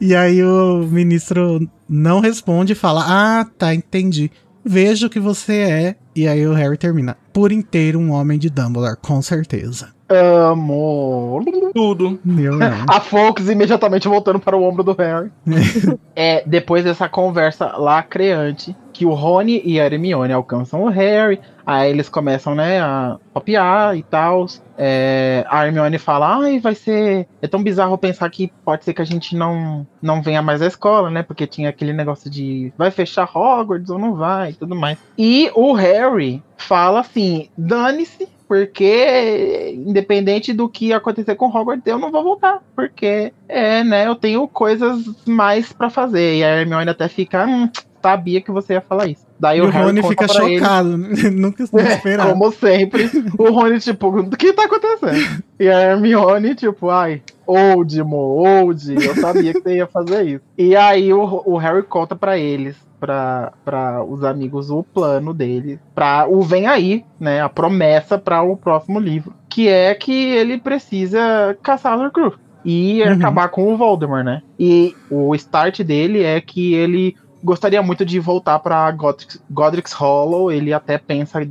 [0.01, 4.31] E aí o ministro não responde e fala: Ah, tá, entendi.
[4.65, 5.95] Vejo que você é.
[6.15, 7.17] E aí o Harry termina.
[7.31, 9.98] Por inteiro um homem de Dumbledore, com certeza.
[10.09, 11.41] Amo.
[11.73, 12.19] Tudo.
[12.25, 12.55] Meu,
[12.89, 15.31] a Fox imediatamente voltando para o ombro do Harry.
[16.15, 21.89] é, depois dessa conversa lacreante, que o Rony e a Hermione alcançam o Harry, aí
[21.89, 24.47] eles começam, né, a copiar e tal.
[24.77, 27.27] É, a Hermione fala, ai, vai ser...
[27.41, 30.67] É tão bizarro pensar que pode ser que a gente não, não venha mais à
[30.67, 34.75] escola, né, porque tinha aquele negócio de vai fechar Hogwarts ou não vai, e tudo
[34.75, 34.97] mais.
[35.17, 42.09] E o Harry fala assim, dane-se, porque independente do que acontecer com Hogwarts, eu não
[42.11, 46.37] vou voltar, porque é, né, eu tenho coisas mais para fazer.
[46.37, 47.69] E a Hermione até fica, hum,
[48.01, 49.28] sabia que você ia falar isso.
[49.39, 51.07] Daí E o, Rony fica pra ele- chocado, né?
[51.31, 52.31] nunca É, esperava.
[52.33, 55.43] como sempre, o Rony, tipo, o que tá acontecendo?
[55.59, 60.41] E a Hermione, tipo, ai, old, mo, old, eu sabia que você ia fazer isso.
[60.57, 65.79] E aí o, o Harry conta pra eles, pra, pra os amigos, o plano dele,
[65.95, 70.57] pra o Vem Aí, né, a promessa pra o próximo livro, que é que ele
[70.57, 72.37] precisa caçar o Horcrux.
[72.65, 73.13] E Uhum.
[73.13, 74.41] acabar com o Voldemort, né?
[74.59, 80.51] E o start dele é que ele gostaria muito de voltar pra Godric's, Godric's Hollow.
[80.51, 81.47] Ele até pensa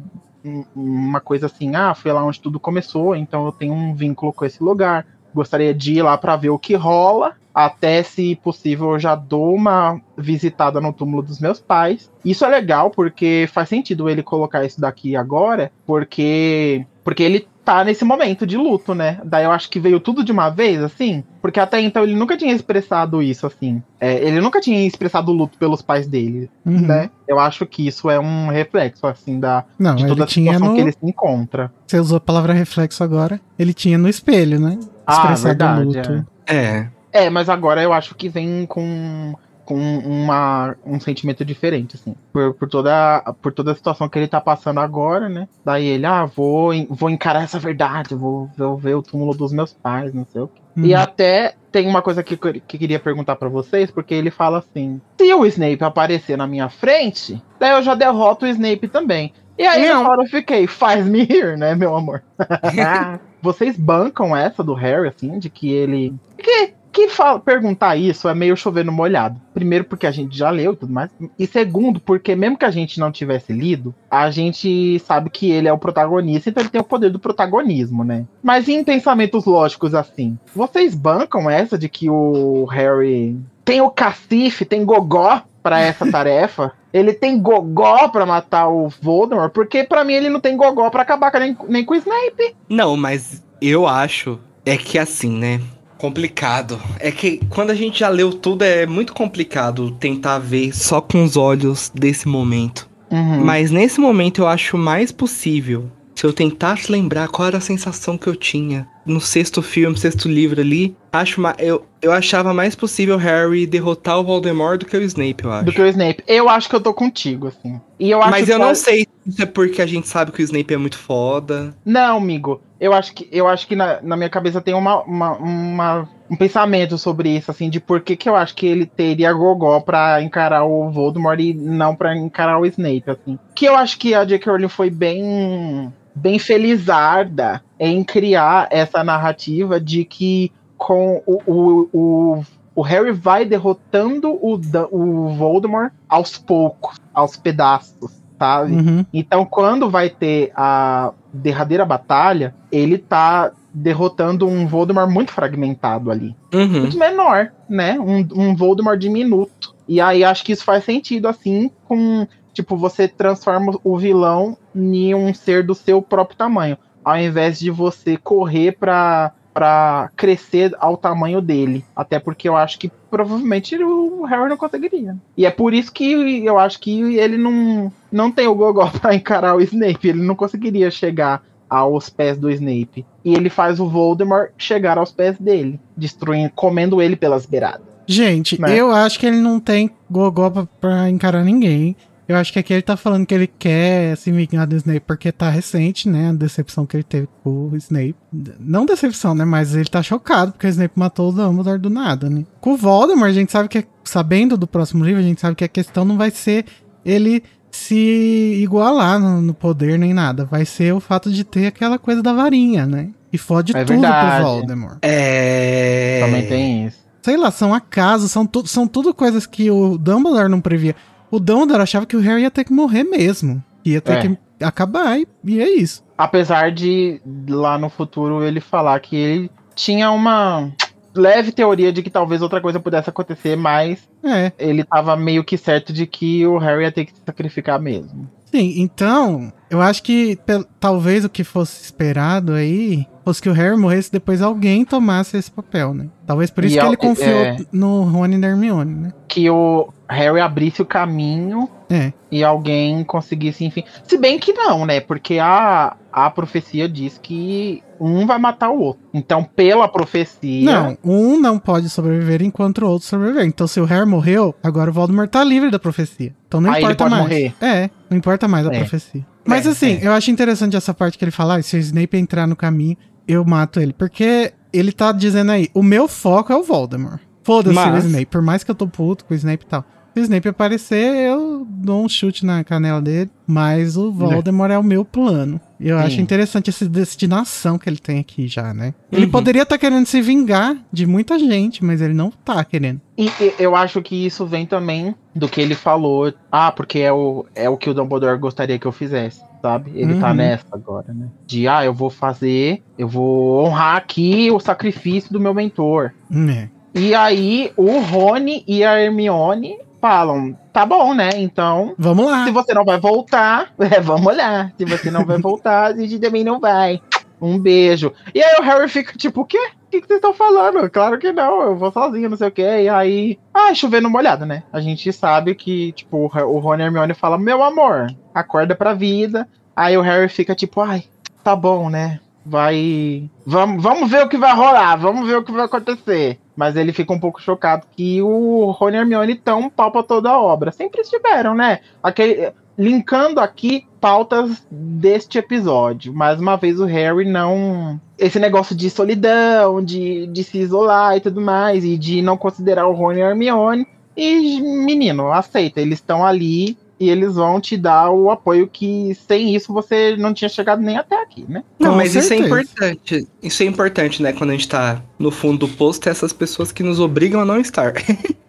[0.75, 4.45] uma coisa assim: ah, foi lá onde tudo começou, então eu tenho um vínculo com
[4.45, 5.07] esse lugar.
[5.35, 7.35] Gostaria de ir lá pra ver o que rola.
[7.61, 12.09] Até, se possível, eu já dou uma visitada no túmulo dos meus pais.
[12.25, 17.83] Isso é legal porque faz sentido ele colocar isso daqui agora, porque porque ele tá
[17.83, 19.19] nesse momento de luto, né?
[19.25, 21.25] Daí eu acho que veio tudo de uma vez, assim.
[21.43, 23.83] Porque até então ele nunca tinha expressado isso, assim.
[23.99, 26.87] É, ele nunca tinha expressado luto pelos pais dele, Uhum.
[26.87, 27.11] né?
[27.27, 30.75] Eu acho que isso é um reflexo, assim, da, Não, de toda a situação no.
[30.77, 31.73] que ele se encontra.
[31.89, 33.41] Você usou a palavra reflexo agora.
[33.59, 34.79] Ele tinha no espelho, né?
[35.05, 36.27] Ah, Expressado verdade, luto.
[36.47, 36.55] É.
[36.57, 36.89] É,
[37.31, 42.15] mas agora eu acho que vem com, com uma, um sentimento diferente, assim.
[42.33, 45.49] Por, por, toda, por toda a situação que ele tá passando agora, né?
[45.65, 49.73] Daí ele, ah, vou, vou encarar essa verdade, vou, vou ver o túmulo dos meus
[49.73, 50.61] pais, não sei o quê.
[50.77, 51.01] E Uhum.
[51.01, 55.01] até tem uma coisa que eu que queria perguntar pra vocês, porque ele fala assim:
[55.21, 59.33] se o Snape aparecer na minha frente, daí eu já derroto o Snape também.
[59.59, 60.05] E aí Não.
[60.05, 62.23] na hora eu fiquei, faz me rir, né, meu amor?
[63.43, 66.15] Vocês bancam essa do Harry, assim, de que ele.
[66.37, 69.41] Que, que fala, perguntar isso é meio chover no molhado.
[69.55, 71.11] Primeiro, porque a gente já leu e tudo mais.
[71.39, 75.69] E segundo, porque mesmo que a gente não tivesse lido, a gente sabe que ele
[75.69, 78.25] é o protagonista, então ele tem o poder do protagonismo, né?
[78.43, 84.65] Mas em pensamentos lógicos assim, vocês bancam essa de que o Harry tem o cacife,
[84.65, 86.73] tem gogó pra essa tarefa?
[86.93, 89.53] Ele tem gogó pra matar o Voldemort?
[89.53, 92.57] Porque pra mim ele não tem gogó pra acabar nem, nem com o Snape.
[92.69, 95.61] Não, mas eu acho é que assim, né?
[95.99, 96.81] Complicado.
[97.01, 101.25] É que quando a gente já leu tudo é muito complicado tentar ver só com
[101.25, 102.89] os olhos desse momento.
[103.11, 103.45] Uhum.
[103.45, 108.19] Mas nesse momento eu acho mais possível se eu tentasse lembrar qual era a sensação
[108.19, 112.75] que eu tinha no sexto filme, sexto livro ali, acho ma- eu, eu achava mais
[112.75, 115.65] possível Harry derrotar o Voldemort do que o Snape, eu acho.
[115.65, 116.23] do que o Snape.
[116.27, 117.81] Eu acho que eu tô contigo, assim.
[117.99, 120.41] E eu acho Mas eu não a- sei se é porque a gente sabe que
[120.41, 121.75] o Snape é muito foda.
[121.85, 122.61] Não, amigo.
[122.81, 126.37] Eu acho que, eu acho que na, na minha cabeça tem uma, uma, uma- um
[126.37, 130.23] pensamento sobre isso, assim, de por que, que eu acho que ele teria gogó pra
[130.23, 133.39] encarar o Voldemort e não pra encarar o Snape, assim.
[133.55, 134.51] Que eu acho que a J.K.
[134.53, 142.45] Rowling foi bem, bem felizarda em criar essa narrativa de que com o, o, o,
[142.75, 144.61] o Harry vai derrotando o,
[144.91, 148.73] o Voldemort aos poucos, aos pedaços, sabe?
[148.73, 149.07] Uhum.
[149.13, 156.35] Então, quando vai ter a derradeira batalha, ele tá derrotando um Voldemort muito fragmentado ali.
[156.55, 156.81] Uhum.
[156.81, 157.99] Muito menor, né?
[157.99, 159.75] Um, um Voldemort diminuto.
[159.87, 162.27] E aí acho que isso faz sentido, assim, com.
[162.53, 166.77] Tipo, você transforma o vilão em um ser do seu próprio tamanho.
[167.09, 171.83] Ao invés de você correr pra, pra crescer ao tamanho dele.
[171.97, 175.17] Até porque eu acho que provavelmente o Harry não conseguiria.
[175.37, 179.15] E é por isso que eu acho que ele não, não tem o gogó pra
[179.15, 180.09] encarar o Snape.
[180.09, 183.07] Ele não conseguiria chegar aos pés do Snape.
[183.25, 187.89] E ele faz o Voldemort chegar aos pés dele, destruindo, comendo ele pelas beiradas.
[188.07, 188.75] Gente, Né?
[188.75, 191.95] eu acho que ele não tem gogó pra, pra encarar ninguém.
[192.29, 195.33] Eu acho que aqui ele tá falando que ele quer se vingar do Snape porque
[195.33, 196.29] tá recente, né?
[196.29, 198.15] A decepção que ele teve com o Snape.
[198.61, 199.47] Não decepção, né?
[199.47, 202.45] Mas ele tá chocado porque o Snape matou o Dumbledore do nada, né?
[202.61, 205.65] Com o Voldemort, a gente sabe que, sabendo do próximo livro, a gente sabe que
[205.65, 206.67] a questão não vai ser
[207.03, 210.45] ele se igualar no, no poder nem nada.
[210.45, 213.09] Vai ser o fato de ter aquela coisa da varinha, né?
[213.33, 214.37] E fode É tudo verdade.
[214.43, 214.99] pro Voldemort.
[215.03, 216.21] É.
[216.25, 216.99] Também tem isso.
[217.23, 220.95] sei lá, são acasos, são, tu, são tudo coisas que o Dumbledore não previa.
[221.31, 223.63] O Dumbledore achava que o Harry ia ter que morrer mesmo.
[223.85, 224.21] Ia ter É.
[224.21, 226.03] que acabar, e, e é isso.
[226.17, 230.71] Apesar de lá no futuro ele falar que ele tinha uma
[231.15, 235.57] leve teoria de que talvez outra coisa pudesse acontecer, mas É, ele tava meio que
[235.57, 238.29] certo de que o Harry ia ter que se sacrificar mesmo.
[238.47, 240.39] sim, então, eu acho que
[240.81, 245.37] talvez o que fosse esperado aí fosse que o Harry morresse e depois alguém tomasse
[245.37, 246.07] esse papel, né?
[246.27, 247.57] Talvez por E isso que al- ele confiou é.
[247.73, 249.13] no Rony e na Hermione, né?
[249.29, 253.85] Que o Harry abrisse o caminho É, e alguém conseguisse, enfim.
[254.05, 255.01] Se bem que não, né?
[255.01, 259.03] Porque a, a profecia diz que um vai matar o outro.
[259.13, 260.65] Então, pela profecia.
[260.65, 263.45] Não, um não pode sobreviver enquanto o outro sobreviver.
[263.45, 266.35] Então, se o Harry morreu, agora o Voldemort tá livre da profecia.
[266.47, 267.23] Então não Aí importa ele pode mais.
[267.23, 267.55] morrer.
[267.61, 268.79] É, não importa mais a É.
[268.79, 269.27] profecia.
[269.45, 270.07] Mas É, assim, é.
[270.07, 272.97] eu acho interessante essa parte que ele fala: ah, se o Snape entrar no caminho,
[273.27, 273.93] eu mato ele.
[273.93, 277.21] Porque ele tá dizendo aí, o meu foco é o Voldemort.
[277.43, 279.85] Foda-se o Mas- Snape, por mais que eu tô puto com o Snape e tal.
[280.19, 283.31] O Snape aparecer, eu dou um chute na canela dele.
[283.47, 285.59] Mas o Voldemort é o meu plano.
[285.81, 286.05] Eu Sim.
[286.05, 288.93] acho interessante essa destinação que ele tem aqui já, né?
[289.11, 289.31] Ele Uhum.
[289.31, 293.01] poderia estar querendo se vingar de muita gente, mas ele não tá querendo.
[293.17, 296.33] E, e eu acho que isso vem também do que ele falou.
[296.53, 299.93] Ah, porque é o, é o que o Dumbledore gostaria que eu fizesse, sabe?
[299.95, 300.35] Ele tá Uhum.
[300.35, 301.29] nessa agora, né?
[301.47, 306.13] De, ah, eu vou fazer, eu vou honrar aqui o sacrifício do meu mentor.
[306.55, 306.69] É.
[306.95, 311.31] E aí o Rony e a Hermione falam, tá bom, né?
[311.37, 312.45] Então, Vamos lá.
[312.45, 314.73] se você não vai voltar, é, vamos lá.
[314.77, 317.01] Se você não vai voltar, a gente também não vai.
[317.41, 318.13] Um beijo.
[318.35, 319.59] E aí o Harry fica tipo, o quê?
[319.87, 320.91] O que, que vocês estão falando?
[320.91, 322.83] Claro que não, eu vou sozinho, não sei o quê.
[322.83, 324.65] E aí, ah, chovendo molhado, né?
[324.73, 329.49] A gente sabe que, tipo, o Rony e Hermione falam, meu amor, acorda pra vida.
[329.75, 331.05] Aí o Harry fica tipo, ai,
[331.43, 332.21] tá bom, né?
[332.45, 333.31] Vai.
[333.47, 336.39] Vamos, vamos ver o que vai rolar, vamos ver o que vai acontecer.
[336.59, 340.29] Mas ele fica um pouco chocado que o Rony e Hermione estão pau pra toda
[340.29, 340.73] a obra.
[340.73, 341.79] Sempre estiveram, né?
[342.03, 346.13] Aquele, linkando aqui pautas deste episódio.
[346.13, 348.01] Mais uma vez o Harry não.
[348.19, 352.89] Esse negócio de solidão, de, de se isolar e tudo mais, e de não considerar
[352.89, 353.87] o Rony e Hermione.
[354.17, 359.55] E, menino, aceita, eles estão ali e eles vão te dar o apoio que sem
[359.55, 361.63] isso você não tinha chegado nem até aqui, né?
[361.79, 363.29] Não, Com mas isso é importante.
[363.43, 364.33] Isso é importante, né?
[364.33, 367.61] Quando a gente tá no fundo do posto, essas pessoas que nos obrigam a não
[367.61, 367.95] estar.
[367.97, 368.39] É.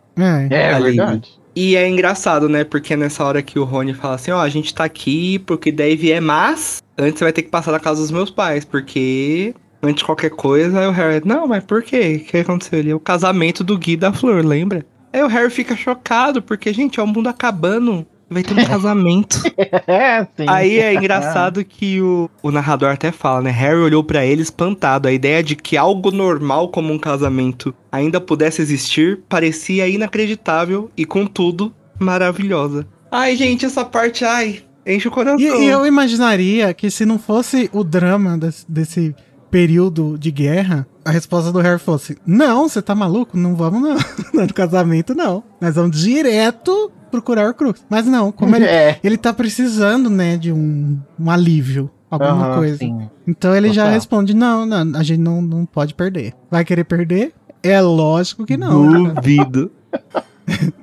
[0.51, 0.97] É Ali.
[0.97, 1.39] verdade.
[1.55, 2.65] E é engraçado, né?
[2.65, 5.71] Porque é nessa hora que o Rony fala assim, ó, a gente tá aqui porque
[5.71, 9.53] daí vier, mas antes você vai ter que passar na casa dos meus pais, porque
[9.81, 12.21] antes de qualquer coisa, aí o Harry, não, mas por quê?
[12.21, 12.93] O que aconteceu ali?
[12.93, 14.85] O casamento do Gui da Flor, lembra?
[15.11, 18.05] Aí o Harry fica chocado, porque, gente, é o mundo acabando.
[18.29, 19.41] Vai ter um casamento.
[19.87, 20.45] É, sim.
[20.47, 23.49] Aí é engraçado que o, o narrador até fala, né?
[23.49, 25.07] Harry olhou pra ele espantado.
[25.07, 31.05] A ideia de que algo normal como um casamento ainda pudesse existir parecia inacreditável e,
[31.05, 32.87] contudo, maravilhosa.
[33.11, 35.39] Ai, gente, essa parte, ai, enche o coração.
[35.39, 39.15] E, e eu imaginaria que se não fosse o drama desse, desse
[39.49, 43.35] período de guerra, a resposta do Harry fosse: Não, você tá maluco?
[43.37, 43.97] Não vamos não.
[44.33, 45.43] Não é casamento, não.
[45.59, 47.83] Nós vamos direto procurar o Crux.
[47.89, 48.99] Mas não, como ele, É.
[49.03, 51.89] ele tá precisando, né, de um, um alívio.
[52.11, 52.77] Alguma Aham, coisa.
[52.77, 53.09] sim.
[53.27, 53.93] Então ele já Total.
[53.93, 56.33] responde: Não, não, a gente não, não pode perder.
[56.49, 57.33] Vai querer perder?
[57.63, 59.13] É lógico que não.
[59.13, 59.71] Duvido.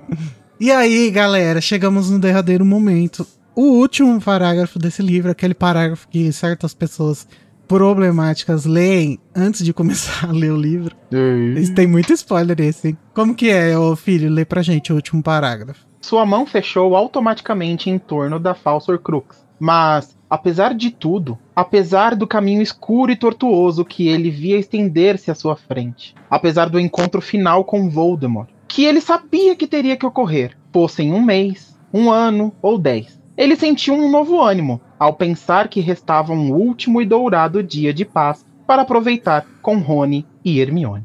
[0.58, 3.26] E aí, galera, chegamos no derradeiro momento.
[3.54, 7.26] O último parágrafo desse livro, aquele parágrafo que certas pessoas
[7.66, 10.96] problemáticas leem antes de começar a ler o livro.
[11.10, 12.98] Eles têm muito spoiler esse, hein?
[13.14, 14.30] Como que é, ô filho?
[14.30, 15.86] Lê pra gente o último parágrafo.
[16.00, 19.44] Sua mão fechou automaticamente em torno da falsa Horcrux.
[19.58, 25.34] Mas, apesar de tudo, apesar do caminho escuro e tortuoso que ele via estender-se à
[25.34, 30.56] sua frente, apesar do encontro final com Voldemort, que ele sabia que teria que ocorrer,
[30.72, 35.68] fosse em um mês, um ano ou dez, ele sentiu um novo ânimo ao pensar
[35.68, 41.04] que restava um último e dourado dia de paz para aproveitar com Rony e Hermione.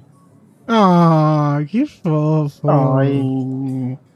[0.67, 2.69] Ah, que fofo.
[2.69, 3.09] Ai,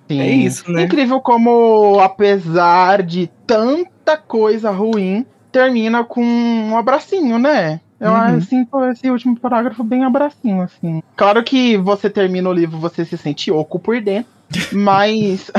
[0.08, 0.20] sim.
[0.22, 0.84] É isso, né?
[0.84, 7.82] Incrível como, apesar de tanta coisa ruim, termina com um abracinho, né?
[8.00, 8.42] Eu Uhum.
[8.42, 11.02] sinto esse último parágrafo bem abracinho, assim.
[11.16, 14.30] Claro que você termina o livro, você se sente oco por dentro,
[14.72, 15.50] mas.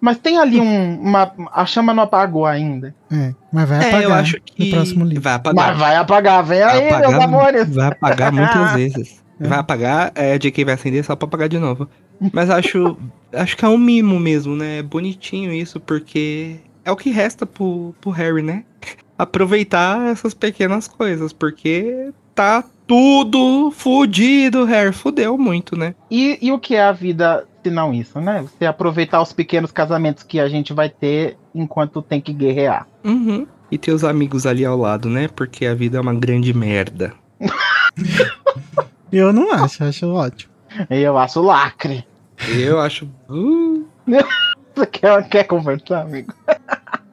[0.00, 1.32] Mas tem ali um, uma.
[1.52, 2.94] A chama não apagou ainda.
[3.10, 5.22] É, mas vai É, apagar eu acho que no próximo livro.
[5.22, 5.68] vai apagar.
[5.68, 7.74] Mas vai apagar, vem Vai aí, meus amores.
[7.74, 9.20] Vai apagar muitas vezes.
[9.38, 11.88] Vai apagar, é, a JK vai acender só pra apagar de novo.
[12.32, 12.96] Mas acho,
[13.32, 14.78] acho que é um mimo mesmo, né?
[14.78, 18.64] É bonitinho isso, porque é o que resta pro, pro Harry, né?
[19.18, 24.92] Aproveitar essas pequenas coisas, porque tá tudo fudido, Harry.
[24.92, 25.94] Fudeu muito, né?
[26.10, 28.42] E, e o que é a vida se não isso, né?
[28.42, 32.88] Você aproveitar os pequenos casamentos que a gente vai ter enquanto tem que guerrear.
[33.04, 33.46] Uhum.
[33.70, 35.28] E ter os amigos ali ao lado, né?
[35.28, 37.14] Porque a vida é uma grande merda.
[39.12, 40.52] Eu não acho, acho ótimo.
[40.88, 42.04] Eu acho lacre.
[42.48, 43.08] Eu acho.
[43.28, 43.86] Uh,
[44.74, 46.34] Você quer, quer conversar, amigo?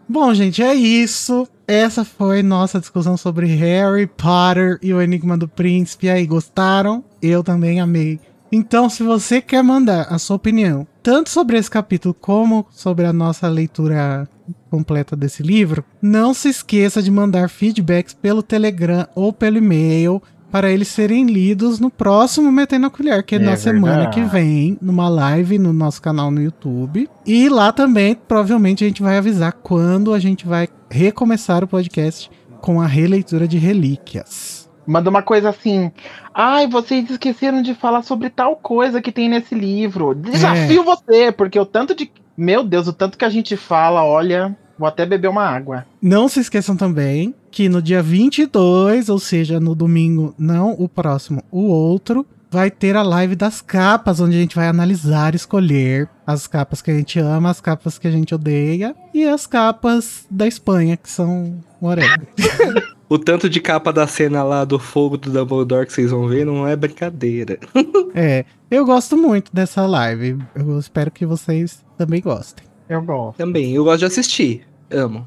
[0.10, 1.48] Bom, gente, é isso.
[1.68, 6.10] Essa foi nossa discussão sobre Harry Potter e o Enigma do Príncipe.
[6.10, 7.04] Aí, gostaram?
[7.22, 12.14] Eu também amei Então, se você quer mandar a sua opinião, tanto sobre esse capítulo
[12.14, 14.30] como sobre a nossa leitura
[14.70, 20.72] completa desse livro, não se esqueça de mandar feedbacks pelo Telegram ou pelo e-mail para
[20.72, 23.62] eles serem lidos no próximo Metendo a Colher, que é, é na verdade.
[23.62, 27.10] semana que vem, numa live no nosso canal no YouTube.
[27.26, 32.32] E lá também, provavelmente, a gente vai avisar quando a gente vai recomeçar o podcast
[32.62, 34.70] com a releitura de relíquias.
[34.86, 35.92] Manda uma coisa assim.
[36.34, 40.16] Ai, vocês esqueceram de falar sobre tal coisa que tem nesse livro.
[40.16, 40.84] Desafio é.
[40.84, 42.10] você, porque o tanto de.
[42.38, 44.56] Meu Deus, o tanto que a gente fala, olha.
[44.80, 45.88] Vou até beber uma água.
[46.00, 51.44] Não se esqueçam também que no dia 22, ou seja, no domingo, não o próximo,
[51.52, 56.46] o outro, vai ter a live das capas, onde a gente vai analisar, escolher as
[56.46, 60.46] capas que a gente ama, as capas que a gente odeia e as capas da
[60.46, 62.28] Espanha, que são whatever.
[63.10, 66.46] O tanto de capa da cena lá do fogo do Dumbledore que vocês vão ver
[66.46, 67.58] não é brincadeira.
[68.14, 70.38] é, eu gosto muito dessa live.
[70.54, 72.66] Eu espero que vocês também gostem.
[72.90, 73.38] Eu gosto.
[73.38, 74.68] Também, eu gosto de assistir.
[74.92, 75.26] Amo.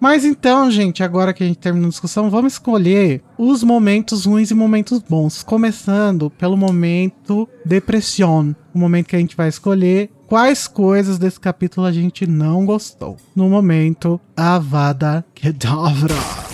[0.00, 4.50] Mas então, gente, agora que a gente terminou a discussão, vamos escolher os momentos ruins
[4.50, 5.42] e momentos bons.
[5.42, 8.54] Começando pelo momento depressão.
[8.72, 13.16] O momento que a gente vai escolher quais coisas desse capítulo a gente não gostou.
[13.34, 16.47] No momento, Avada Kedavra.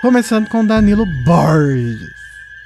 [0.00, 2.08] Começando com Danilo Borges.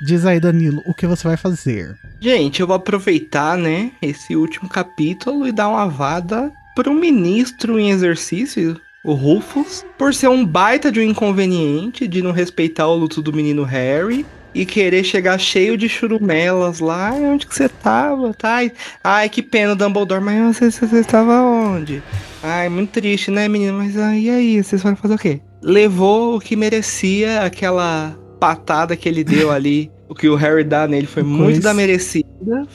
[0.00, 1.98] Diz aí, Danilo, o que você vai fazer?
[2.20, 7.90] Gente, eu vou aproveitar, né, esse último capítulo e dar uma vada pro ministro em
[7.90, 13.20] exercício, o Rufus, por ser um baita de um inconveniente de não respeitar o luto
[13.20, 14.24] do menino Harry
[14.54, 17.12] e querer chegar cheio de churumelas lá.
[17.14, 18.32] Onde que você tava?
[18.32, 18.58] Tá?
[19.02, 22.00] Ai, que pena, Dumbledore, mas você, você, você estava onde?
[22.40, 23.76] Ai, muito triste, né, menino?
[23.76, 25.40] Mas aí, aí, vocês foram fazer o quê?
[25.64, 29.90] Levou o que merecia aquela patada que ele deu ali.
[30.08, 32.28] o que o Harry dá nele foi muito da merecida.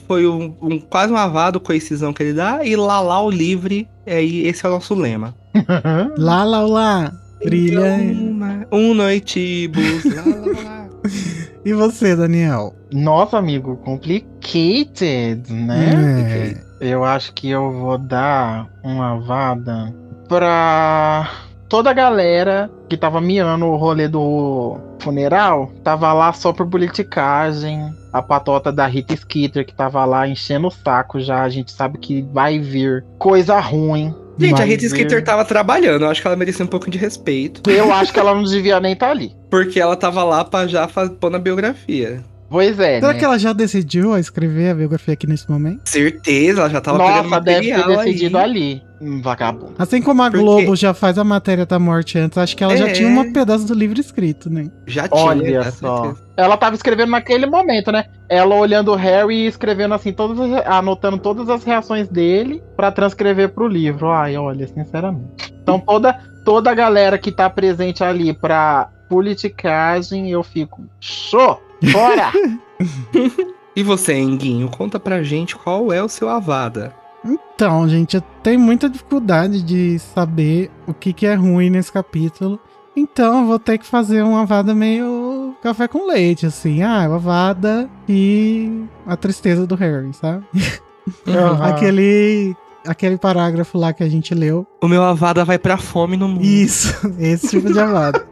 [0.07, 2.65] Foi um, um, quase um avado com a incisão que ele dá.
[2.65, 3.87] E lá lá o livre.
[4.05, 5.35] Aí esse é o nosso lema.
[6.17, 7.13] lá lá lá.
[7.43, 7.95] Brilha.
[7.95, 10.03] Uma, um noitibus.
[10.05, 10.89] lá lá lá.
[11.65, 12.73] E você, Daniel?
[12.91, 16.55] Nossa, amigo, complicated, né?
[16.81, 16.93] É.
[16.93, 19.93] Eu acho que eu vou dar uma vada
[20.29, 21.29] pra
[21.69, 27.93] toda a galera que tava miando o rolê do funeral tava lá só por politicagem.
[28.11, 31.43] A patota da Rita Skeeter que tava lá enchendo o saco já.
[31.43, 34.13] A gente sabe que vai vir coisa ruim.
[34.37, 34.89] Gente, a Rita vir...
[34.89, 36.05] Skeeter tava trabalhando.
[36.05, 37.69] Eu acho que ela merecia um pouco de respeito.
[37.69, 39.35] Eu acho que ela não devia nem estar tá ali.
[39.49, 40.87] Porque ela tava lá pra já
[41.19, 42.23] pôr na biografia.
[42.49, 42.99] Pois é.
[42.99, 43.19] Será né?
[43.19, 45.81] que ela já decidiu escrever a biografia aqui nesse momento?
[45.87, 48.43] Certeza, ela já tava Nossa, pegando deve ter decidido aí.
[48.43, 48.83] ali.
[48.99, 49.75] Um vagabundo.
[49.77, 50.43] Assim como a Porque...
[50.43, 52.77] Globo já faz a matéria da morte antes, acho que ela é...
[52.77, 54.69] já tinha um pedaço do livro escrito, né?
[54.87, 55.23] Já tinha.
[55.23, 56.15] Olha só.
[56.35, 58.05] Ela tava escrevendo naquele momento, né?
[58.27, 60.67] Ela olhando o Harry e escrevendo assim, todas as...
[60.67, 64.09] anotando todas as reações dele para transcrever pro livro.
[64.09, 65.53] Ai, olha, sinceramente.
[65.61, 70.83] Então toda, toda a galera que tá presente ali pra politicagem, eu fico.
[70.99, 71.68] Show!
[71.91, 72.31] Bora!
[73.75, 76.93] e você, Enguinho, conta pra gente qual é o seu Avada.
[77.23, 82.59] Então, gente, eu tenho muita dificuldade de saber o que, que é ruim nesse capítulo.
[82.95, 86.81] Então eu vou ter que fazer uma Avada meio café com leite, assim.
[86.81, 90.45] Ah, o Avada e a tristeza do Harry, sabe?
[91.25, 91.63] Uhum.
[91.63, 94.67] aquele, aquele parágrafo lá que a gente leu.
[94.79, 96.45] O meu Avada vai pra fome no mundo.
[96.45, 98.23] Isso, esse tipo de Avada.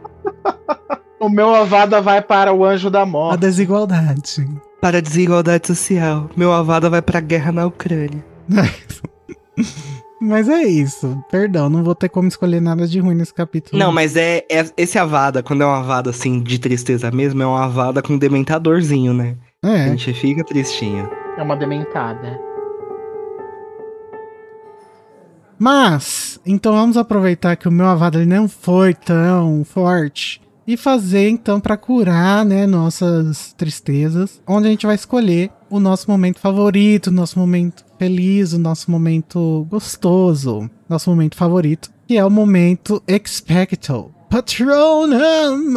[1.20, 3.34] O meu Avada vai para o anjo da morte.
[3.34, 4.48] A desigualdade.
[4.80, 6.30] Para a desigualdade social.
[6.36, 8.24] Meu Avada vai para a guerra na Ucrânia.
[10.20, 11.20] Mas é isso.
[11.28, 13.76] Perdão, não vou ter como escolher nada de ruim nesse capítulo.
[13.76, 17.46] Não, mas é, é esse Avada, quando é uma Avada assim de tristeza mesmo, é
[17.46, 19.36] uma Avada com dementadorzinho, né?
[19.64, 19.84] É.
[19.84, 21.10] A gente fica tristinho.
[21.36, 22.38] É uma dementada.
[25.58, 31.30] Mas, então vamos aproveitar que o meu Avada ele não foi tão forte e fazer
[31.30, 37.06] então para curar, né, nossas tristezas, onde a gente vai escolher o nosso momento favorito,
[37.06, 43.02] o nosso momento feliz, o nosso momento gostoso, nosso momento favorito, que é o momento
[43.08, 44.10] expecto.
[44.28, 45.74] Patronum.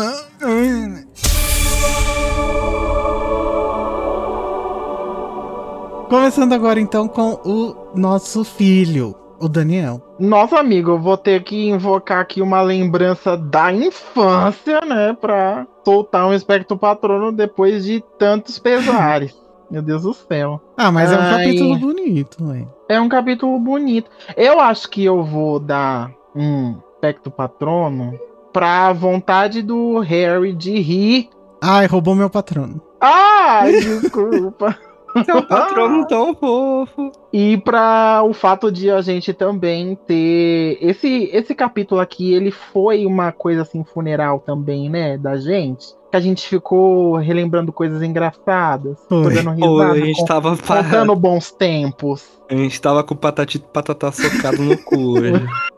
[6.10, 10.02] Começando agora então com o nosso filho, o Daniel.
[10.20, 15.18] Nossa, amigo, eu vou ter que invocar aqui uma lembrança da infância, né?
[15.20, 19.36] Pra soltar um espectro patrono depois de tantos pesares.
[19.70, 20.62] Meu Deus do céu.
[20.76, 21.16] Ah, mas Ai.
[21.16, 22.68] é um capítulo bonito, ué.
[22.90, 24.12] É um capítulo bonito.
[24.36, 28.20] Eu acho que eu vou dar um aspecto patrono
[28.52, 31.30] pra vontade do Harry de rir.
[31.62, 32.82] Ai, roubou meu patrono.
[33.00, 34.78] Ai, desculpa.
[35.26, 37.12] Seu patrono tão fofo.
[37.32, 43.06] E para o fato de a gente também ter esse esse capítulo aqui, ele foi
[43.06, 45.88] uma coisa assim funeral também, né, da gente.
[46.10, 49.34] Que a gente ficou relembrando coisas engraçadas, Foi.
[49.34, 52.28] dando risada, a gente com, tava contando bons tempos.
[52.50, 55.16] A gente tava com o patatito patatá socado no cu.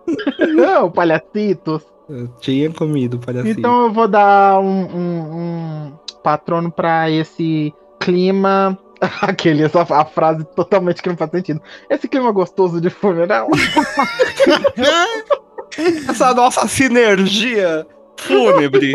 [0.56, 1.84] Não, palhacitos.
[2.10, 3.60] Eu tinha comido palhacito.
[3.60, 5.94] Então eu vou dar um, um, um
[6.24, 8.78] patrono para esse clima
[9.22, 11.62] Aquele, essa a frase totalmente que não faz sentido.
[11.90, 13.50] Esse clima gostoso de funeral.
[16.10, 17.86] essa nossa sinergia
[18.18, 18.94] fúnebre.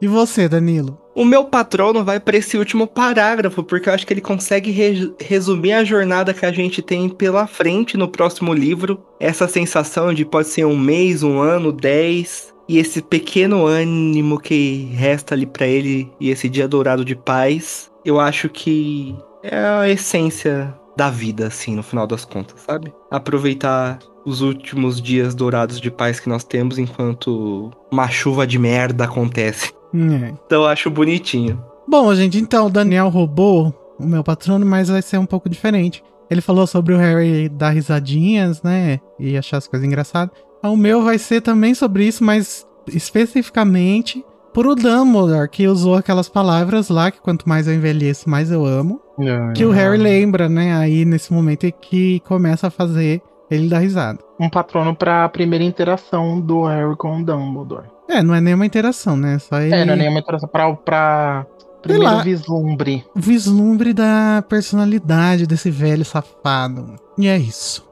[0.00, 0.96] E você, Danilo?
[1.14, 5.12] O meu patrono vai para esse último parágrafo, porque eu acho que ele consegue re
[5.20, 9.02] resumir a jornada que a gente tem pela frente no próximo livro.
[9.18, 12.54] Essa sensação de pode ser um mês, um ano, dez.
[12.68, 17.90] E esse pequeno ânimo que resta ali para ele e esse dia dourado de paz
[18.04, 22.92] eu acho que é a essência da vida, assim, no final das contas, sabe?
[23.10, 29.04] Aproveitar os últimos dias dourados de paz que nós temos enquanto uma chuva de merda
[29.04, 29.72] acontece.
[29.94, 30.34] É.
[30.46, 31.62] Então eu acho bonitinho.
[31.86, 36.02] Bom, gente, então o Daniel roubou o meu patrono, mas vai ser um pouco diferente.
[36.30, 39.00] Ele falou sobre o Harry dar risadinhas, né?
[39.18, 40.36] E achar as coisas engraçadas.
[40.62, 46.28] O meu vai ser também sobre isso, mas especificamente por o Dumbledore, que usou aquelas
[46.28, 49.00] palavras lá, que quanto mais eu envelheço, mais eu amo.
[49.16, 49.70] Não, que não.
[49.70, 50.74] o Harry lembra, né?
[50.74, 54.18] Aí nesse momento é que começa a fazer ele dar risada.
[54.38, 57.86] Um patrono pra primeira interação do Harry com o Dumbledore.
[58.08, 59.38] É, não é nenhuma interação, né?
[59.38, 59.74] Só ele...
[59.74, 60.48] É, não é nenhuma interação.
[60.48, 61.46] Pra, pra
[61.82, 63.04] primeiro lá, vislumbre.
[63.14, 66.96] Vislumbre da personalidade desse velho safado.
[67.16, 67.86] E é isso.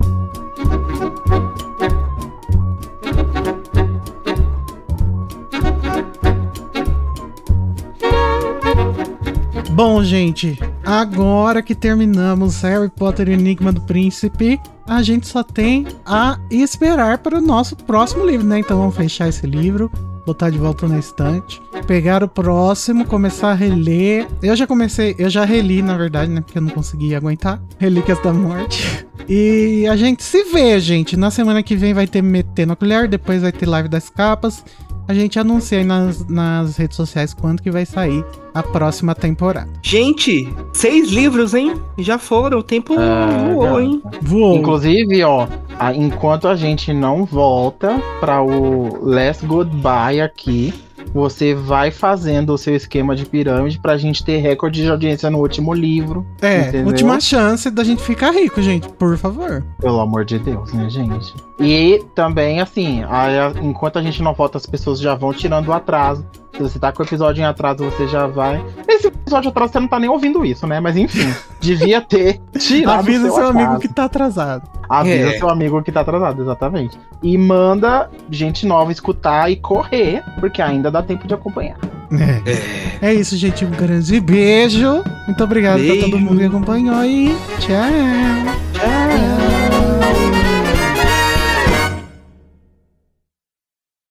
[9.77, 15.87] Bom, gente, agora que terminamos Harry Potter e Enigma do Príncipe, a gente só tem
[16.07, 18.61] a esperar para o nosso próximo livro, né?
[18.61, 19.93] Então vamos fechar esse livro,
[20.25, 24.27] botar de volta na estante, pegar o próximo, começar a reler.
[24.43, 26.41] Eu já comecei, eu já reli, na verdade, né?
[26.41, 27.61] Porque eu não consegui aguentar.
[27.79, 29.05] Relíquias da Morte.
[29.29, 31.17] E a gente se vê, gente.
[31.17, 34.63] Na semana que vem vai ter Metendo a Colher, depois vai ter Live das Capas
[35.09, 38.25] a gente anuncia aí nas, nas redes sociais quando que vai sair
[38.55, 39.69] a próxima temporada.
[39.83, 41.75] Gente, seis livros, hein?
[41.99, 44.03] Já foram, o tempo ah, voou, hein?
[44.23, 44.57] Voou.
[44.57, 45.47] Inclusive, ó,
[45.95, 50.73] enquanto a gente não volta para o Last Goodbye aqui,
[51.13, 55.39] você vai fazendo o seu esquema de pirâmide pra gente ter recorde de audiência no
[55.39, 56.27] último livro.
[56.41, 56.87] É, entendeu?
[56.87, 59.65] última chance da gente ficar rico, gente, por favor.
[59.81, 61.35] Pelo amor de Deus, né, gente?
[61.59, 63.03] E também, assim,
[63.63, 66.25] enquanto a gente não volta, as pessoas já vão tirando o atraso.
[66.53, 68.65] Se você tá com o episódio em atraso, você já vai.
[68.89, 70.79] Esse episódio atrás você não tá nem ouvindo isso, né?
[70.79, 74.63] Mas enfim, devia ter tirado Avisa seu, seu amigo que tá atrasado.
[74.89, 75.39] Avisa é.
[75.39, 76.97] seu amigo que tá atrasado, exatamente.
[77.23, 81.77] E manda gente nova escutar e correr, porque ainda dá tempo de acompanhar.
[82.13, 83.09] É.
[83.09, 83.11] é.
[83.11, 83.65] é isso, gente.
[83.65, 85.03] Um grande beijo.
[85.27, 85.99] Muito obrigado beijo.
[85.99, 87.83] pra todo mundo que acompanhou e tchau.
[88.73, 89.66] Tchau.